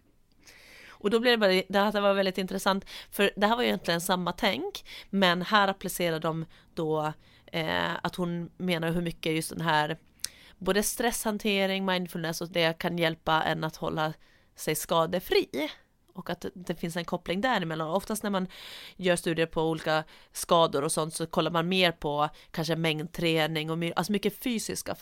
Och 0.88 1.10
då 1.10 1.20
blev 1.20 1.32
det 1.32 1.38
bara, 1.38 1.62
det 1.68 1.78
här 1.78 2.00
var 2.00 2.14
väldigt 2.14 2.38
intressant, 2.38 2.84
för 3.10 3.30
det 3.36 3.46
här 3.46 3.56
var 3.56 3.62
ju 3.62 3.68
egentligen 3.68 4.00
samma 4.00 4.32
tänk, 4.32 4.84
men 5.10 5.42
här 5.42 5.68
applicerar 5.68 6.20
de 6.20 6.44
då 6.74 7.12
eh, 7.46 7.94
att 8.02 8.16
hon 8.16 8.50
menar 8.56 8.90
hur 8.90 9.02
mycket 9.02 9.32
just 9.32 9.50
den 9.50 9.60
här 9.60 9.98
både 10.64 10.82
stresshantering, 10.82 11.84
mindfulness 11.84 12.40
och 12.40 12.48
det 12.48 12.78
kan 12.78 12.98
hjälpa 12.98 13.42
en 13.42 13.64
att 13.64 13.76
hålla 13.76 14.12
sig 14.54 14.74
skadefri. 14.74 15.70
Och 16.14 16.30
att 16.30 16.44
det- 16.54 16.74
finns 16.74 16.96
en 16.96 17.04
koppling 17.04 17.40
däremellan. 17.40 17.88
Oftast 17.88 18.22
när 18.22 18.30
man 18.30 18.46
gör 18.96 19.16
studier 19.16 19.46
på 19.46 19.62
olika 19.62 20.04
skador 20.32 20.84
och 20.84 20.92
sånt 20.92 21.14
så 21.14 21.26
kollar 21.26 21.50
man 21.50 21.68
mer 21.68 21.92
på 21.92 22.28
kanske 22.50 22.76
mängdträning 22.76 23.70
och 23.70 23.78
alltså 23.96 24.12
mycket 24.12 24.42
fysiska 24.42 24.94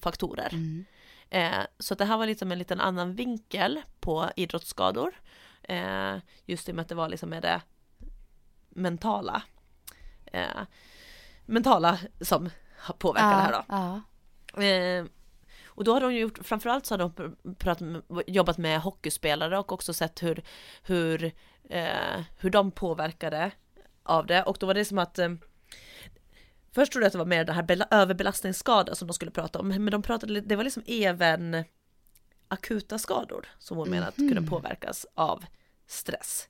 faktorer. 0.00 0.48
Mm. 0.52 0.84
Eh, 1.30 1.60
så 1.78 1.94
det 1.94 2.04
här 2.04 2.18
var 2.18 2.26
liksom 2.26 2.52
en 2.52 2.58
liten 2.58 2.80
annan 2.80 3.14
vinkel 3.14 3.82
på 4.00 4.30
idrottsskador. 4.36 5.14
Eh, 5.62 6.16
just 6.44 6.68
i 6.68 6.72
och 6.72 6.76
med 6.76 6.82
att 6.82 6.88
det 6.88 6.94
var 6.94 7.08
liksom 7.08 7.30
med 7.30 7.42
det 7.42 7.60
mentala. 8.68 9.42
Eh, 10.32 10.62
mentala 11.46 11.98
som 12.20 12.50
har 12.78 12.94
påverkat 12.94 13.30
det 13.30 13.36
här 13.42 13.52
då. 13.52 13.64
Ja. 13.68 14.00
Eh, 14.56 15.04
och 15.66 15.84
då 15.84 15.92
har 15.92 16.00
de 16.00 16.14
gjort, 16.14 16.38
framförallt 16.42 16.86
så 16.86 16.94
har 16.94 16.98
de 16.98 17.10
pr- 17.12 17.54
pratat 17.54 17.80
med, 17.88 18.02
jobbat 18.26 18.58
med 18.58 18.80
hockeyspelare 18.80 19.58
och 19.58 19.72
också 19.72 19.92
sett 19.94 20.22
hur, 20.22 20.42
hur, 20.82 21.32
eh, 21.70 22.20
hur 22.38 22.50
de 22.50 22.70
påverkade 22.70 23.50
av 24.02 24.26
det. 24.26 24.42
Och 24.42 24.56
då 24.60 24.66
var 24.66 24.74
det 24.74 24.84
som 24.84 24.98
att 24.98 25.18
eh, 25.18 25.28
Först 26.72 26.92
trodde 26.92 27.04
jag 27.04 27.06
att 27.08 27.12
det 27.12 27.18
var 27.18 27.24
mer 27.26 27.44
den 27.44 27.54
här 27.54 27.62
bela- 27.62 27.88
överbelastningsskada 27.90 28.94
som 28.94 29.08
de 29.08 29.14
skulle 29.14 29.30
prata 29.30 29.58
om, 29.58 29.68
men 29.68 29.86
de 29.90 30.02
pratade, 30.02 30.40
det 30.40 30.56
var 30.56 30.64
liksom 30.64 30.82
även 30.86 31.64
akuta 32.48 32.98
skador 32.98 33.46
som 33.58 33.76
hon 33.76 33.90
menar 33.90 34.08
att 34.08 34.16
kunde 34.16 34.42
påverkas 34.42 35.06
av 35.14 35.44
stress. 35.86 36.48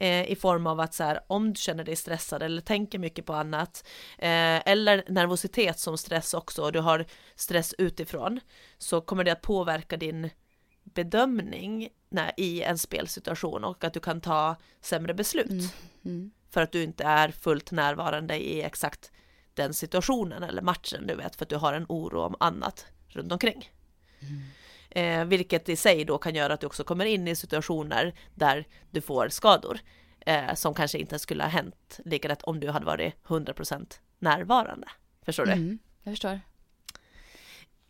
Eh, 0.00 0.30
i 0.30 0.36
form 0.36 0.66
av 0.66 0.80
att 0.80 0.94
så 0.94 1.04
här, 1.04 1.20
om 1.26 1.52
du 1.52 1.60
känner 1.60 1.84
dig 1.84 1.96
stressad 1.96 2.42
eller 2.42 2.62
tänker 2.62 2.98
mycket 2.98 3.26
på 3.26 3.32
annat 3.32 3.88
eh, 4.18 4.68
eller 4.68 5.04
nervositet 5.08 5.78
som 5.78 5.98
stress 5.98 6.34
också 6.34 6.62
och 6.62 6.72
du 6.72 6.80
har 6.80 7.06
stress 7.34 7.74
utifrån 7.78 8.40
så 8.78 9.00
kommer 9.00 9.24
det 9.24 9.32
att 9.32 9.42
påverka 9.42 9.96
din 9.96 10.30
bedömning 10.84 11.88
när, 12.08 12.32
i 12.36 12.62
en 12.62 12.78
spelsituation 12.78 13.64
och 13.64 13.84
att 13.84 13.94
du 13.94 14.00
kan 14.00 14.20
ta 14.20 14.56
sämre 14.80 15.14
beslut. 15.14 15.50
Mm. 15.50 15.66
Mm. 16.04 16.30
För 16.50 16.62
att 16.62 16.72
du 16.72 16.82
inte 16.82 17.04
är 17.04 17.28
fullt 17.28 17.70
närvarande 17.70 18.36
i 18.36 18.62
exakt 18.62 19.12
den 19.54 19.74
situationen 19.74 20.42
eller 20.42 20.62
matchen 20.62 21.06
du 21.06 21.14
vet 21.14 21.36
för 21.36 21.44
att 21.44 21.48
du 21.48 21.56
har 21.56 21.72
en 21.72 21.86
oro 21.88 22.20
om 22.20 22.36
annat 22.40 22.86
runt 23.08 23.32
omkring. 23.32 23.70
Mm. 24.20 24.42
Eh, 24.90 25.24
vilket 25.24 25.68
i 25.68 25.76
sig 25.76 26.04
då 26.04 26.18
kan 26.18 26.34
göra 26.34 26.54
att 26.54 26.60
du 26.60 26.66
också 26.66 26.84
kommer 26.84 27.04
in 27.04 27.28
i 27.28 27.36
situationer 27.36 28.14
där 28.34 28.66
du 28.90 29.00
får 29.00 29.28
skador. 29.28 29.80
Eh, 30.20 30.54
som 30.54 30.74
kanske 30.74 30.98
inte 30.98 31.18
skulle 31.18 31.42
ha 31.42 31.50
hänt 31.50 32.00
lika 32.04 32.28
lätt 32.28 32.42
om 32.42 32.60
du 32.60 32.70
hade 32.70 32.86
varit 32.86 33.14
100% 33.26 34.00
närvarande. 34.18 34.88
Förstår 35.24 35.46
du? 35.46 35.52
Mm. 35.52 35.78
Jag 36.02 36.12
förstår. 36.12 36.40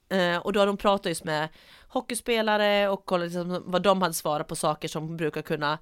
Eh, 0.08 0.36
och 0.36 0.52
då 0.52 0.60
har 0.60 0.66
de 0.66 0.76
pratat 0.76 1.06
just 1.06 1.24
med 1.24 1.48
hockeyspelare 1.88 2.88
och 2.88 3.04
kollat 3.04 3.26
liksom 3.26 3.62
vad 3.66 3.82
de 3.82 4.02
hade 4.02 4.14
svarat 4.14 4.48
på 4.48 4.56
saker 4.56 4.88
som 4.88 5.16
brukar 5.16 5.42
kunna 5.42 5.78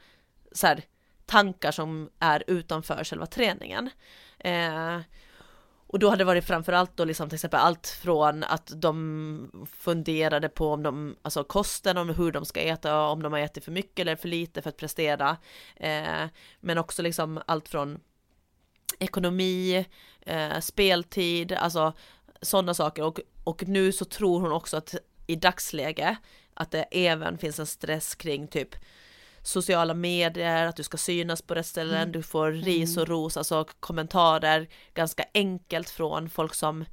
så 0.53 0.67
här, 0.67 0.83
tankar 1.27 1.71
som 1.71 2.11
är 2.19 2.45
utanför 2.47 3.05
själva 3.05 3.27
träningen. 3.27 3.91
Eh, 4.39 5.01
och 5.89 5.99
då 5.99 6.09
hade 6.09 6.21
det 6.21 6.25
varit 6.25 6.45
framförallt 6.45 6.97
då 6.97 7.05
liksom 7.05 7.29
till 7.29 7.37
exempel 7.37 7.61
allt 7.61 7.87
från 7.87 8.45
att 8.45 8.73
de 8.77 9.67
funderade 9.79 10.49
på 10.49 10.73
om 10.73 10.83
de, 10.83 11.17
alltså 11.23 11.45
kosten, 11.45 11.99
om 11.99 12.09
hur 12.09 12.33
de 12.33 12.45
ska 12.45 12.61
äta, 12.61 13.03
om 13.03 13.23
de 13.23 13.33
har 13.33 13.41
ätit 13.41 13.65
för 13.65 13.73
mycket 13.73 13.99
eller 13.99 14.17
för 14.17 14.29
lite 14.29 14.63
för 14.63 14.69
att 14.69 14.77
prestera. 14.77 15.37
Eh, 15.77 16.25
men 16.61 16.79
också 16.79 17.03
liksom 17.03 17.41
allt 17.47 17.69
från 17.69 18.01
ekonomi, 18.99 19.87
eh, 20.21 20.61
speltid, 20.61 21.53
alltså 21.53 21.93
sådana 22.43 22.75
saker. 22.75 23.03
Och, 23.03 23.21
och 23.45 23.69
nu 23.69 23.93
så 23.93 24.05
tror 24.05 24.41
hon 24.41 24.53
också 24.53 24.77
att 24.77 24.95
i 25.27 25.37
dagsläge 25.37 26.17
att 26.55 26.71
det 26.71 26.83
även 26.83 27.39
finns 27.39 27.59
en 27.59 27.67
stress 27.67 28.15
kring 28.15 28.49
typ 28.49 28.75
sociala 29.43 29.95
medier, 29.95 30.67
att 30.67 30.77
du 30.77 30.83
ska 30.83 30.97
synas 30.97 31.43
på 31.43 31.55
rätt 31.55 31.67
ställen, 31.67 31.97
Mm. 32.03 32.13
du 32.13 32.23
får 32.23 32.53
ris 32.53 32.97
och 32.97 33.09
ros, 33.09 33.37
alltså 33.37 33.65
kommentarer 33.81 34.69
ganska 34.95 35.25
enkelt 35.35 35.91
från 35.91 36.31
folk 36.31 36.55
som 36.55 36.85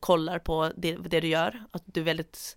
kollar 0.00 0.38
på 0.38 0.72
det, 0.76 0.96
det 0.96 1.20
du 1.20 1.28
gör, 1.28 1.64
att 1.70 1.82
du 1.86 2.02
väldigt 2.02 2.56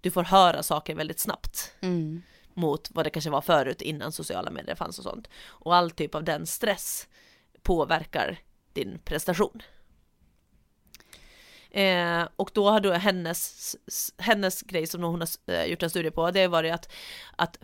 du 0.00 0.10
får 0.10 0.22
höra 0.24 0.62
saker 0.62 0.94
väldigt 0.94 1.20
snabbt 1.20 1.72
Mm. 1.80 2.22
mot 2.54 2.88
vad 2.90 3.06
det 3.06 3.10
kanske 3.10 3.30
var 3.30 3.40
förut 3.40 3.82
innan 3.82 4.12
sociala 4.12 4.50
medier 4.50 4.74
fanns 4.74 4.98
och 4.98 5.04
sånt. 5.04 5.28
Och 5.46 5.74
all 5.76 5.90
typ 5.90 6.14
av 6.14 6.24
den 6.24 6.46
stress 6.46 7.08
påverkar 7.62 8.38
din 8.72 8.98
prestation. 9.04 9.62
Eh, 11.70 12.28
och 12.36 12.50
då 12.54 12.70
har 12.70 12.80
då 12.80 12.92
hennes, 12.92 13.76
hennes 14.18 14.62
grej 14.62 14.86
som 14.86 15.02
hon 15.02 15.20
har 15.20 15.28
eh, 15.54 15.64
gjort 15.64 15.82
en 15.82 15.90
studie 15.90 16.10
på, 16.10 16.30
det 16.30 16.46
var 16.48 16.62
det 16.62 16.70
att, 16.70 16.92
att 17.36 17.58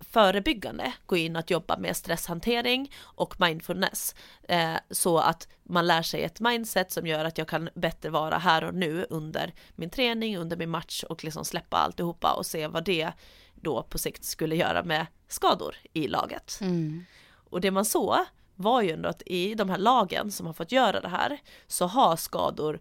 förebyggande 0.00 0.92
gå 1.06 1.16
in 1.16 1.36
att 1.36 1.50
jobba 1.50 1.76
med 1.76 1.96
stresshantering 1.96 2.92
och 3.02 3.40
mindfulness. 3.40 4.14
Eh, 4.48 4.74
så 4.90 5.18
att 5.18 5.48
man 5.62 5.86
lär 5.86 6.02
sig 6.02 6.22
ett 6.22 6.40
mindset 6.40 6.92
som 6.92 7.06
gör 7.06 7.24
att 7.24 7.38
jag 7.38 7.48
kan 7.48 7.68
bättre 7.74 8.10
vara 8.10 8.38
här 8.38 8.64
och 8.64 8.74
nu 8.74 9.06
under 9.10 9.54
min 9.76 9.90
träning, 9.90 10.36
under 10.38 10.56
min 10.56 10.70
match 10.70 11.04
och 11.08 11.24
liksom 11.24 11.44
släppa 11.44 11.76
alltihopa 11.76 12.32
och 12.32 12.46
se 12.46 12.66
vad 12.66 12.84
det 12.84 13.12
då 13.54 13.82
på 13.82 13.98
sikt 13.98 14.24
skulle 14.24 14.56
göra 14.56 14.82
med 14.82 15.06
skador 15.28 15.76
i 15.92 16.08
laget. 16.08 16.58
Mm. 16.60 17.04
Och 17.50 17.60
det 17.60 17.70
man 17.70 17.84
såg 17.84 18.16
var 18.54 18.82
ju 18.82 18.90
ändå 18.90 19.08
att 19.08 19.22
i 19.26 19.54
de 19.54 19.70
här 19.70 19.78
lagen 19.78 20.32
som 20.32 20.46
har 20.46 20.52
fått 20.52 20.72
göra 20.72 21.00
det 21.00 21.08
här 21.08 21.38
så 21.66 21.86
har 21.86 22.16
skador 22.16 22.80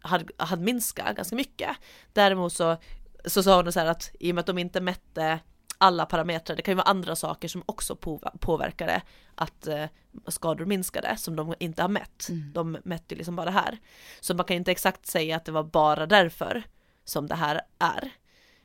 hade, 0.00 0.26
hade 0.36 0.62
minskat 0.62 1.16
ganska 1.16 1.36
mycket. 1.36 1.76
Däremot 2.12 2.52
så, 2.52 2.76
så 3.24 3.42
sa 3.42 3.62
hon 3.62 3.72
så 3.72 3.80
här 3.80 3.86
att 3.86 4.10
i 4.20 4.30
och 4.30 4.34
med 4.34 4.40
att 4.40 4.46
de 4.46 4.58
inte 4.58 4.80
mätte 4.80 5.40
alla 5.84 6.06
parametrar, 6.06 6.56
det 6.56 6.62
kan 6.62 6.72
ju 6.72 6.76
vara 6.76 6.86
andra 6.88 7.16
saker 7.16 7.48
som 7.48 7.62
också 7.66 7.96
påver- 7.96 8.38
påverkade 8.38 9.02
att 9.34 9.66
eh, 9.66 9.84
skador 10.28 10.64
minskade 10.66 11.16
som 11.16 11.36
de 11.36 11.54
inte 11.58 11.82
har 11.82 11.88
mätt. 11.88 12.26
Mm. 12.28 12.52
De 12.52 12.78
mätte 12.84 13.14
ju 13.14 13.16
liksom 13.18 13.36
bara 13.36 13.44
det 13.46 13.50
här. 13.52 13.78
Så 14.20 14.34
man 14.34 14.44
kan 14.44 14.56
inte 14.56 14.70
exakt 14.70 15.06
säga 15.06 15.36
att 15.36 15.44
det 15.44 15.52
var 15.52 15.62
bara 15.62 16.06
därför 16.06 16.62
som 17.04 17.26
det 17.26 17.34
här 17.34 17.60
är. 17.78 18.10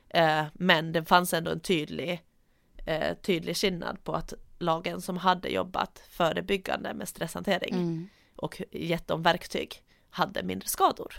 Eh, 0.08 0.46
men 0.54 0.92
det 0.92 1.04
fanns 1.04 1.34
ändå 1.34 1.50
en 1.50 1.60
tydlig, 1.60 2.22
eh, 2.86 3.14
tydlig 3.22 3.56
skillnad 3.56 4.04
på 4.04 4.12
att 4.12 4.34
lagen 4.58 5.00
som 5.00 5.16
hade 5.16 5.48
jobbat 5.48 6.02
förebyggande 6.10 6.94
med 6.94 7.08
stresshantering 7.08 7.74
Mm. 7.74 8.08
och 8.36 8.62
gett 8.70 9.06
dem 9.08 9.22
verktyg 9.22 9.82
hade 10.10 10.42
mindre 10.42 10.68
skador. 10.68 11.14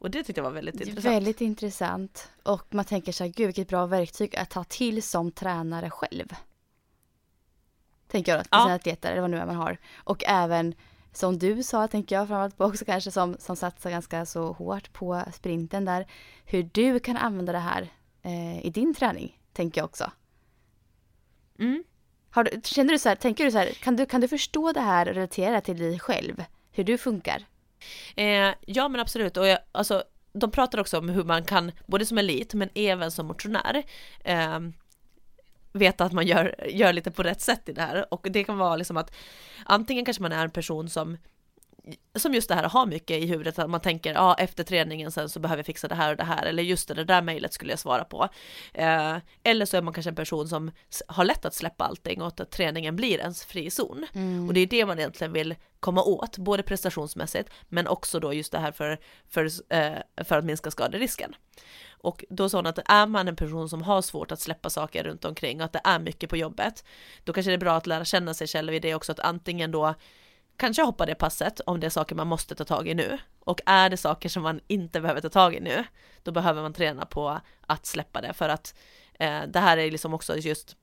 Och 0.00 0.10
det 0.10 0.24
tyckte 0.24 0.38
jag 0.38 0.44
var 0.44 0.50
väldigt 0.50 0.74
intressant. 0.80 1.04
Väldigt 1.04 1.40
intressant. 1.40 2.30
Och 2.42 2.74
man 2.74 2.84
tänker 2.84 3.12
så 3.12 3.24
här, 3.24 3.30
gud 3.30 3.46
vilket 3.46 3.68
bra 3.68 3.86
verktyg 3.86 4.36
att 4.36 4.50
ta 4.50 4.64
till 4.64 5.02
som 5.02 5.32
tränare 5.32 5.90
själv. 5.90 6.34
Tänker 8.08 8.32
jag, 8.32 8.42
till 8.42 8.48
Ja. 8.52 8.62
sina 8.64 8.74
atleter 8.74 9.10
eller 9.12 9.20
vad 9.20 9.30
nu 9.30 9.36
är 9.36 9.46
man 9.46 9.56
har. 9.56 9.76
Och 9.96 10.24
även 10.26 10.74
som 11.12 11.38
du 11.38 11.62
sa, 11.62 11.88
tänker 11.88 12.14
jag, 12.16 12.28
framförallt 12.28 12.56
på 12.56 12.64
också 12.64 12.84
kanske 12.84 13.10
som, 13.10 13.36
som 13.38 13.56
satsar 13.56 13.90
ganska 13.90 14.26
så 14.26 14.52
hårt 14.52 14.92
på 14.92 15.22
sprinten 15.34 15.84
där. 15.84 16.06
Hur 16.44 16.62
du 16.72 17.00
kan 17.00 17.16
använda 17.16 17.52
det 17.52 17.58
här 17.58 17.88
eh, 18.22 18.66
i 18.66 18.70
din 18.70 18.94
träning, 18.94 19.40
tänker 19.52 19.80
jag 19.80 19.84
också. 19.84 20.10
Mm. 21.58 21.84
Du, 22.34 22.60
känner 22.64 22.92
du 22.92 22.98
så 22.98 23.08
här, 23.08 23.16
tänker 23.16 23.44
du 23.44 23.50
så 23.50 23.58
här, 23.58 23.72
kan 23.72 23.96
du, 23.96 24.06
kan 24.06 24.20
du 24.20 24.28
förstå 24.28 24.72
det 24.72 24.80
här 24.80 25.08
och 25.08 25.14
relatera 25.14 25.60
till 25.60 25.78
dig 25.78 25.98
själv? 25.98 26.44
Hur 26.72 26.84
du 26.84 26.98
funkar? 26.98 27.46
Eh, 28.16 28.54
ja 28.66 28.88
men 28.88 29.00
absolut, 29.00 29.36
och 29.36 29.46
jag, 29.46 29.58
alltså, 29.72 30.04
de 30.32 30.50
pratar 30.50 30.80
också 30.80 30.98
om 30.98 31.08
hur 31.08 31.24
man 31.24 31.44
kan, 31.44 31.72
både 31.86 32.06
som 32.06 32.18
elit 32.18 32.54
men 32.54 32.68
även 32.74 33.10
som 33.10 33.26
motionär, 33.26 33.82
eh, 34.24 34.58
veta 35.72 36.04
att 36.04 36.12
man 36.12 36.26
gör, 36.26 36.66
gör 36.68 36.92
lite 36.92 37.10
på 37.10 37.22
rätt 37.22 37.40
sätt 37.40 37.68
i 37.68 37.72
det 37.72 37.82
här. 37.82 38.14
Och 38.14 38.26
det 38.30 38.44
kan 38.44 38.58
vara 38.58 38.76
liksom 38.76 38.96
att 38.96 39.14
antingen 39.64 40.04
kanske 40.04 40.22
man 40.22 40.32
är 40.32 40.44
en 40.44 40.50
person 40.50 40.88
som 40.90 41.16
som 42.16 42.34
just 42.34 42.48
det 42.48 42.54
här 42.54 42.68
har 42.68 42.86
mycket 42.86 43.22
i 43.22 43.26
huvudet, 43.26 43.58
att 43.58 43.70
man 43.70 43.80
tänker 43.80 44.14
ja 44.14 44.34
efter 44.34 44.64
träningen 44.64 45.12
sen 45.12 45.28
så 45.28 45.40
behöver 45.40 45.58
jag 45.58 45.66
fixa 45.66 45.88
det 45.88 45.94
här 45.94 46.10
och 46.10 46.16
det 46.16 46.24
här, 46.24 46.46
eller 46.46 46.62
just 46.62 46.88
det, 46.88 46.94
det 46.94 47.04
där 47.04 47.22
mejlet 47.22 47.52
skulle 47.52 47.72
jag 47.72 47.78
svara 47.78 48.04
på. 48.04 48.28
Eh, 48.74 49.16
eller 49.42 49.66
så 49.66 49.76
är 49.76 49.82
man 49.82 49.94
kanske 49.94 50.10
en 50.10 50.14
person 50.14 50.48
som 50.48 50.70
har 51.06 51.24
lätt 51.24 51.44
att 51.44 51.54
släppa 51.54 51.84
allting 51.84 52.22
och 52.22 52.40
att 52.40 52.50
träningen 52.50 52.96
blir 52.96 53.18
ens 53.18 53.44
frizon. 53.44 54.06
Och 54.48 54.54
det 54.54 54.60
är 54.60 54.66
det 54.66 54.86
man 54.86 54.98
egentligen 54.98 55.32
vill 55.32 55.54
komma 55.80 56.02
åt, 56.02 56.38
både 56.38 56.62
prestationsmässigt 56.62 57.50
men 57.68 57.86
också 57.86 58.20
då 58.20 58.32
just 58.32 58.52
det 58.52 58.58
här 58.58 58.72
för, 58.72 58.98
för, 59.28 59.44
eh, 59.68 60.24
för 60.24 60.38
att 60.38 60.44
minska 60.44 60.70
skaderisken. 60.70 61.34
Och 62.02 62.24
då 62.30 62.48
sa 62.48 62.58
hon 62.58 62.66
att 62.66 62.78
är 62.84 63.06
man 63.06 63.28
en 63.28 63.36
person 63.36 63.68
som 63.68 63.82
har 63.82 64.02
svårt 64.02 64.32
att 64.32 64.40
släppa 64.40 64.70
saker 64.70 65.04
runt 65.04 65.24
omkring 65.24 65.60
och 65.60 65.64
att 65.64 65.72
det 65.72 65.80
är 65.84 65.98
mycket 65.98 66.30
på 66.30 66.36
jobbet, 66.36 66.84
då 67.24 67.32
kanske 67.32 67.50
det 67.50 67.54
är 67.54 67.58
bra 67.58 67.76
att 67.76 67.86
lära 67.86 68.04
känna 68.04 68.34
sig 68.34 68.46
själv 68.46 68.74
i 68.74 68.78
det 68.78 68.94
också, 68.94 69.12
att 69.12 69.20
antingen 69.20 69.70
då 69.70 69.94
kanske 70.60 70.82
hoppa 70.82 71.06
det 71.06 71.14
passet 71.14 71.60
om 71.66 71.80
det 71.80 71.86
är 71.86 71.90
saker 71.90 72.14
man 72.14 72.26
måste 72.26 72.54
ta 72.54 72.64
tag 72.64 72.88
i 72.88 72.94
nu. 72.94 73.18
Och 73.40 73.60
är 73.66 73.90
det 73.90 73.96
saker 73.96 74.28
som 74.28 74.42
man 74.42 74.60
inte 74.66 75.00
behöver 75.00 75.20
ta 75.20 75.28
tag 75.28 75.54
i 75.54 75.60
nu, 75.60 75.84
då 76.22 76.32
behöver 76.32 76.62
man 76.62 76.72
träna 76.72 77.06
på 77.06 77.40
att 77.66 77.86
släppa 77.86 78.20
det 78.20 78.32
för 78.32 78.48
att 78.48 78.74
eh, 79.18 79.40
det 79.48 79.60
här 79.60 79.76
är 79.76 79.90
liksom 79.90 80.14
också 80.14 80.36
just, 80.36 80.76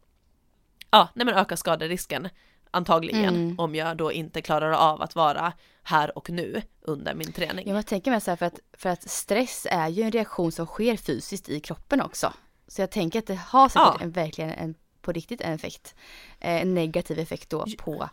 ja, 0.91 1.07
nej 1.13 1.25
men 1.25 1.35
öka 1.35 1.57
skaderisken 1.57 2.29
antagligen 2.71 3.35
Mm. 3.35 3.59
om 3.59 3.75
jag 3.75 3.97
då 3.97 4.11
inte 4.11 4.41
klarar 4.41 4.71
av 4.71 5.01
att 5.01 5.15
vara 5.15 5.53
här 5.83 6.17
och 6.17 6.29
nu 6.29 6.61
under 6.81 7.13
min 7.15 7.31
träning. 7.31 7.69
Jag 7.69 7.85
tänker 7.85 8.11
mig 8.11 8.21
så 8.21 8.31
här 8.31 8.35
för 8.35 8.45
att, 8.45 8.59
för 8.73 8.89
att 8.89 9.09
stress 9.09 9.67
är 9.71 9.87
ju 9.87 10.03
en 10.03 10.11
reaktion 10.11 10.51
som 10.51 10.65
sker 10.65 10.97
fysiskt 10.97 11.49
i 11.49 11.59
kroppen 11.59 12.01
också. 12.01 12.33
Så 12.67 12.81
jag 12.81 12.91
tänker 12.91 13.19
att 13.19 13.27
det 13.27 13.35
har 13.35 13.69
säkert 13.69 13.85
Ja. 13.85 13.97
en, 14.01 14.11
verkligen 14.11 14.49
en, 14.51 14.75
på 15.01 15.11
riktigt 15.11 15.41
en 15.41 15.53
effekt. 15.53 15.95
Eh, 16.39 16.61
En 16.61 16.73
negativ 16.73 17.19
effekt 17.19 17.49
då 17.49 17.65
på 17.77 18.09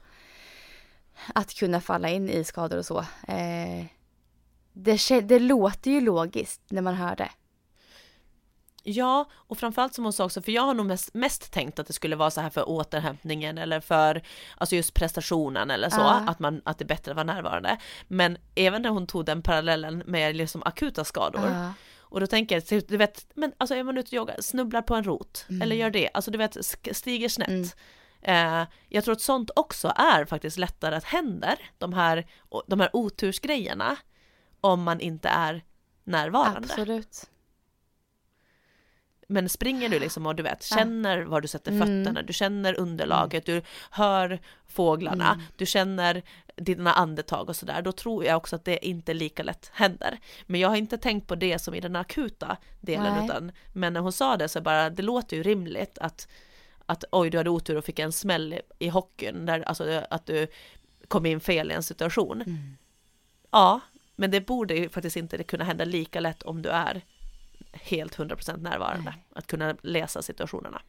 att 1.35 1.55
kunna 1.55 1.81
falla 1.81 2.09
in 2.09 2.29
i 2.31 2.45
skador 2.45 2.79
och 2.79 2.87
så. 2.87 2.99
Eh, 3.29 3.87
Det, 4.73 5.21
det 5.21 5.39
låter 5.39 5.91
ju 5.91 6.01
logiskt 6.01 6.61
när 6.71 6.83
man 6.83 6.95
hör 6.95 7.17
det. 7.17 7.31
Ja, 8.87 9.31
och 9.33 9.59
framförallt 9.59 9.95
som 9.95 10.05
hon 10.05 10.13
sa 10.13 10.25
också, 10.25 10.43
för 10.43 10.53
jag 10.53 10.63
har 10.63 10.75
nog 10.75 10.87
mest, 10.87 11.15
mest 11.15 11.53
tänkt 11.53 11.79
att 11.79 11.87
det 11.87 11.93
skulle 11.93 12.17
vara 12.17 12.31
så 12.31 12.41
här 12.41 12.51
för 12.51 12.69
återhämtningen 12.69 13.59
eller 13.59 13.81
för 13.81 14.23
alltså 14.57 14.77
just 14.77 14.95
prestationen 14.95 15.71
eller 15.71 15.91
så, 15.91 16.01
Ja. 16.01 16.25
att, 16.27 16.39
man, 16.39 16.63
att 16.65 16.79
det 16.79 16.85
är 16.85 16.87
bättre 16.87 17.11
att 17.13 17.17
vara 17.17 17.25
närvarande. 17.35 17.79
Men 18.09 18.39
även 18.55 18.83
när 18.83 18.91
hon 18.91 19.07
tog 19.07 19.25
den 19.25 19.43
parallellen 19.43 20.03
med 20.07 20.37
liksom 20.37 20.63
akuta 20.63 21.05
skador, 21.05 21.49
Ja. 21.51 21.73
och 21.99 22.21
då 22.21 22.27
tänker 22.27 22.63
jag, 22.71 22.83
du 22.89 22.97
vet, 22.97 23.27
men 23.35 23.53
alltså 23.59 23.75
är 23.75 23.83
man 23.83 23.99
ute 23.99 24.09
och 24.09 24.13
joggar, 24.13 24.37
snubblar 24.41 24.83
på 24.83 24.95
en 24.95 25.05
rot, 25.05 25.47
Mm. 25.49 25.63
eller 25.63 25.77
gör 25.77 25.91
det, 25.91 26.11
alltså 26.15 26.31
du 26.31 26.39
vet, 26.39 26.57
stiger 26.93 27.29
snett. 27.29 27.49
Mm. 27.49 27.69
Eh, 28.25 28.63
jag 28.89 29.05
tror 29.05 29.13
att 29.13 29.21
sånt 29.21 29.51
också 29.57 29.93
är 29.97 30.25
faktiskt 30.25 30.59
lättare 30.59 30.97
att 30.97 31.05
händer, 31.05 31.59
de 31.79 31.93
här, 31.93 32.27
de 32.67 32.81
här 32.81 32.91
otursgrejerna, 32.93 33.97
om 34.61 34.83
man 34.83 35.01
inte 35.01 35.29
är 35.29 35.65
närvarande. 36.05 36.69
Absolut. 36.71 37.31
Men 39.29 39.49
springer 39.49 39.89
du 39.89 39.99
liksom 39.99 40.27
och 40.27 40.35
du 40.35 40.43
vet, 40.43 40.63
känner 40.63 41.23
var 41.23 41.41
du 41.41 41.49
sätter 41.49 41.73
Mm. 41.73 41.81
fötterna, 42.05 42.23
du 42.23 42.33
känner 42.33 42.79
underlaget, 42.81 43.47
du 43.47 43.63
hör 43.91 44.41
fåglarna, 44.67 45.33
Mm. 45.33 45.45
du 45.57 45.67
känner 45.67 46.23
dina 46.57 46.93
andetag 46.93 47.49
och 47.49 47.57
sådär, 47.57 47.83
då 47.83 47.93
tror 47.93 48.25
jag 48.25 48.37
också 48.37 48.57
att 48.57 48.65
det 48.65 48.87
inte 48.87 49.15
lika 49.15 49.43
lätt 49.43 49.71
händer. 49.75 50.19
Men 50.47 50.61
jag 50.61 50.69
har 50.69 50.77
inte 50.77 50.99
tänkt 50.99 51.27
på 51.29 51.35
det 51.35 51.59
som 51.59 51.75
i 51.75 51.81
den 51.81 51.97
akuta 51.97 52.57
delen 52.81 53.15
Nej. 53.15 53.25
utan, 53.25 53.53
men 53.73 53.93
när 53.93 54.01
hon 54.01 54.13
sa 54.13 54.37
det 54.37 54.49
så 54.49 54.61
bara, 54.61 54.91
det 54.91 55.03
låter 55.03 55.37
ju 55.37 55.43
rimligt 55.43 55.99
att, 55.99 56.29
att 56.87 57.05
oj 57.13 57.31
du 57.31 57.39
hade 57.39 57.51
otur 57.51 57.77
och 57.77 57.85
fick 57.85 57.99
en 57.99 58.13
smäll 58.13 58.61
i, 58.79 58.89
hockeyn, 58.89 59.47
där, 59.47 59.61
alltså 59.61 60.05
att 60.11 60.27
du 60.27 60.47
kom 61.09 61.27
in 61.27 61.41
fel 61.41 61.71
i 61.71 61.75
en 61.75 61.83
situation. 61.83 62.43
Mm. 62.43 62.77
Ja, 63.51 63.81
men 64.17 64.31
det 64.31 64.41
borde 64.41 64.75
ju 64.75 64.89
faktiskt 64.89 65.17
inte 65.17 65.45
kunna 65.45 65.65
hända 65.65 65.85
lika 65.85 66.21
lätt 66.21 66.43
om 66.43 66.63
du 66.63 66.69
är 66.69 67.05
helt 67.73 68.17
100% 68.17 68.57
närvarande. 68.57 69.11
Nej. 69.11 69.27
Att 69.35 69.47
kunna 69.47 69.77
läsa 69.83 70.23
situationerna. 70.23 70.83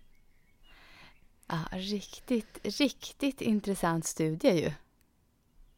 Ja, 1.48 1.60
riktigt, 1.72 2.60
riktigt 2.64 3.42
intressant 3.42 4.06
studie 4.06 4.52
ju. 4.52 4.72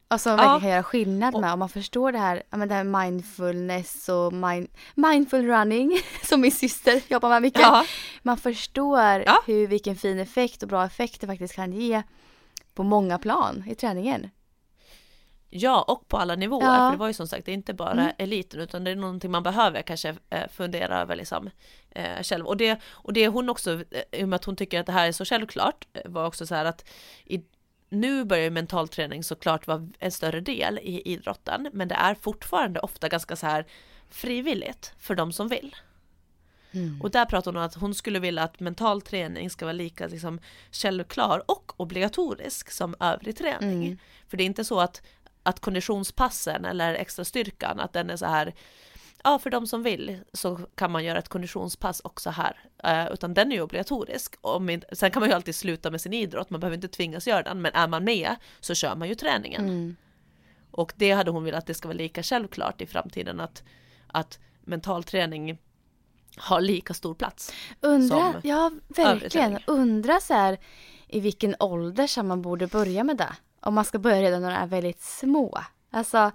Och 0.10 0.22
som 0.22 0.32
Ja. 0.32 0.38
verkligen 0.38 0.60
kan 0.62 0.70
göra 0.70 0.84
skillnad 0.84 1.40
med 1.42 1.54
om 1.54 1.60
man 1.60 1.70
förstår 1.70 2.12
det 2.12 2.18
här, 2.18 2.44
men 2.50 2.68
det 2.68 2.74
här 2.76 2.84
mindfulness 2.84 4.10
och 4.10 4.34
mind, 4.34 4.68
mindful 4.96 5.48
running 5.48 6.00
som 6.24 6.42
min 6.42 6.52
syster 6.52 7.02
jobbar 7.08 7.30
med 7.30 7.42
mycket. 7.42 7.62
Ja, 7.62 7.86
Man 8.22 8.38
förstår 8.38 9.00
Ja. 9.26 9.44
hur, 9.46 9.68
vilken 9.68 9.96
fin 9.96 10.20
effekt 10.20 10.64
och 10.64 10.70
bra 10.70 10.86
effekt 10.86 11.22
det 11.22 11.28
faktiskt 11.28 11.56
kan 11.56 11.74
ge 11.74 12.04
på 12.74 12.84
många 12.84 13.18
plan 13.18 13.64
i 13.68 13.76
träningen. 13.76 14.30
ja, 15.50 15.82
och 15.88 16.08
på 16.08 16.18
alla 16.18 16.36
nivåer. 16.36 16.66
Ja. 16.66 16.78
För 16.78 16.92
det 16.92 16.98
var 16.98 17.08
ju 17.08 17.14
som 17.14 17.28
sagt 17.28 17.46
det 17.46 17.52
är 17.52 17.54
inte 17.54 17.74
bara 17.74 17.92
Mm. 17.92 18.12
eliten 18.18 18.60
utan 18.60 18.84
det 18.84 18.92
är 18.92 18.96
någonting 18.96 19.32
man 19.32 19.44
behöver 19.44 19.82
kanske 19.82 20.16
eh, 20.30 20.48
fundera 20.52 21.00
över 21.02 21.16
liksom 21.16 21.50
eh, 21.90 22.24
själv. 22.24 22.46
Och 22.46 22.58
det, 22.58 22.80
och 22.86 23.14
det 23.14 23.28
hon 23.28 23.50
också, 23.50 23.72
eh, 23.92 24.02
i 24.22 24.24
och 24.24 24.30
med 24.30 24.36
att 24.38 24.46
hon 24.46 24.56
tycker 24.56 24.80
att 24.80 24.86
det 24.86 24.92
här 24.92 25.08
är 25.08 25.12
så 25.12 25.26
självklart, 25.26 25.88
eh, 25.94 26.02
var 26.06 26.26
också 26.26 26.46
så 26.48 26.56
här 26.56 26.66
att 26.66 26.86
i, 27.26 27.42
nu 27.90 28.26
börjar 28.26 28.44
ju 28.44 28.50
mental 28.50 28.88
träning 28.88 29.24
såklart 29.24 29.68
vara 29.68 29.88
en 30.00 30.12
större 30.12 30.42
del 30.42 30.80
i 30.80 31.02
idrotten, 31.06 31.70
men 31.74 31.88
det 31.88 31.96
är 31.96 32.16
fortfarande 32.16 32.80
ofta 32.80 33.10
ganska 33.10 33.36
så 33.36 33.46
här 33.46 33.66
frivilligt 34.10 34.94
för 34.98 35.16
de 35.16 35.34
som 35.34 35.48
vill. 35.48 35.76
Mm. 36.72 37.02
Och 37.02 37.12
där 37.12 37.26
pratar 37.26 37.52
hon 37.52 37.58
om 37.58 37.64
att 37.64 37.76
hon 37.76 37.96
skulle 37.96 38.20
vilja 38.20 38.44
att 38.44 38.60
mental 38.60 39.02
träning 39.02 39.50
ska 39.50 39.66
vara 39.66 39.74
lika 39.74 40.08
liksom, 40.08 40.40
självklar 40.72 41.44
och 41.46 41.74
obligatorisk 41.78 42.72
som 42.72 42.96
övrig 43.00 43.38
träning. 43.38 43.86
Mm. 43.86 43.98
För 44.28 44.38
det 44.38 44.44
är 44.44 44.46
inte 44.46 44.66
så 44.66 44.80
att, 44.80 45.02
att 45.44 45.60
konditionspassen 45.60 46.66
eller 46.66 46.94
extra 46.94 47.26
styrkan, 47.26 47.80
att 47.80 47.94
den 47.94 48.10
är 48.10 48.18
så 48.18 48.26
här, 48.26 48.54
ja 49.28 49.40
för 49.40 49.50
de 49.50 49.68
som 49.68 49.84
vill 49.84 50.20
så 50.34 50.60
kan 50.76 50.92
man 50.92 51.06
göra 51.06 51.20
ett 51.20 51.30
konditionspass 51.30 52.02
också 52.04 52.30
här. 52.30 52.60
Eh, 52.84 53.14
utan 53.14 53.34
den 53.34 53.52
är 53.52 53.56
ju 53.56 53.62
obligatorisk. 53.62 54.36
Om 54.42 54.70
inte, 54.70 54.96
sen 54.96 55.12
kan 55.12 55.20
man 55.20 55.30
ju 55.30 55.36
alltid 55.36 55.56
sluta 55.56 55.92
med 55.92 56.02
sin 56.02 56.14
idrott, 56.14 56.50
man 56.50 56.60
behöver 56.60 56.76
inte 56.76 56.88
tvingas 56.88 57.28
göra 57.28 57.44
den, 57.44 57.62
men 57.62 57.74
är 57.74 57.88
man 57.88 58.04
med 58.04 58.36
så 58.60 58.76
kör 58.76 58.96
man 58.96 59.08
ju 59.08 59.16
träningen. 59.16 59.62
Mm. 59.62 59.96
Och 60.72 60.94
det 60.96 61.12
hade 61.12 61.32
hon 61.32 61.44
velat 61.44 61.58
att 61.58 61.66
det 61.66 61.74
ska 61.74 61.88
vara 61.88 61.98
lika 61.98 62.24
självklart 62.24 62.82
i 62.82 62.86
framtiden 62.86 63.40
att, 63.40 63.64
att 64.08 64.40
mental 64.62 65.04
träning 65.04 65.58
har 66.38 66.62
lika 66.62 66.94
stor 66.94 67.14
plats. 67.14 67.54
Undra, 67.82 68.32
som 68.32 68.42
ja 68.44 68.72
verkligen, 68.88 69.60
undra 69.68 70.20
så 70.20 70.34
här 70.34 70.58
i 71.08 71.20
vilken 71.20 71.56
ålder 71.60 72.08
som 72.08 72.28
man 72.28 72.42
borde 72.42 72.68
börja 72.68 73.04
med 73.04 73.18
det. 73.18 73.36
Om 73.60 73.74
man 73.74 73.86
ska 73.86 74.00
börja 74.00 74.22
redan 74.22 74.42
när 74.42 74.50
de 74.50 74.58
är 74.58 74.68
väldigt 74.68 75.02
små. 75.02 75.60
Alltså, 75.92 76.32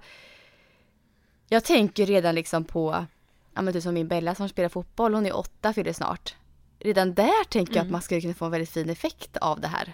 jag 1.49 1.63
tänker 1.63 2.05
redan 2.05 2.35
liksom 2.35 2.63
på, 2.63 3.05
ja 3.53 3.61
men 3.61 3.73
typ 3.73 3.83
som 3.83 3.93
min 3.93 4.07
Bella 4.07 4.35
som 4.35 4.49
spelar 4.49 4.69
fotboll, 4.69 5.13
hon 5.13 5.25
är 5.25 5.35
åtta, 5.35 5.73
fyller 5.73 5.93
snart. 5.93 6.35
Redan 6.79 7.13
där 7.13 7.43
tänker 7.49 7.73
jag 7.73 7.79
att 7.81 7.85
Mm. 7.85 7.91
man 7.91 8.01
skulle 8.01 8.21
kunna 8.21 8.33
få 8.33 8.45
en 8.45 8.51
väldigt 8.51 8.69
fin 8.69 8.89
effekt 8.89 9.37
av 9.37 9.59
det 9.61 9.67
här. 9.67 9.93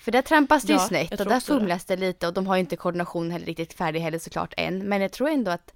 För 0.00 0.12
där 0.12 0.22
trampas 0.22 0.62
det 0.62 0.72
ju 0.72 0.78
Ja, 0.78 0.88
snett 0.88 1.10
jag 1.10 1.20
och 1.20 1.26
där 1.26 1.34
det. 1.34 1.40
fumlas 1.40 1.84
det 1.84 1.96
lite 1.96 2.26
och 2.26 2.34
de 2.34 2.46
har 2.46 2.56
ju 2.56 2.60
inte 2.60 2.76
koordinationen 2.76 3.30
heller 3.30 3.46
riktigt 3.46 3.72
färdig 3.72 4.00
heller 4.00 4.18
såklart 4.18 4.54
än. 4.56 4.78
Men 4.88 5.00
jag 5.00 5.12
tror 5.12 5.28
ändå 5.28 5.50
att 5.50 5.74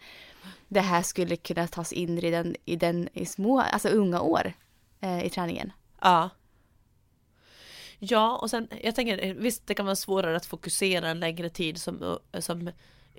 det 0.68 0.81
här 0.81 1.03
skulle 1.03 1.37
kunna 1.37 1.66
tas 1.66 1.93
in 1.93 2.20
redan 2.20 2.55
i 2.64 2.76
den 2.76 3.09
i 3.12 3.26
små, 3.26 3.61
alltså 3.61 3.89
unga 3.89 4.20
år 4.20 4.53
eh, 5.01 5.24
i 5.26 5.31
träningen. 5.31 5.72
Ja. 6.01 6.31
Ja, 7.99 8.37
och 8.37 8.51
sen 8.51 8.68
jag 8.83 8.95
tänker 8.95 9.35
visst 9.35 9.66
det 9.66 9.74
kan 9.74 9.87
vara 9.87 9.97
svårare 9.97 10.37
att 10.37 10.47
fokusera 10.47 11.09
en 11.09 11.20
längre 11.20 11.49
tid 11.51 11.79
som, 11.81 12.18
som 12.39 12.70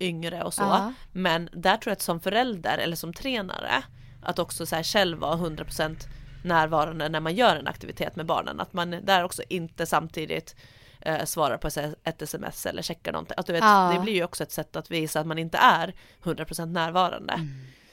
yngre 0.03 0.43
och 0.43 0.53
så. 0.53 0.61
Ja. 0.61 0.93
Men 1.11 1.49
där 1.53 1.77
tror 1.77 1.91
jag 1.91 1.95
att 1.95 2.01
som 2.01 2.19
förälder 2.19 2.77
eller 2.77 2.95
som 2.95 3.13
tränare 3.13 3.83
att 4.21 4.39
också 4.39 4.65
så 4.65 4.75
här 4.75 4.83
själv 4.83 5.17
vara 5.17 5.37
100% 5.37 5.97
närvarande 6.43 7.09
när 7.09 7.19
man 7.19 7.35
gör 7.35 7.55
en 7.55 7.67
aktivitet 7.67 8.15
med 8.15 8.25
barnen. 8.25 8.59
Att 8.59 8.73
man 8.73 8.89
där 8.89 9.23
också 9.23 9.43
inte 9.49 9.85
samtidigt 9.85 10.55
eh, 11.01 11.25
svarar 11.25 11.57
på 11.57 11.67
ett 12.03 12.21
sms 12.21 12.65
eller 12.65 12.81
checkar 12.81 13.11
någonting. 13.11 13.35
Att 13.37 13.45
du 13.45 13.53
vet, 13.53 13.63
Ja. 13.63 13.91
Det 13.93 13.99
blir 13.99 14.13
ju 14.13 14.23
också 14.23 14.43
ett 14.43 14.51
sätt 14.51 14.75
att 14.75 14.91
visa 14.91 15.19
att 15.19 15.27
man 15.27 15.37
inte 15.37 15.57
är 15.57 15.93
100% 16.23 16.65
närvarande. 16.65 17.39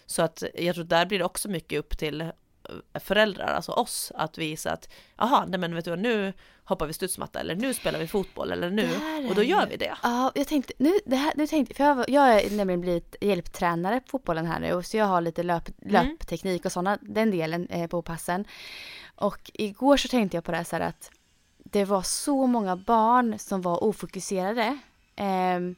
Så 0.06 0.22
att 0.22 0.42
jag 0.54 0.74
tror 0.74 0.84
där 0.84 1.06
blir 1.06 1.18
det 1.18 1.24
också 1.24 1.48
mycket 1.48 1.78
upp 1.78 1.98
till 1.98 2.30
föräldrar, 2.94 3.46
alltså 3.46 3.72
oss, 3.72 4.12
att 4.14 4.38
visa 4.38 4.72
att 4.72 4.88
jaha, 5.16 5.46
nej 5.46 5.60
men 5.60 5.74
vet 5.74 5.84
du 5.84 5.96
nu 5.96 6.32
hoppar 6.64 6.86
vi 6.86 6.92
studsmatta 6.92 7.40
eller 7.40 7.54
nu 7.54 7.74
spelar 7.74 7.98
vi 7.98 8.06
fotboll 8.06 8.52
eller 8.52 8.70
nu 8.70 8.82
är 8.82 9.28
och 9.28 9.34
då 9.34 9.42
gör 9.42 9.66
vi 9.66 9.76
det. 9.76 9.94
Ja, 10.02 10.32
jag 10.34 10.46
tänkte, 10.46 10.72
nu, 10.78 10.92
det 11.06 11.16
här, 11.16 11.32
nu 11.36 11.46
tänkte, 11.46 11.74
för 11.74 11.84
jag, 11.84 12.08
jag 12.08 12.22
har 12.22 12.56
nämligen 12.56 12.80
blivit 12.80 13.16
hjälptränare 13.20 14.00
på 14.00 14.08
fotbollen 14.08 14.46
här 14.46 14.60
nu 14.60 14.82
så 14.82 14.96
jag 14.96 15.04
har 15.04 15.20
lite 15.20 15.42
löp, 15.42 15.68
löpteknik 15.78 16.64
och 16.64 16.72
sådana, 16.72 16.98
den 17.02 17.30
delen 17.30 17.66
eh, 17.68 17.86
på 17.86 18.02
passen. 18.02 18.44
Och 19.14 19.50
igår 19.54 19.96
så 19.96 20.08
tänkte 20.08 20.36
jag 20.36 20.44
på 20.44 20.50
det 20.50 20.56
här 20.56 20.64
så 20.64 20.76
här 20.76 20.82
att 20.82 21.10
det 21.56 21.84
var 21.84 22.02
så 22.02 22.46
många 22.46 22.76
barn 22.76 23.38
som 23.38 23.62
var 23.62 23.84
ofokuserade. 23.84 24.78
ehm, 25.16 25.74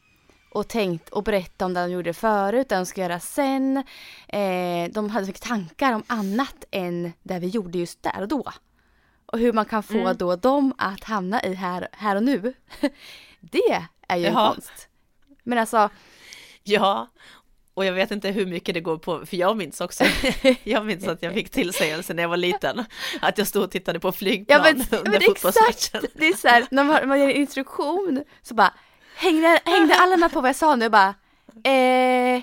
och 0.50 0.68
tänkt 0.68 1.08
och 1.08 1.22
berätta 1.24 1.64
om 1.64 1.74
det 1.74 1.80
de 1.80 1.90
gjorde 1.90 2.12
förut, 2.14 2.68
det 2.68 2.74
de 2.74 2.86
ska 2.86 3.00
göra 3.00 3.20
sen. 3.20 3.76
Eh, 4.28 4.90
de 4.90 5.10
hade 5.10 5.26
mycket 5.26 5.42
tankar 5.42 5.92
om 5.92 6.02
annat 6.06 6.64
än 6.70 7.12
det 7.22 7.38
vi 7.38 7.46
gjorde 7.46 7.78
just 7.78 8.02
där 8.02 8.20
och 8.20 8.28
då. 8.28 8.52
Och 9.26 9.38
hur 9.38 9.52
man 9.52 9.64
kan 9.64 9.82
få 9.82 9.98
Mm. 9.98 10.16
då 10.16 10.36
dem 10.36 10.74
att 10.78 11.04
hamna 11.04 11.42
i 11.42 11.54
här, 11.54 11.88
här 11.92 12.16
och 12.16 12.22
nu. 12.22 12.54
det 13.40 13.86
är 14.08 14.16
ju 14.16 14.26
en 14.26 14.34
konst. 14.34 14.88
Men 15.44 15.58
alltså, 15.58 15.90
Ja, 16.62 17.08
och 17.74 17.84
jag 17.84 17.92
vet 17.92 18.10
inte 18.10 18.28
hur 18.30 18.46
mycket 18.46 18.74
det 18.74 18.80
går 18.80 18.98
på, 18.98 19.26
för 19.26 19.36
jag 19.36 19.56
minns 19.56 19.80
också, 19.80 20.04
jag 20.62 20.86
minns 20.86 21.08
att 21.08 21.22
jag 21.22 21.34
fick 21.34 21.50
tillsägelse 21.50 22.14
när 22.14 22.22
jag 22.22 22.28
var 22.30 22.36
liten, 22.36 22.84
att 23.20 23.38
jag 23.38 23.46
stod 23.46 23.62
och 23.64 23.70
tittade 23.70 24.00
på 24.00 24.12
flygplan 24.12 24.60
ja 24.64 24.72
men, 24.90 24.98
under 24.98 25.10
men 25.10 25.20
fotbollsmatchen. 25.20 25.68
exakt! 25.68 26.06
Det 26.14 26.26
är 26.28 26.36
så 26.36 26.48
här, 26.48 26.66
när 26.70 26.84
man, 26.84 27.08
man 27.08 27.20
en 27.20 27.30
instruktion 27.30 28.24
så 28.42 28.54
bara 28.54 28.74
hängde, 29.18 29.60
hängde 29.64 29.94
alla 29.94 30.16
med 30.16 30.32
på 30.32 30.40
vad 30.40 30.48
jag 30.48 30.56
sa 30.56 30.76
nu 30.76 30.88
bara 30.88 31.14
eh, 31.64 32.42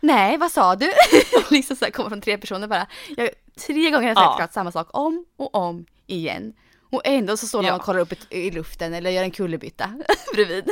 Nej, 0.00 0.36
vad 0.36 0.52
sa 0.52 0.76
du? 0.76 0.92
liksom 1.50 1.76
så 1.76 1.84
här, 1.84 1.92
kommer 1.92 2.08
från 2.10 2.20
tre 2.20 2.38
personer 2.38 2.66
bara. 2.66 2.86
Jag, 3.16 3.30
tre 3.66 3.90
gånger 3.90 4.02
har 4.02 4.08
jag 4.08 4.16
sagt 4.16 4.40
Ja. 4.40 4.48
samma 4.52 4.72
sak 4.72 4.88
om 4.92 5.24
och 5.36 5.54
om 5.54 5.86
igen. 6.06 6.52
Och 6.90 7.02
ändå 7.04 7.36
så 7.36 7.46
står 7.46 7.58
någon 7.58 7.66
Ja. 7.68 7.74
och 7.74 7.82
kollar 7.82 8.00
upp 8.00 8.12
i 8.32 8.50
luften 8.50 8.94
eller 8.94 9.10
gör 9.10 9.22
en 9.22 9.30
kullerbytta 9.30 9.90
bredvid. 10.34 10.70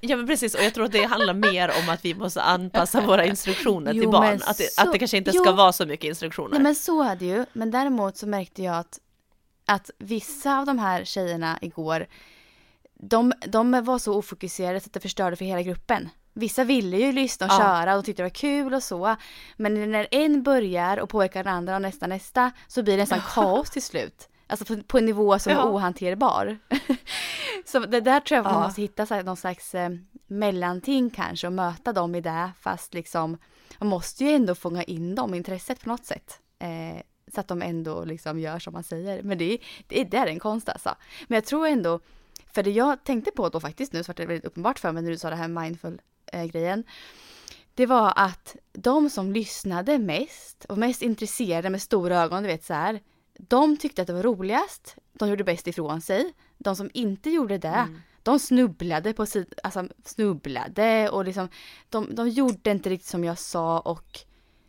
Ja 0.00 0.16
men 0.16 0.26
precis, 0.26 0.54
och 0.54 0.62
jag 0.64 0.74
tror 0.74 0.84
att 0.84 0.92
det 0.92 1.04
handlar 1.04 1.34
mer 1.34 1.68
om 1.82 1.88
att 1.88 2.04
vi 2.04 2.14
måste 2.14 2.42
anpassa 2.42 3.00
våra 3.00 3.24
instruktioner 3.24 3.92
till 3.92 4.02
Jo, 4.02 4.10
barn, 4.10 4.24
men 4.24 4.42
att 4.42 4.58
det, 4.58 4.72
så- 4.74 4.82
att 4.82 4.92
det 4.92 4.98
kanske 4.98 5.16
inte 5.16 5.30
jo. 5.34 5.42
ska 5.42 5.52
vara 5.52 5.72
så 5.72 5.86
mycket 5.86 6.08
instruktioner. 6.08 6.50
Nej 6.52 6.60
men 6.62 6.74
så 6.74 7.02
är 7.02 7.16
det 7.16 7.24
ju. 7.24 7.44
Men 7.52 7.70
däremot 7.70 8.16
så 8.16 8.26
märkte 8.26 8.62
jag 8.62 8.76
att, 8.76 8.98
att 9.66 9.90
vissa 9.98 10.58
av 10.58 10.66
de 10.66 10.78
här 10.78 11.04
tjejerna 11.04 11.58
igår, 11.62 12.06
de, 13.02 13.32
de 13.46 13.84
var 13.84 13.98
så 13.98 14.14
ofokuserade 14.18 14.80
så 14.80 14.86
att 14.86 14.92
det 14.92 15.00
förstörde 15.00 15.36
för 15.36 15.44
hela 15.44 15.62
gruppen. 15.62 16.08
Vissa 16.34 16.64
ville 16.64 16.96
ju 16.96 17.12
lyssna 17.12 17.46
och 17.46 17.52
Ja. 17.52 17.58
köra 17.58 17.96
och 17.96 18.04
tyckte 18.04 18.22
det 18.22 18.24
var 18.24 18.34
kul 18.34 18.74
och 18.74 18.82
så. 18.82 19.16
Men 19.56 19.90
när 19.90 20.06
en 20.10 20.42
börjar 20.42 20.96
och 20.96 21.08
påverkar 21.08 21.44
den 21.44 21.54
andra 21.54 21.74
och 21.76 21.82
nästa 21.82 22.06
nästa 22.06 22.50
så 22.68 22.82
blir 22.82 22.96
det 22.96 23.02
nästan 23.02 23.20
kaos 23.34 23.70
till 23.70 23.82
slut. 23.82 24.28
Alltså 24.46 24.64
på, 24.64 24.82
på 24.82 24.98
en 24.98 25.06
nivå 25.06 25.38
som 25.38 25.52
Ja. 25.52 25.58
är 25.62 25.72
ohanterbar. 25.72 26.58
så 27.66 27.78
det 27.78 28.00
där 28.00 28.20
tror 28.20 28.36
jag 28.36 28.46
att 28.46 28.52
man 28.52 28.60
Ja. 28.62 28.66
måste 28.68 28.80
hitta 28.82 29.06
så 29.06 29.14
här, 29.14 29.22
någon 29.22 29.36
slags 29.36 29.74
eh, 29.74 29.90
mellanting 30.26 31.10
kanske 31.10 31.46
och 31.46 31.52
möta 31.52 31.92
dem 31.92 32.14
i 32.14 32.20
det 32.20 32.50
fast 32.60 32.94
liksom 32.94 33.38
man 33.78 33.88
måste 33.88 34.24
ju 34.24 34.30
ändå 34.30 34.54
fånga 34.54 34.82
in 34.82 35.14
dem, 35.14 35.34
intresset 35.34 35.80
på 35.82 35.88
något 35.88 36.04
sätt. 36.04 36.40
Eh, 36.58 37.02
så 37.34 37.40
att 37.40 37.48
de 37.48 37.62
ändå 37.62 38.04
liksom 38.04 38.38
gör 38.40 38.58
som 38.58 38.72
man 38.72 38.82
säger. 38.84 39.22
Men 39.22 39.38
det, 39.38 39.44
är- 39.54 39.58
det, 39.86 40.04
det 40.04 40.16
är 40.16 40.26
en 40.26 40.38
konst 40.38 40.68
alltså. 40.68 40.94
Men 41.28 41.34
jag 41.36 41.44
tror 41.44 41.66
ändå, 41.66 42.00
för 42.52 42.62
det 42.62 42.70
jag 42.70 43.04
tänkte 43.04 43.30
på 43.30 43.48
då 43.48 43.60
faktiskt 43.60 43.92
nu 43.92 44.02
så 44.04 44.08
var 44.08 44.14
det 44.14 44.26
väldigt 44.26 44.44
uppenbart 44.44 44.78
för 44.78 44.92
mig 44.92 45.02
när 45.02 45.10
du 45.10 45.18
sa 45.18 45.30
det 45.30 45.36
här 45.36 45.48
mindful 45.48 46.00
eh. 46.32 46.76
Det 47.74 47.86
var 47.86 48.12
att 48.16 48.56
de 48.72 49.10
som 49.10 49.32
lyssnade 49.32 49.98
mest 49.98 50.64
och 50.68 50.78
mest 50.78 51.02
intresserade 51.02 51.70
med 51.70 51.82
stora 51.82 52.16
ögon, 52.22 52.42
du 52.42 52.46
vet 52.48 52.64
så 52.64 52.74
här. 52.74 53.00
De 53.38 53.76
tyckte 53.76 54.02
att 54.02 54.06
det 54.08 54.14
var 54.14 54.22
roligast, 54.22 54.96
de 55.12 55.28
gjorde 55.28 55.44
bäst 55.44 55.66
ifrån 55.66 56.00
sig. 56.00 56.34
De 56.58 56.76
som 56.76 56.90
inte 56.94 57.30
gjorde 57.30 57.58
det, 57.58 57.68
Mm. 57.68 58.00
de 58.22 58.38
snubblade 58.38 59.12
på 59.12 59.24
sid- 59.26 59.54
alltså 59.62 59.88
snubblade 60.04 61.10
och 61.10 61.24
liksom 61.24 61.48
de, 61.88 62.14
de 62.14 62.28
gjorde 62.28 62.70
inte 62.70 62.90
riktigt 62.90 63.08
som 63.08 63.24
jag 63.24 63.38
sa 63.38 63.80
och 63.80 64.18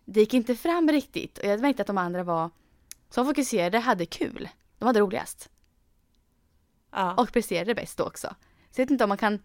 det 0.05 0.19
gick 0.19 0.33
inte 0.33 0.55
fram 0.55 0.91
riktigt 0.91 1.37
och 1.37 1.45
jag 1.45 1.59
märkte 1.61 1.81
att 1.83 1.87
de 1.87 1.97
andra 1.97 2.23
var 2.23 2.49
som 3.09 3.25
fokuserade 3.25 3.79
hade 3.79 4.05
kul. 4.05 4.49
De 4.79 4.85
hade 4.85 4.99
roligast. 4.99 5.49
Ja. 6.91 7.13
Och 7.13 7.31
presterade 7.33 7.75
bäst 7.75 7.97
då 7.97 8.03
också. 8.03 8.27
Så 8.71 8.81
jag 8.81 8.85
vet 8.85 8.91
inte 8.91 9.03
om 9.03 9.07
man 9.09 9.17
kan 9.17 9.39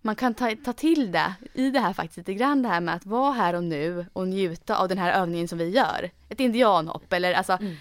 man 0.00 0.16
kan 0.16 0.34
ta, 0.34 0.56
ta 0.64 0.72
till 0.72 1.12
det 1.12 1.34
i 1.54 1.70
det 1.70 1.80
här 1.80 1.92
faktiskt 1.92 2.16
lite 2.16 2.34
grann 2.34 2.62
det 2.62 2.68
här 2.68 2.80
med 2.80 2.94
att 2.94 3.06
vara 3.06 3.32
här 3.32 3.54
och 3.54 3.64
nu 3.64 4.06
och 4.12 4.28
njuta 4.28 4.76
av 4.76 4.88
den 4.88 4.98
här 4.98 5.12
övningen 5.22 5.48
som 5.48 5.58
vi 5.58 5.68
gör. 5.68 6.10
Ett 6.28 6.40
indianhopp 6.40 7.12
eller 7.12 7.32
alltså 7.34 7.52
Mm. 7.52 7.76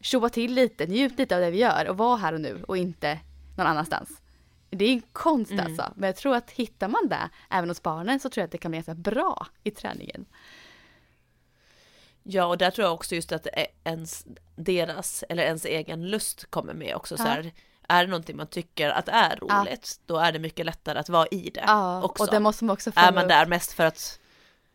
tjoa 0.00 0.28
till 0.28 0.54
lite, 0.54 0.86
njut 0.86 1.18
lite 1.18 1.34
av 1.34 1.40
det 1.40 1.50
vi 1.50 1.58
gör 1.58 1.88
och 1.88 1.96
vara 1.98 2.16
här 2.16 2.32
och 2.32 2.40
nu 2.40 2.64
och 2.68 2.76
inte 2.76 3.18
någon 3.56 3.66
annanstans. 3.66 4.10
Det 4.70 4.84
är 4.84 4.92
en 4.92 5.02
konst 5.12 5.50
Mm. 5.52 5.66
alltså, 5.66 5.92
men 5.96 6.06
jag 6.06 6.16
tror 6.16 6.36
att 6.36 6.50
hittar 6.50 6.88
man 6.88 7.08
det 7.08 7.28
även 7.50 7.68
hos 7.70 7.82
barnen 7.82 8.20
så 8.20 8.28
tror 8.30 8.42
jag 8.42 8.46
att 8.46 8.52
det 8.52 8.58
kan 8.58 8.70
bli 8.70 8.76
ganska 8.78 8.94
bra 8.94 9.46
i 9.62 9.70
träningen. 9.70 10.24
Ja, 12.22 12.44
och 12.44 12.58
där 12.58 12.70
tror 12.70 12.84
jag 12.86 12.94
också 12.94 13.14
just 13.14 13.32
att 13.32 13.46
är 13.46 13.66
ens, 13.84 14.26
deras 14.56 15.24
eller 15.28 15.42
ens 15.42 15.64
egen 15.64 16.08
lust 16.10 16.50
kommer 16.50 16.74
med 16.74 16.96
också. 16.96 17.16
Så 17.16 17.22
Ja. 17.22 17.26
här, 17.28 17.52
är 17.88 18.04
det 18.04 18.10
någonting 18.10 18.36
man 18.36 18.46
tycker 18.46 18.90
att 18.90 19.08
är 19.08 19.36
roligt, 19.36 20.00
då 20.06 20.16
är 20.18 20.32
det 20.32 20.38
mycket 20.38 20.66
lättare 20.66 20.98
att 20.98 21.08
vara 21.08 21.26
i 21.26 21.50
det 21.54 21.64
Ja, 21.66 22.02
också. 22.02 22.24
och 22.24 22.30
det 22.30 22.40
måste 22.40 22.64
man 22.64 22.74
också 22.74 22.90
är 22.96 23.12
man 23.12 23.22
upp. 23.22 23.28
där 23.28 23.46
mest 23.46 23.72
för 23.72 23.84
att 23.86 24.18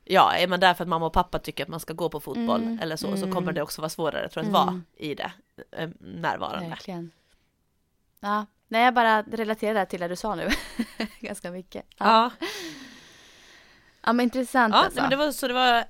Ja, 0.09 0.33
är 0.33 0.47
man 0.47 0.59
där 0.59 0.73
för 0.73 0.83
att 0.83 0.87
mamma 0.87 1.05
och 1.05 1.13
pappa 1.13 1.39
tycker 1.39 1.63
att 1.63 1.69
man 1.69 1.79
ska 1.79 1.93
gå 1.93 2.09
på 2.09 2.19
fotboll 2.19 2.61
Mm, 2.61 2.79
eller 2.81 2.95
så, 2.95 3.07
så 3.17 3.23
mm. 3.23 3.31
kommer 3.31 3.51
det 3.51 3.61
också 3.61 3.81
vara 3.81 3.89
svårare 3.89 4.29
tror 4.29 4.45
jag, 4.45 4.55
att 4.55 4.61
Mm. 4.61 4.73
vara 4.73 4.81
i 4.97 5.15
det, 5.15 5.31
eh, 5.71 5.89
närvarande. 5.99 6.69
Verkligen. 6.69 7.11
Ja, 8.19 8.45
nej 8.67 8.83
jag 8.83 8.93
bara 8.93 9.21
relaterar 9.21 9.73
det 9.73 9.85
till 9.85 9.99
det 9.99 10.07
du 10.07 10.15
sa 10.15 10.35
nu. 10.35 10.49
ganska 11.19 11.51
mycket. 11.51 11.85
Ja. 11.97 12.31
Ja, 12.39 12.47
ja 14.05 14.13
men 14.13 14.23
intressant 14.23 14.73
ja 14.75 14.83
alltså. 14.83 15.01
nej, 15.01 15.09
men 15.09 15.19
det 15.19 15.25
var 15.25 15.31
så 15.31 15.47
det 15.47 15.53
var 15.53 15.83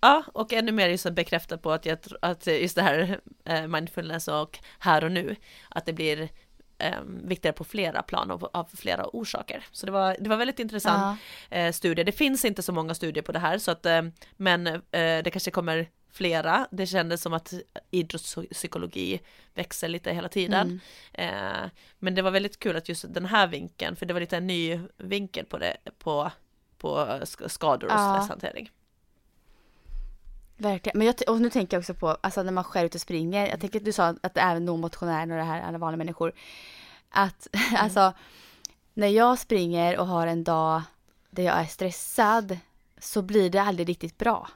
Ja, 0.00 0.22
och 0.32 0.52
ännu 0.52 0.72
mer 0.72 0.88
just 0.88 1.06
att 1.06 1.12
bekräfta 1.12 1.58
på 1.58 1.72
att, 1.72 1.86
jag, 1.86 1.98
att 2.22 2.46
just 2.46 2.74
det 2.76 2.82
här 2.82 3.20
eh, 3.44 3.66
mindfulness 3.66 4.28
och 4.28 4.58
här 4.78 5.04
och 5.04 5.12
nu, 5.12 5.36
att 5.68 5.86
det 5.86 5.92
blir 5.92 6.28
eh, 6.78 7.00
viktigare 7.04 7.52
på 7.56 7.64
flera 7.64 8.02
plan 8.02 8.30
och 8.30 8.54
av 8.56 8.68
flera 8.74 9.06
orsaker. 9.16 9.64
Så 9.72 9.86
det 9.86 9.92
var, 9.92 10.16
det 10.20 10.28
var 10.30 10.36
väldigt 10.36 10.58
intressant 10.58 11.18
Ja. 11.50 11.56
eh, 11.56 11.72
studie. 11.72 12.04
Det 12.04 12.12
finns 12.12 12.44
inte 12.44 12.62
så 12.62 12.72
många 12.72 12.94
studier 12.94 13.22
på 13.22 13.32
det 13.32 13.38
här, 13.38 13.58
så 13.58 13.70
att, 13.70 13.86
eh, 13.86 14.02
men 14.36 14.66
eh, 14.66 14.80
det 14.90 15.30
kanske 15.32 15.50
kommer 15.50 15.88
flera. 16.12 16.68
Det 16.70 16.86
kändes 16.86 17.22
som 17.22 17.32
att 17.32 17.54
idrottspsykologi 17.90 19.20
växer 19.54 19.88
lite 19.88 20.12
hela 20.12 20.28
tiden. 20.28 20.80
Mm. 21.14 21.64
Eh, 21.64 21.70
men 21.98 22.14
det 22.14 22.22
var 22.22 22.30
väldigt 22.30 22.58
kul 22.58 22.76
att 22.76 22.88
just 22.88 23.14
den 23.14 23.24
här 23.26 23.46
vinkeln, 23.46 23.96
för 23.96 24.06
det 24.06 24.12
var 24.14 24.20
lite 24.20 24.36
en 24.36 24.46
ny 24.46 24.80
vinkel 24.96 25.44
på 25.44 25.58
det, 25.58 25.76
på, 25.98 26.30
på 26.78 26.96
sk- 26.98 27.48
skador 27.48 27.86
och 27.86 28.00
stresshantering. 28.00 28.70
Verkligen. 30.60 30.98
Men 30.98 31.06
jag, 31.06 31.16
och 31.28 31.40
nu 31.40 31.50
tänker 31.50 31.76
jag 31.76 31.80
också 31.80 31.94
på, 31.94 32.08
alltså 32.08 32.42
när 32.42 32.52
man 32.52 32.64
själv 32.64 32.86
ute 32.86 32.96
och 32.96 33.02
springer. 33.02 33.46
Jag 33.46 33.60
tänker 33.60 33.78
att 33.78 33.84
du 33.84 33.92
sa 33.92 34.14
att 34.22 34.34
det 34.34 34.40
även 34.40 34.64
når 34.64 34.76
motionärer 34.76 35.30
och 35.30 35.36
det 35.36 35.42
här, 35.42 35.62
alla 35.62 35.78
vanliga 35.78 35.98
människor. 35.98 36.32
Att 37.08 37.48
alltså, 37.76 38.12
när 38.94 39.08
jag 39.08 39.38
springer 39.38 39.98
och 39.98 40.06
har 40.06 40.26
en 40.26 40.44
dag 40.44 40.82
där 41.30 41.42
jag 41.42 41.58
är 41.58 41.64
stressad 41.64 42.58
så 42.98 43.22
blir 43.22 43.50
det 43.50 43.62
aldrig 43.62 43.88
riktigt 43.88 44.18
bra. 44.18 44.48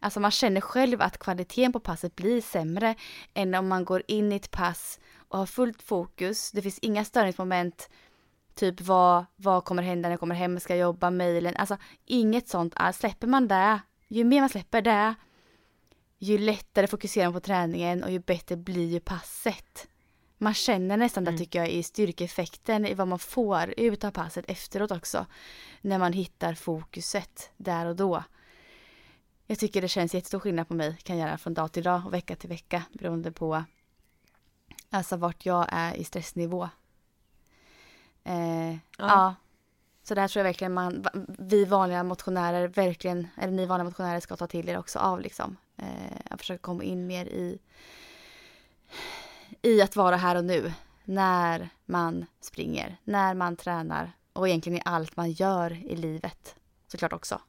Alltså 0.00 0.20
man 0.20 0.30
känner 0.30 0.60
själv 0.60 1.02
att 1.02 1.18
kvaliteten 1.18 1.72
på 1.72 1.80
passet 1.80 2.16
blir 2.16 2.40
sämre 2.40 2.94
än 3.34 3.54
om 3.54 3.68
man 3.68 3.84
går 3.84 4.02
in 4.08 4.32
i 4.32 4.36
ett 4.36 4.50
pass 4.50 5.00
och 5.28 5.38
har 5.38 5.46
fullt 5.46 5.82
fokus. 5.82 6.50
Det 6.50 6.62
finns 6.62 6.78
inga 6.78 7.04
störningsmoment. 7.04 7.90
Typ 8.54 8.80
vad, 8.80 9.24
vad 9.36 9.64
kommer 9.64 9.82
hända 9.82 10.08
när 10.08 10.12
jag 10.12 10.20
kommer 10.20 10.34
hem, 10.34 10.60
ska 10.60 10.76
jag 10.76 10.80
jobba, 10.80 11.10
mejlen. 11.10 11.56
Alltså 11.56 11.76
inget 12.04 12.48
sånt 12.48 12.72
alls. 12.76 12.96
Släpper 12.96 13.26
man 13.26 13.48
det, 13.48 13.80
ju 14.08 14.24
mer 14.24 14.40
man 14.40 14.48
släpper 14.48 14.82
det, 14.82 15.14
ju 16.18 16.38
lättare 16.38 16.86
fokuserar 16.86 17.26
man 17.26 17.32
på 17.32 17.40
träningen 17.40 18.04
och 18.04 18.10
ju 18.10 18.18
bättre 18.18 18.56
blir 18.56 18.86
ju 18.86 19.00
passet. 19.00 19.88
Man 20.38 20.54
känner 20.54 20.96
nästan 20.96 21.24
det 21.24 21.30
Mm. 21.30 21.38
tycker 21.38 21.58
jag 21.58 21.70
i 21.70 21.82
styrkeeffekten, 21.82 22.86
i 22.86 22.94
vad 22.94 23.08
man 23.08 23.18
får 23.18 23.74
ut 23.76 24.04
av 24.04 24.10
passet 24.10 24.44
efteråt 24.48 24.90
också. 24.90 25.26
När 25.80 25.98
man 25.98 26.12
hittar 26.12 26.54
fokuset 26.54 27.50
där 27.56 27.86
och 27.86 27.96
då. 27.96 28.24
Jag 29.46 29.58
tycker 29.58 29.82
det 29.82 29.88
känns 29.88 30.14
jättestor 30.14 30.38
skillnad 30.38 30.68
på 30.68 30.74
mig, 30.74 30.96
kan 31.02 31.18
göra 31.18 31.38
från 31.38 31.54
dag 31.54 31.72
till 31.72 31.82
dag 31.82 32.06
och 32.06 32.14
vecka 32.14 32.36
till 32.36 32.48
vecka 32.48 32.82
beroende 32.92 33.32
på 33.32 33.64
alltså 34.90 35.16
vart 35.16 35.46
jag 35.46 35.66
är 35.68 35.94
i 35.94 36.04
stressnivå. 36.04 36.68
Eh, 38.24 38.76
ja. 38.98 39.34
Så 40.02 40.14
det 40.14 40.20
här 40.20 40.28
tror 40.28 40.40
jag 40.40 40.44
verkligen 40.44 40.74
man, 40.74 41.06
vi 41.38 41.64
vanliga 41.64 42.02
motionärer 42.02 42.68
verkligen, 42.68 43.28
eller 43.36 43.52
ni 43.52 43.66
vanliga 43.66 43.84
motionärer 43.84 44.20
ska 44.20 44.36
ta 44.36 44.46
till 44.46 44.68
er 44.68 44.78
också 44.78 44.98
av 44.98 45.20
liksom. 45.20 45.56
Eh, 45.76 46.16
att 46.30 46.40
försöka 46.40 46.58
komma 46.62 46.84
in 46.84 47.06
mer 47.06 47.26
i, 47.26 47.58
i 49.62 49.82
att 49.82 49.96
vara 49.96 50.16
här 50.16 50.36
och 50.36 50.44
nu. 50.44 50.72
När 51.04 51.68
man 51.84 52.26
springer, 52.40 52.96
när 53.04 53.34
man 53.34 53.56
tränar 53.56 54.12
och 54.32 54.48
egentligen 54.48 54.78
i 54.78 54.82
allt 54.84 55.16
man 55.16 55.30
gör 55.32 55.72
i 55.72 55.96
livet. 55.96 56.54
Såklart 56.88 57.12
också. 57.12 57.40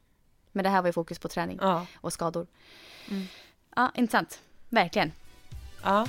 Men 0.52 0.64
det 0.64 0.70
här 0.70 0.82
var 0.82 0.88
ju 0.90 0.94
fokus 0.94 1.20
på 1.20 1.28
träning 1.28 1.58
Ja, 1.62 1.86
och 2.02 2.14
skador. 2.14 2.48
Mm. 3.10 3.26
Ja, 3.76 3.92
intressant. 3.96 4.42
Verkligen. 4.70 5.12
ja. 5.84 6.08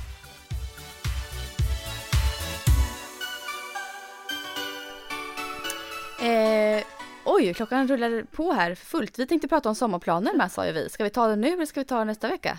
Eh, 6.21 6.85
oj, 7.25 7.55
klockan 7.55 7.89
rullar 7.89 8.23
på 8.33 8.53
här 8.53 8.75
fullt. 8.75 9.19
Vi 9.19 9.27
tänkte 9.27 9.49
prata 9.49 9.69
om 9.69 9.75
sommarplaner 9.75 10.35
med 10.35 10.53
sa 10.53 10.66
ju 10.66 10.73
vi. 10.73 10.89
Ska 10.89 11.05
vi 11.05 11.11
ta 11.11 11.27
det 11.29 11.37
nu 11.37 11.49
eller 11.49 11.66
ska 11.66 11.81
vi 11.81 11.85
ta 11.85 11.99
det 11.99 12.05
nästa 12.05 12.29
vecka? 12.29 12.59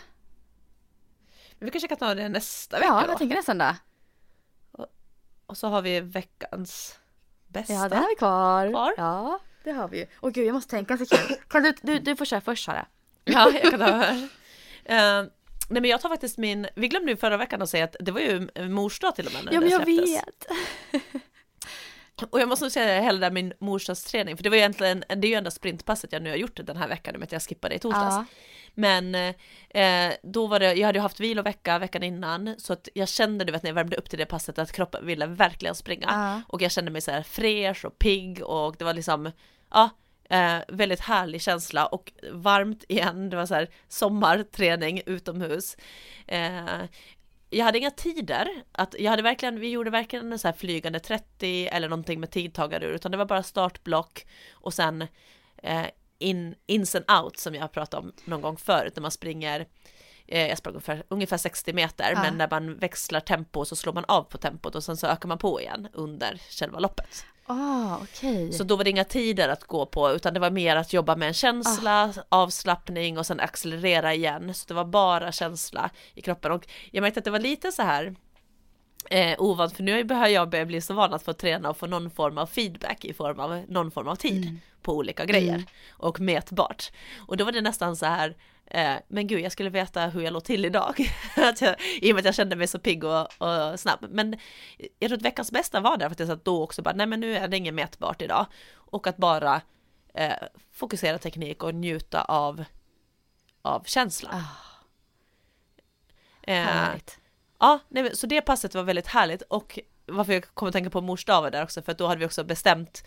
Men 1.60 1.66
vi 1.66 1.72
kanske 1.72 1.88
kan 1.88 1.98
ta 1.98 2.16
det 2.16 2.30
nästa 2.30 2.80
vecka 2.80 2.88
Ja, 2.94 3.02
då. 3.06 3.12
jag 3.12 3.18
tänker 3.18 3.36
nästan 3.36 3.58
det. 3.58 3.76
Och 5.46 5.58
så 5.58 5.68
har 5.68 5.82
vi 5.82 6.00
veckans 6.00 7.00
bästa. 7.48 7.74
Ja, 7.74 7.90
det 7.90 7.96
har 7.96 8.10
vi 8.10 8.16
kvar. 8.16 8.70
Kvar? 8.70 8.94
Ja, 8.98 9.40
det 9.64 9.72
har 9.72 9.88
vi 9.88 9.98
ju. 10.00 10.06
Åh 10.22 10.30
gud, 10.32 10.48
jag 10.48 10.54
måste 10.54 10.70
tänka 10.70 10.94
en 10.94 11.06
sekund. 11.06 11.40
Kan 11.50 11.64
du, 11.64 11.74
du, 11.82 12.00
du 12.00 12.16
får 12.16 12.26
köra 12.26 12.42
först 12.42 12.66
Sara. 12.66 12.86
Ja, 13.24 13.52
jag 13.54 13.72
kan 13.72 13.80
ta 13.80 13.86
här. 13.86 14.14
Eh, 14.86 15.28
nej 15.70 15.82
men 15.82 15.86
jag 15.86 16.02
tar 16.02 16.10
faktiskt 16.10 16.38
min, 16.38 16.68
vi 16.76 16.88
glömde 16.88 17.12
ju 17.12 17.18
förra 17.18 17.38
veckan 17.38 17.62
att 17.62 17.70
säga 17.70 17.84
att 17.84 17.96
det 18.00 18.12
var 18.12 18.20
ju 18.20 18.48
mors 18.70 19.00
dag 19.00 19.16
till 19.16 19.26
och 19.28 19.34
med 19.34 19.46
när 19.46 19.54
Ja, 19.54 19.60
det 19.60 19.66
men 19.66 19.72
jag 19.74 19.84
släpptes. 19.84 20.24
vet. 20.92 21.22
Och 22.30 22.40
jag 22.40 22.50
måste 22.50 22.66
nog 22.66 22.72
säga 22.72 23.02
hellre 23.02 23.32
min 23.32 23.54
morsdagsträning, 23.60 24.38
för 24.38 24.44
det 24.44 24.50
var 24.50 24.58
egentligen, 24.58 25.04
det 25.08 25.28
är 25.28 25.30
ju 25.30 25.36
enda 25.36 25.52
sprintpasset 25.52 26.14
jag 26.14 26.22
nu 26.22 26.30
har 26.30 26.38
gjort 26.38 26.60
den 26.64 26.78
här 26.78 26.88
veckan, 26.88 27.14
med 27.14 27.24
att 27.24 27.32
jag 27.32 27.42
skippade 27.42 27.76
i 27.76 27.80
torsdags. 27.80 28.16
Ja. 28.16 28.26
Men 28.74 29.16
eh, 29.70 30.14
då 30.24 30.48
var 30.48 30.60
det, 30.60 30.74
jag 30.74 30.86
hade 30.86 30.98
ju 30.98 31.02
haft 31.02 31.20
vilovecka 31.20 31.80
veckan 31.80 32.04
innan, 32.04 32.56
så 32.58 32.74
att 32.74 32.90
jag 32.94 33.08
kände 33.08 33.46
du 33.46 33.52
vet 33.52 33.64
när 33.64 33.70
jag 33.70 33.76
värmde 33.76 33.98
upp 33.98 34.10
till 34.10 34.20
det 34.20 34.26
passet 34.26 34.60
att 34.60 34.72
kroppen 34.72 35.06
ville 35.06 35.26
verkligen 35.26 35.76
springa. 35.76 36.08
Ja. 36.10 36.42
Och 36.48 36.62
jag 36.62 36.72
kände 36.72 36.92
mig 36.92 37.02
så 37.02 37.12
här 37.12 37.24
fräsch 37.24 37.86
och 37.86 38.00
pigg 38.00 38.44
och 38.44 38.76
det 38.78 38.86
var 38.86 38.94
liksom, 38.94 39.32
ja, 39.72 39.90
eh, 40.30 40.58
väldigt 40.68 41.00
härlig 41.00 41.42
känsla 41.42 41.86
och 41.86 42.12
varmt 42.32 42.84
igen, 42.88 43.30
det 43.30 43.36
var 43.36 43.46
så 43.46 43.56
här 43.56 43.70
sommarträning 43.88 45.02
utomhus. 45.06 45.78
Eh, 46.28 46.84
jag 47.50 47.66
hade 47.66 47.78
inga 47.78 47.92
tider, 47.92 48.48
att 48.72 48.96
jag 49.00 49.10
hade 49.12 49.22
verkligen, 49.24 49.60
vi 49.60 49.70
gjorde 49.70 49.90
verkligen 49.90 50.32
en 50.34 50.40
så 50.40 50.48
här 50.48 50.56
flygande 50.56 51.00
30 51.00 51.68
eller 51.72 51.90
någonting 51.90 52.20
med 52.20 52.32
tidtagare 52.32 52.86
ur, 52.86 52.94
utan 52.94 53.12
det 53.12 53.18
var 53.18 53.26
bara 53.26 53.44
startblock 53.44 54.26
och 54.52 54.74
sen 54.74 55.02
eh, 55.64 55.86
in, 56.20 56.56
ins 56.68 56.96
and 56.96 57.06
out 57.24 57.38
som 57.38 57.56
jag 57.56 57.72
pratade 57.72 58.04
om 58.08 58.14
någon 58.26 58.42
gång 58.42 58.58
förut 58.58 58.96
när 58.96 59.02
man 59.02 59.12
springer 59.12 59.66
eh, 60.28 60.48
jag 60.48 60.58
sprang 60.58 60.74
ungefär, 60.74 61.04
ungefär 61.08 61.38
60 61.38 61.74
meter, 61.74 62.12
Ja. 62.16 62.22
men 62.22 62.38
när 62.38 62.48
man 62.50 62.78
växlar 62.78 63.20
tempo 63.20 63.66
så 63.66 63.76
slår 63.76 63.94
man 63.94 64.06
av 64.08 64.24
på 64.24 64.38
tempot 64.38 64.76
och 64.76 64.84
sen 64.84 64.98
så 64.98 65.08
ökar 65.08 65.28
man 65.30 65.38
på 65.38 65.62
igen 65.62 65.88
under 65.94 66.42
själva 66.50 66.80
loppet. 66.80 67.26
Ah, 67.52 67.98
okej. 68.02 68.54
Så 68.54 68.64
då 68.64 68.76
var 68.76 68.84
det 68.84 68.90
inga 68.90 69.04
tider 69.04 69.50
att 69.50 69.64
gå 69.64 69.86
på, 69.86 70.12
utan 70.12 70.34
det 70.34 70.40
var 70.40 70.52
mer 70.52 70.76
att 70.76 70.94
jobba 70.94 71.16
med 71.16 71.28
en 71.28 71.34
känsla, 71.34 72.14
avslappning 72.30 73.18
och 73.18 73.26
sen 73.26 73.40
accelerera 73.40 74.14
igen. 74.14 74.54
Så 74.54 74.66
det 74.68 74.74
var 74.74 74.86
bara 74.86 75.32
känsla 75.32 75.90
i 76.14 76.22
kroppen. 76.22 76.52
Och 76.52 76.68
jag 76.92 77.02
märkte 77.02 77.20
att 77.20 77.24
det 77.24 77.32
var 77.32 77.40
lite 77.40 77.72
så 77.72 77.82
här 77.82 78.16
eh, 79.10 79.42
ovant, 79.42 79.76
för 79.76 79.84
nu 79.84 80.04
börjar 80.04 80.28
jag 80.28 80.50
börja 80.50 80.66
bli 80.66 80.82
så 80.82 80.94
van 80.94 81.14
att 81.14 81.24
få 81.24 81.34
träna 81.34 81.70
och 81.70 81.78
få 81.78 81.88
någon 81.88 82.10
form 82.12 82.38
av 82.38 82.46
feedback 82.46 83.06
i 83.06 83.14
form 83.14 83.40
av 83.40 83.66
någon 83.68 83.92
form 83.92 84.08
av 84.08 84.16
tid 84.16 84.60
på 84.82 84.94
olika 84.94 85.26
grejer 85.26 85.54
Mm. 85.54 85.66
och 85.90 86.20
mätbart. 86.20 86.92
Och 87.28 87.38
då 87.38 87.46
var 87.46 87.52
det 87.52 87.62
nästan 87.62 87.96
så 87.96 88.06
här, 88.06 88.36
eh, 88.66 88.94
men 89.08 89.28
gud, 89.28 89.40
jag 89.42 89.52
skulle 89.52 89.70
veta 89.70 90.08
hur 90.08 90.22
jag 90.22 90.34
låg 90.34 90.44
till 90.44 90.66
idag. 90.66 90.96
att 91.36 91.62
jag, 91.62 91.76
I 92.02 92.12
och 92.12 92.16
med 92.16 92.20
att 92.20 92.26
jag 92.26 92.36
kände 92.36 92.56
mig 92.56 92.68
så 92.68 92.80
pigg 92.80 93.04
och, 93.04 93.42
och 93.42 93.80
snabb. 93.80 94.06
Men 94.10 94.36
jag 95.00 95.10
tror 95.10 95.18
att 95.18 95.22
veckans 95.26 95.52
bästa 95.52 95.80
var 95.80 95.98
där 95.98 96.10
faktiskt 96.10 96.32
att 96.32 96.46
då 96.46 96.64
också 96.64 96.82
bara, 96.82 96.96
nej 96.96 97.08
men 97.08 97.20
nu 97.20 97.36
är 97.38 97.48
det 97.48 97.58
inget 97.58 97.74
mätbart 97.74 98.22
idag. 98.22 98.46
Och 98.74 99.08
att 99.08 99.18
bara 99.18 99.62
eh, 100.14 100.34
fokusera 100.72 101.18
teknik 101.18 101.64
och 101.64 101.76
njuta 101.76 102.22
av, 102.22 102.64
av 103.62 103.84
känsla. 103.86 104.30
Ah, 104.32 104.66
Eh, 106.42 106.56
härligt. 106.56 107.20
Ja, 107.60 107.80
nej, 107.90 108.16
så 108.16 108.28
det 108.28 108.42
passet 108.42 108.76
var 108.76 108.84
väldigt 108.84 109.08
härligt 109.08 109.42
och 109.42 109.80
varför 110.06 110.34
jag 110.34 110.46
kom 110.54 110.68
att 110.68 110.74
tänka 110.74 110.90
på 110.90 111.02
mors 111.02 111.26
dag 111.26 111.42
var 111.42 111.52
där 111.52 111.64
också 111.64 111.82
för 111.82 111.92
att 111.92 111.98
då 111.98 112.08
hade 112.08 112.20
vi 112.20 112.26
också 112.26 112.44
bestämt 112.44 113.04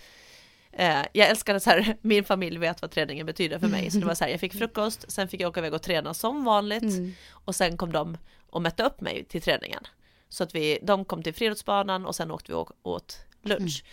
Eh, 0.73 1.03
jag 1.13 1.29
älskar 1.29 1.55
att 1.55 1.63
så 1.63 1.71
här, 1.71 1.97
min 2.03 2.25
familj 2.25 2.59
vet 2.59 2.83
vad 2.83 2.91
träningen 2.91 3.27
betyder 3.27 3.59
för 3.59 3.69
mig. 3.69 3.91
Så 3.91 3.99
det 3.99 4.07
var 4.07 4.15
så 4.15 4.25
här, 4.25 4.31
jag 4.31 4.41
fick 4.41 4.53
frukost, 4.53 5.11
sen 5.11 5.29
fick 5.29 5.41
jag 5.41 5.49
åka 5.49 5.61
iväg 5.61 5.75
och 5.75 5.83
träna 5.83 6.15
som 6.15 6.45
vanligt. 6.45 6.83
Mm. 6.83 7.13
Och 7.31 7.55
sen 7.55 7.77
kom 7.77 7.93
de 7.93 8.19
och 8.51 8.63
mätte 8.63 8.83
upp 8.83 9.01
mig 9.01 9.25
till 9.25 9.43
träningen. 9.43 9.83
Så 10.29 10.45
att 10.45 10.55
vi, 10.55 10.79
de 10.83 11.05
kom 11.05 11.23
till 11.23 11.35
friidrottsbanan 11.35 12.07
och 12.07 12.15
sen 12.15 12.31
åkte 12.31 12.53
vi 12.53 12.57
och 12.57 12.71
åt 12.83 13.19
lunch. 13.43 13.85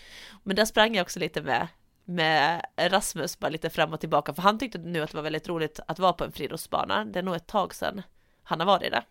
Men 0.44 0.56
där 0.56 0.66
sprang 0.66 0.96
jag 0.96 1.04
också 1.04 1.20
lite 1.20 1.42
med, 1.42 1.68
med 2.06 2.66
Rasmus, 2.78 3.40
bara 3.40 3.50
lite 3.50 3.70
fram 3.70 3.94
och 3.94 4.00
tillbaka. 4.00 4.34
För 4.34 4.42
han 4.42 4.60
tyckte 4.60 4.78
nu 4.78 5.02
att 5.02 5.12
det 5.12 5.18
var 5.18 5.24
väldigt 5.24 5.48
roligt 5.48 5.80
att 5.88 6.00
vara 6.00 6.14
på 6.14 6.24
en 6.24 6.32
friidrottsbana. 6.32 7.06
Det 7.06 7.20
är 7.20 7.24
nog 7.24 7.36
ett 7.36 7.48
tag 7.48 7.76
sedan 7.76 8.02
han 8.44 8.60
har 8.60 8.68
varit 8.68 8.92
där. 8.92 9.04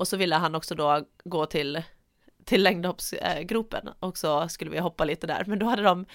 Och 0.00 0.08
så 0.08 0.16
ville 0.16 0.36
han 0.36 0.54
också 0.54 0.74
då 0.74 1.04
gå 1.24 1.46
till 1.46 1.82
till 2.44 2.62
längdhoppsgropen 2.62 3.88
och 4.00 4.18
så 4.18 4.48
skulle 4.48 4.70
vi 4.70 4.78
hoppa 4.78 5.04
lite 5.04 5.26
där. 5.26 5.44
Men 5.46 5.58
då 5.58 5.66
hade 5.66 5.82
de, 5.82 6.06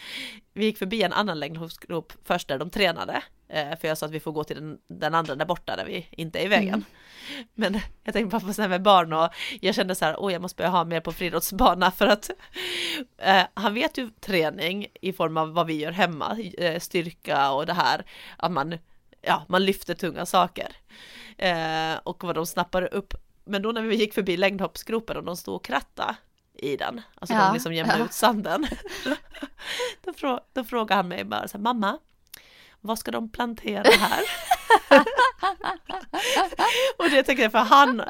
vi 0.54 0.66
gick 0.66 0.78
förbi 0.78 1.04
en 1.04 1.14
annan 1.14 1.40
längdhoppsgrop 1.40 2.14
först 2.24 2.48
där 2.48 2.58
de 2.58 2.70
tränade. 2.70 3.22
Eh, 3.48 3.80
för 3.80 3.88
jag 3.88 3.98
sa 3.98 4.06
att 4.06 4.12
vi 4.12 4.20
får 4.20 4.32
gå 4.32 4.44
till 4.44 4.56
den, 4.56 4.78
den 4.88 5.16
andra 5.16 5.36
där 5.36 5.46
borta 5.46 5.76
där 5.76 5.86
vi 5.86 6.08
inte 6.12 6.40
är 6.40 6.46
i 6.46 6.48
vägen. 6.48 6.86
Mm. 7.30 7.48
Men 7.54 7.80
jag 8.04 8.14
tänkte 8.14 8.38
bara 8.38 8.48
på 8.48 8.54
sådär 8.54 8.70
med 8.70 8.82
barn 8.82 9.14
och 9.14 9.30
jag 9.62 9.76
kände 9.76 9.96
så 9.96 10.06
här, 10.06 10.16
åh 10.20 10.34
jag 10.34 10.42
måste 10.42 10.58
börja 10.58 10.70
ha 10.70 10.84
mer 10.84 11.00
på 11.00 11.12
friidrottsbana 11.12 11.92
för 11.92 12.08
att 12.08 12.30
eh, 13.18 13.44
han 13.54 13.74
vet 13.74 13.98
ju 13.98 14.10
träning 14.10 14.88
i 15.02 15.14
form 15.14 15.38
av 15.38 15.54
vad 15.54 15.68
vi 15.68 15.74
gör 15.74 15.92
hemma, 15.92 16.38
eh, 16.58 16.80
styrka 16.80 17.52
och 17.52 17.66
det 17.66 17.74
här, 17.74 18.06
att 18.38 18.52
man, 18.52 18.78
ja, 19.22 19.46
man 19.48 19.66
lyfter 19.66 19.94
tunga 19.94 20.26
saker. 20.26 20.76
Eh, 21.38 21.96
och 22.04 22.24
vad 22.24 22.36
de 22.36 22.46
snappar 22.46 22.94
upp 22.94 23.14
men 23.46 23.62
då 23.62 23.72
när 23.72 23.82
vi 23.82 23.96
gick 23.96 24.14
förbi 24.14 24.38
längdhoppsgropen 24.38 25.18
och 25.18 25.24
de 25.24 25.38
stod 25.38 25.56
och 25.56 25.66
kratta 25.66 26.16
i 26.54 26.78
den, 26.78 27.02
alltså 27.16 27.34
Ja, 27.34 27.46
de 27.46 27.54
liksom 27.54 27.74
jämnade 27.74 28.00
ja. 28.00 28.06
ut 28.06 28.14
sanden. 28.14 28.68
då, 30.02 30.14
frå, 30.14 30.40
då 30.54 30.64
frågade 30.64 30.96
han 30.96 31.08
mig 31.08 31.24
bara 31.24 31.48
så 31.48 31.58
här, 31.58 31.64
mamma, 31.64 32.00
vad 32.82 33.00
ska 33.00 33.12
de 33.12 33.30
plantera 33.30 33.90
här? 33.92 34.22
och 36.98 37.10
det 37.10 37.24
tänker 37.24 37.44
jag 37.44 37.52
för 37.52 37.60
han, 37.60 38.02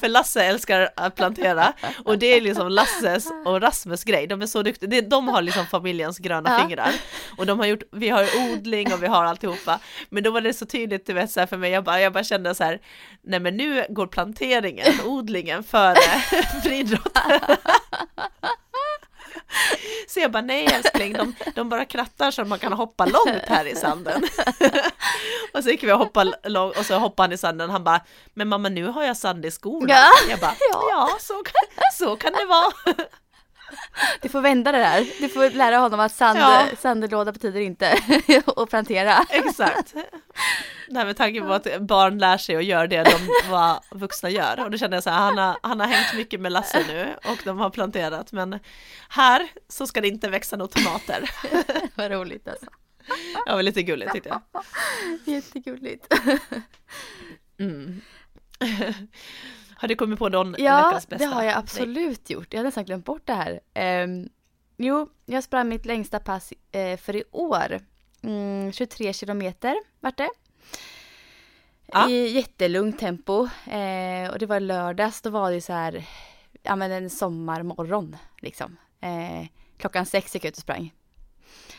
för 0.00 0.08
Lasse 0.08 0.42
älskar 0.44 0.88
att 0.96 1.14
plantera. 1.14 1.72
Och 2.04 2.18
det 2.18 2.26
är 2.26 2.40
liksom 2.40 2.68
Lasses 2.68 3.28
och 3.44 3.60
Rasmus 3.62 4.04
grej, 4.04 4.26
de 4.26 4.42
är 4.42 4.46
så 4.46 4.62
duktiga, 4.62 5.02
de 5.02 5.28
har 5.28 5.42
liksom 5.42 5.66
familjens 5.66 6.18
gröna 6.18 6.50
Ja. 6.50 6.58
fingrar. 6.60 6.92
Och 7.38 7.46
de 7.46 7.58
har 7.58 7.66
gjort, 7.66 7.82
vi 7.92 8.08
har 8.08 8.26
odling 8.52 8.92
och 8.92 9.02
vi 9.02 9.06
har 9.06 9.24
alltihopa, 9.24 9.78
men 10.10 10.22
då 10.22 10.30
var 10.30 10.40
det 10.40 10.54
så 10.54 10.66
tydligt 10.66 11.06
du 11.06 11.12
vet 11.12 11.30
så 11.30 11.40
här 11.40 11.46
för 11.46 11.56
mig, 11.56 11.70
jag 11.70 11.84
bara, 11.84 12.00
jag 12.00 12.12
bara 12.12 12.24
kände 12.24 12.54
så 12.54 12.64
här, 12.64 12.80
nej 13.22 13.40
men 13.40 13.56
nu 13.56 13.86
går 13.88 14.06
planteringen, 14.06 15.00
odlingen 15.04 15.64
före 15.64 15.96
friidrotten. 16.62 17.40
Så 20.08 20.20
jag 20.20 20.32
bara, 20.32 20.42
nej 20.42 20.66
älskling, 20.66 21.12
de, 21.12 21.34
de 21.54 21.68
bara 21.68 21.84
krattar 21.84 22.30
så 22.30 22.44
man 22.44 22.58
kan 22.58 22.72
hoppa 22.72 23.06
långt 23.06 23.44
här 23.46 23.64
i 23.64 23.76
sanden. 23.76 24.22
och 25.54 25.64
så 25.64 25.70
gick 25.70 25.82
vi 25.82 25.92
och 25.92 25.98
hoppade 25.98 26.34
långt 26.44 26.78
och 26.78 26.86
så 26.86 26.98
hoppade 26.98 27.24
han 27.24 27.32
i 27.32 27.38
sanden, 27.38 27.70
han 27.70 27.84
bara, 27.84 28.00
men 28.34 28.48
mamma 28.48 28.68
nu 28.68 28.86
har 28.86 29.04
jag 29.04 29.16
sand 29.16 29.46
i 29.46 29.50
skorna. 29.50 29.94
Ja. 29.94 30.10
Jag 30.30 30.40
bara, 30.40 30.54
Ja. 30.72 30.82
ja, 30.90 31.10
så, 31.20 31.34
kan, 31.34 31.88
så 31.92 32.16
kan 32.16 32.32
det 32.32 32.44
vara. 32.44 32.72
Du 34.20 34.28
får 34.28 34.40
vända 34.40 34.72
det 34.72 34.78
där. 34.78 35.06
Du 35.20 35.28
får 35.28 35.50
lära 35.50 35.76
honom 35.78 36.00
att 36.00 36.12
sand, 36.12 36.38
Ja. 36.38 36.66
sandelåda 36.78 37.32
betyder 37.32 37.60
inte 37.60 37.98
att 38.56 38.70
plantera. 38.70 39.26
Exakt. 39.30 39.94
Nej 40.88 41.04
med 41.04 41.16
tanke 41.16 41.40
på 41.40 41.52
att 41.52 41.80
barn 41.80 42.18
lär 42.18 42.38
sig 42.38 42.56
och 42.56 42.62
gör 42.62 42.86
det 42.86 43.02
de 43.02 43.50
vad 43.50 43.80
vuxna 43.90 44.30
gör. 44.30 44.64
Och 44.64 44.70
då 44.70 44.78
kände 44.78 44.96
jag 44.96 45.04
så 45.04 45.10
här, 45.10 45.18
han 45.18 45.38
har, 45.38 45.56
han 45.62 45.80
har 45.80 45.86
hängt 45.86 46.14
mycket 46.14 46.40
med 46.40 46.52
Lasse 46.52 46.84
nu 46.88 47.14
och 47.24 47.38
de 47.44 47.58
har 47.58 47.70
planterat. 47.70 48.32
Men 48.32 48.58
här 49.08 49.48
så 49.68 49.86
ska 49.86 50.00
det 50.00 50.08
inte 50.08 50.28
växa 50.28 50.56
några 50.56 50.68
tomater. 50.72 51.30
Vad 51.94 52.10
roligt 52.10 52.48
alltså. 52.48 52.66
Det 53.46 53.52
var 53.54 53.62
lite 53.62 53.82
gulligt 53.82 54.12
tyckte 54.12 54.28
jag. 54.28 54.64
Jättegulligt. 55.24 56.14
Mm. 57.60 58.00
Har 59.80 59.88
du 59.88 59.94
kommit 59.96 60.18
på 60.18 60.28
någon 60.28 60.54
Ja, 60.58 60.76
veckans 60.86 61.08
bästa? 61.08 61.26
det 61.28 61.34
har 61.34 61.42
jag 61.42 61.56
absolut 61.56 62.30
gjort. 62.30 62.46
Jag 62.52 62.58
hade 62.58 62.68
nästan 62.68 62.84
glömt 62.84 63.04
bort 63.04 63.22
det 63.26 63.32
här. 63.32 63.60
Ehm, 63.74 64.28
jo, 64.76 65.08
jag 65.26 65.44
sprang 65.44 65.68
mitt 65.68 65.86
längsta 65.86 66.20
pass 66.20 66.52
eh, 66.72 66.96
för 66.96 67.16
i 67.16 67.24
år. 67.30 67.80
Mm, 68.22 68.72
23 68.72 69.12
kilometer 69.12 69.76
vart 70.00 70.16
det. 70.16 70.30
Ja. 71.86 72.10
I 72.10 72.28
jättelugnt 72.28 72.98
tempo. 72.98 73.48
Eh, 73.70 74.30
och 74.30 74.38
det 74.38 74.46
var 74.46 74.60
lördags, 74.60 75.22
då 75.22 75.30
var 75.30 75.52
det 75.52 75.60
så 75.60 75.72
här, 75.72 76.04
ja 76.62 76.76
men 76.76 76.92
en 76.92 77.10
sommarmorgon 77.10 78.16
liksom. 78.40 78.76
Eh, 79.00 79.46
klockan 79.76 80.06
sex 80.06 80.34
gick 80.34 80.44
jag 80.44 80.48
ut 80.48 80.56
och 80.56 80.62
sprang. 80.62 80.94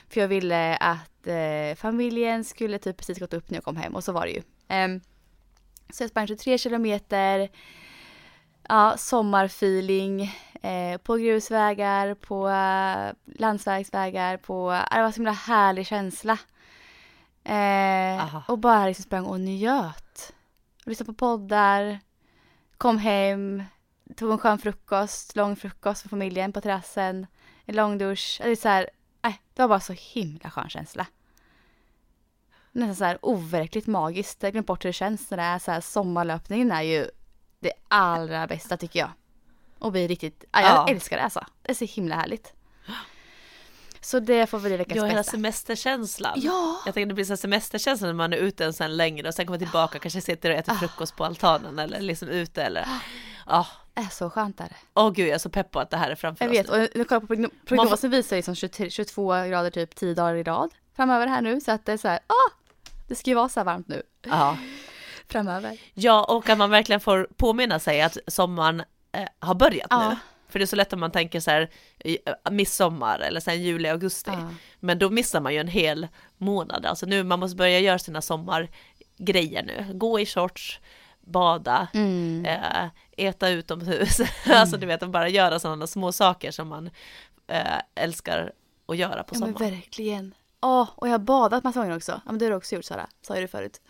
För 0.10 0.22
jag 0.22 0.28
ville 0.28 0.76
att 0.76 1.28
eh, 1.28 1.76
familjen 1.76 2.44
skulle 2.44 2.80
typ 2.80 2.98
precis 2.98 3.20
gått 3.20 3.34
upp 3.34 3.50
när 3.50 3.58
jag 3.58 3.64
kom 3.64 3.76
hem 3.78 3.96
och 3.96 4.04
så 4.04 4.12
var 4.12 4.26
det 4.26 4.32
ju. 4.32 4.42
Ehm, 4.68 5.02
så 5.90 6.04
jag 6.04 6.10
sprang 6.10 6.28
23 6.28 6.58
kilometer. 6.58 7.50
Ja, 8.72 8.98
sommarfeeling. 8.98 10.22
Eh, 10.62 10.98
på 10.98 11.16
grusvägar, 11.16 12.14
på 12.14 12.50
eh, 12.50 13.40
landsvägsvägar, 13.40 14.38
på... 14.38 14.72
ja, 14.72 14.96
Det 14.98 15.02
var 15.02 15.12
så 15.12 15.16
himla 15.16 15.32
härlig 15.32 15.88
känsla. 15.88 16.38
Eh, 17.44 18.50
och 18.50 18.60
bara 18.60 18.86
liksom 18.86 19.04
sprang 19.04 19.26
och 19.26 19.40
njöt. 19.40 20.34
Och 20.86 20.88
lyssnade 20.88 21.14
på 21.14 21.14
poddar. 21.14 22.00
Kom 22.78 22.98
hem. 22.98 23.64
Tog 24.16 24.32
en 24.32 24.38
skön 24.38 24.60
frukost, 24.60 25.36
lång 25.36 25.56
frukost 25.56 26.02
för 26.02 26.10
familjen 26.10 26.54
på 26.54 26.62
terrassen. 26.62 27.28
En 27.66 27.76
lång 27.76 27.98
dusch. 27.98 28.40
Det, 28.44 28.50
är 28.50 28.56
så 28.56 28.70
här, 28.70 28.90
äh, 29.22 29.34
det 29.54 29.62
var 29.62 29.70
bara 29.70 29.80
så 29.80 29.94
himla 29.94 30.52
skön 30.52 30.70
känsla. 30.70 31.06
Nästan 32.72 32.96
så 32.96 33.06
här 33.06 33.18
overkligt 33.22 33.88
magiskt. 33.88 34.44
Jag 34.44 34.52
glömt 34.52 34.68
bort 34.68 34.86
hur 34.86 34.90
det 34.90 34.94
känns 34.94 35.32
när 35.32 35.38
det 35.38 35.44
är 35.44 35.60
så 35.60 35.72
här 35.72 35.82
sommarlöpningen 35.82 36.72
är 36.72 36.82
ju 36.82 37.10
det 37.60 37.72
allra 37.88 38.48
bästa 38.48 38.78
tycker 38.78 39.00
jag. 39.00 39.10
Och 39.80 39.92
blir 39.92 40.08
riktigt, 40.08 40.44
ja, 40.52 40.62
jag 40.62 40.70
Ja. 40.72 40.88
älskar 40.90 41.18
det 41.18 41.24
alltså. 41.24 41.46
Det 41.62 41.72
är 41.72 41.76
så 41.76 41.86
himla 41.86 42.16
härligt. 42.16 42.54
Så 44.02 44.20
det 44.20 44.48
får 44.48 44.60
bli 44.60 44.78
veckans 44.78 44.94
Du 44.94 45.00
har 45.02 45.08
hela 45.08 45.20
bästa. 45.20 45.32
semesterkänslan. 45.32 46.34
Ja! 46.36 46.82
Jag 46.86 46.94
tänker 46.94 47.06
det 47.08 47.14
blir 47.14 47.26
så 47.26 47.32
här 47.32 47.38
semesterkänsla 47.38 48.08
när 48.08 48.14
man 48.14 48.34
är 48.34 48.38
ute 48.38 48.66
en 48.66 48.74
sen 48.74 48.98
längre 48.98 49.28
och 49.28 49.34
sen 49.34 49.46
kommer 49.46 49.60
tillbaka 49.60 50.00
kanske 50.00 50.22
sitter 50.22 50.50
och 50.52 50.56
äter 50.58 50.74
frukost 50.74 51.16
på 51.16 51.26
altanen 51.26 51.80
eller 51.80 52.00
liksom 52.00 52.28
ute 52.30 52.64
eller 52.64 52.86
Ja, 53.48 53.68
Det 53.94 54.02
är 54.02 54.08
så 54.10 54.30
skönt 54.30 54.58
där. 54.58 54.76
åh 54.94 55.12
gud 55.12 55.28
jag 55.28 55.34
är 55.36 55.38
så 55.40 55.50
pepp 55.50 55.72
på 55.72 55.80
att 55.80 55.90
det 55.90 55.98
här 55.98 56.12
är 56.12 56.16
framför 56.16 56.46
Jag 56.46 56.52
oss 56.52 56.58
vet, 56.58 56.72
nu. 56.72 56.84
och 56.84 56.90
nu 56.96 57.04
kollar 57.04 57.22
jag 57.22 57.28
på 57.28 57.34
progno- 57.36 57.52
prognosen 57.66 58.12
visar 58.12 58.36
liksom 58.36 58.56
23, 58.56 58.90
22 58.90 59.34
grader 59.34 59.70
typ 59.70 59.96
10 59.96 60.14
dagar 60.14 60.36
i 60.36 60.44
rad 60.44 60.70
framöver 60.96 61.28
här 61.28 61.42
nu. 61.42 61.62
Så 61.62 61.72
att 61.72 61.86
det 61.86 61.94
är 61.94 61.98
så 61.98 62.08
här, 62.08 62.20
ah, 62.28 62.52
det 63.08 63.16
ska 63.16 63.30
ju 63.30 63.36
vara 63.36 63.50
så 63.50 63.60
här 63.60 63.66
varmt 63.66 63.88
nu 63.88 64.04
Ja. 64.24 64.58
Framöver. 65.32 65.78
ja, 65.94 66.24
och 66.24 66.50
att 66.50 66.58
man 66.58 66.70
verkligen 66.70 67.00
får 67.00 67.28
påminna 67.38 67.80
sig 67.80 68.02
att 68.02 68.18
sommaren 68.28 68.84
eh, 69.12 69.28
har 69.40 69.56
börjat 69.56 69.88
Ja. 69.90 70.10
nu. 70.10 70.16
För 70.50 70.60
det 70.60 70.66
är 70.66 70.68
så 70.68 70.76
lätt 70.76 70.94
om 70.94 71.00
man 71.00 71.12
tänker 71.12 71.40
så 71.40 71.52
här 71.52 71.70
eh, 72.00 72.52
midsommar 72.52 73.20
eller 73.20 73.40
sen 73.40 73.62
juli, 73.64 73.90
augusti. 73.90 74.32
Ja. 74.34 74.50
Men 74.80 75.00
då 75.00 75.10
missar 75.10 75.42
man 75.42 75.54
ju 75.54 75.60
en 75.60 75.68
hel 75.68 76.08
månad. 76.38 76.86
Alltså 76.86 77.06
nu, 77.06 77.24
man 77.24 77.40
måste 77.40 77.56
börja 77.56 77.80
göra 77.80 78.00
sina 78.00 78.22
sommargrejer 78.22 79.64
nu. 79.64 79.86
Gå 79.94 80.20
i 80.20 80.26
shorts, 80.26 80.80
bada, 81.22 81.88
Mm. 81.94 82.46
eh, 82.46 82.88
äta 83.18 83.50
utomhus. 83.50 84.18
alltså 84.50 84.78
du 84.78 84.86
vet, 84.86 85.02
bara 85.08 85.30
göra 85.30 85.60
sådana 85.60 85.88
små 85.88 86.12
saker 86.12 86.52
som 86.52 86.68
man 86.68 86.90
eh, 87.48 87.64
älskar 87.96 88.52
att 88.88 88.98
göra 88.98 89.24
på 89.24 89.36
Ja 89.36 89.40
men 89.40 89.54
sommaren. 89.54 89.74
verkligen. 89.74 90.34
Ja, 90.62 90.88
och 90.96 91.08
jag 91.08 91.12
har 91.14 91.20
badat 91.20 91.64
massa 91.64 91.80
gånger 91.80 91.96
också. 91.96 92.12
Ja 92.12 92.32
men 92.32 92.38
det 92.40 92.46
har 92.46 92.50
du 92.50 92.56
också 92.58 92.76
gjort 92.76 92.86
Sara, 92.86 93.08
sa 93.22 93.36
ju 93.36 93.42
du 93.42 93.48
förut. 93.48 93.82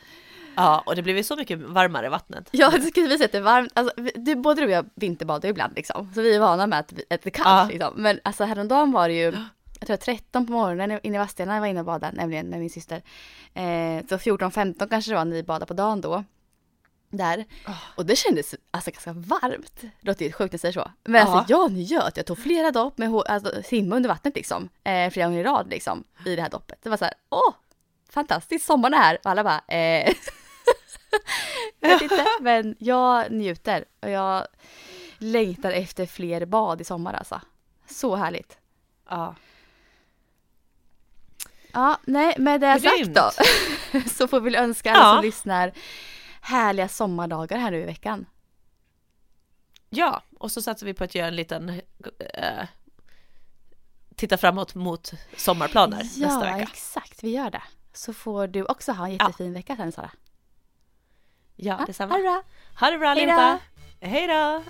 Ja, 0.56 0.84
och 0.86 0.95
det 0.95 1.02
blir 1.02 1.16
ju 1.18 1.24
så 1.24 1.36
mycket 1.36 1.60
varmare 1.60 2.06
i 2.06 2.10
vattnet. 2.10 2.47
Ja, 2.52 2.70
det 2.70 2.82
ska 2.82 3.02
vi 3.02 3.18
säga 3.18 3.26
att 3.26 3.32
det 3.32 3.38
är 3.38 3.41
varmt. 3.41 3.72
Alltså, 3.76 3.93
du, 4.16 4.36
både 4.36 4.62
du 4.62 4.66
och 4.66 4.72
jag 4.72 4.89
vinterbadar 4.95 5.47
ju 5.47 5.50
ibland 5.52 5.74
liksom. 5.76 6.12
Så 6.16 6.22
vi 6.22 6.36
är 6.36 6.39
vana 6.39 6.68
med 6.68 6.80
att, 6.80 6.91
att 6.93 7.22
det 7.22 7.26
är 7.26 7.30
kallt 7.30 7.47
Ja. 7.47 7.68
liksom. 7.72 7.93
Men 8.04 8.20
alltså 8.24 8.43
häromdagen 8.43 8.91
var 8.91 9.08
det 9.08 9.14
ju, 9.14 9.34
jag 9.80 9.88
tror 9.88 9.97
13 9.97 10.45
på 10.45 10.52
morgonen 10.52 11.00
inne 11.04 11.16
i 11.16 11.20
Vadstena 11.20 11.54
jag 11.54 11.62
var 11.62 11.68
inne 11.68 11.80
och 11.80 11.86
badade, 11.86 12.18
nämligen 12.18 12.47
med 12.47 12.60
min 12.60 12.70
syster. 12.70 13.02
Eh, 13.54 14.06
så 14.10 14.18
14-15 14.18 14.89
kanske 14.89 15.12
det 15.12 15.16
var 15.16 15.26
när 15.26 15.36
vi 15.36 15.43
badade 15.43 15.66
på 15.66 15.74
dagen 15.74 16.02
då. 16.02 16.24
Där. 17.12 17.45
Och 17.95 18.06
det 18.06 18.16
kändes 18.16 18.56
alltså 18.72 18.91
ganska 18.91 19.14
varmt. 19.14 19.82
Det 19.82 19.89
låter 20.02 20.26
ju 20.26 20.32
sjukt 20.32 20.54
att 20.56 20.62
säga 20.62 20.74
så. 20.74 20.91
Men 21.04 21.22
Ja. 21.22 21.28
alltså 21.28 21.54
jag 21.54 21.72
njöt. 21.72 22.18
Jag 22.18 22.26
tog 22.26 22.38
flera 22.39 22.72
dopp 22.72 22.97
med 22.97 23.14
alltså, 23.14 23.64
simma 23.64 23.95
under 23.95 24.10
vattnet 24.10 24.36
liksom. 24.36 24.70
Eh, 24.84 25.10
flera 25.10 25.28
gånger 25.28 25.39
i 25.39 25.43
rad 25.43 25.68
liksom. 25.70 26.04
I 26.26 26.36
det 26.36 26.41
här 26.41 26.50
doppet. 26.50 26.80
Det 26.84 26.89
var 26.89 26.97
så 26.97 27.06
här, 27.06 27.14
åh! 27.30 27.54
Fantastiskt, 28.10 28.66
sommaren 28.66 28.93
är 28.93 28.97
här. 28.97 29.18
Och 29.24 29.30
alla 29.32 29.43
bara, 29.43 29.62
eh. 29.68 30.14
jag 31.80 31.89
vet 31.89 32.01
inte, 32.01 32.26
men 32.41 32.76
jag 32.80 33.32
njuter. 33.32 33.86
Och 33.99 34.09
jag 34.09 34.47
längtar 35.17 35.72
efter 35.72 36.05
fler 36.05 36.45
bad 36.45 36.82
i 36.82 36.84
sommar 36.84 37.13
alltså. 37.13 37.41
Så 37.89 38.15
härligt. 38.15 38.57
Ja. 39.09 39.36
Ja, 41.74 41.99
nej, 42.03 42.36
med 42.38 42.61
det 42.61 42.80
sagt 42.80 42.97
Grymt. 42.97 43.15
då. 43.15 43.32
så 44.09 44.28
får 44.28 44.39
vi 44.39 44.55
önska 44.55 44.91
alla 44.91 45.03
Ja. 45.09 45.15
som 45.15 45.26
lyssnar 45.26 45.72
härliga 46.41 46.88
sommardagar 46.88 47.57
här 47.57 47.72
nu 47.72 47.82
i 47.82 47.86
veckan. 47.86 48.26
ja, 49.89 50.24
och 50.39 50.51
så 50.51 50.61
satsar 50.61 50.86
vi 50.86 50.93
på 50.93 51.03
att 51.03 51.15
göra 51.15 51.28
en 51.28 51.36
liten 51.36 51.70
eh, 52.34 52.67
titta 54.15 54.38
framåt 54.38 54.76
mot 54.76 55.11
sommarplaner 55.38 55.97
ja, 56.15 56.28
nästa 56.28 56.39
vecka. 56.45 56.59
exakt, 56.72 57.24
vi 57.24 57.30
gör 57.32 57.49
det. 57.51 57.63
Så 57.93 58.13
får 58.13 58.47
du 58.47 58.63
också 58.65 58.91
ha 58.91 59.05
en 59.05 59.11
jättefin 59.13 59.53
vecka 59.53 59.76
sen 59.76 59.91
Sara. 59.91 60.11
Ja, 61.62 61.76
Ja, 61.80 61.86
detsamma. 61.86 62.14
ha 62.14 62.18
det 62.18 62.24
bra. 62.24 62.41
Ha 62.80 62.91
det 62.91 62.97
bra 62.97 63.10
allihopa! 63.10 63.60
Hej 64.01 64.28
då! 64.28 64.64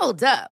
Hold 0.00 0.22
up. 0.22 0.57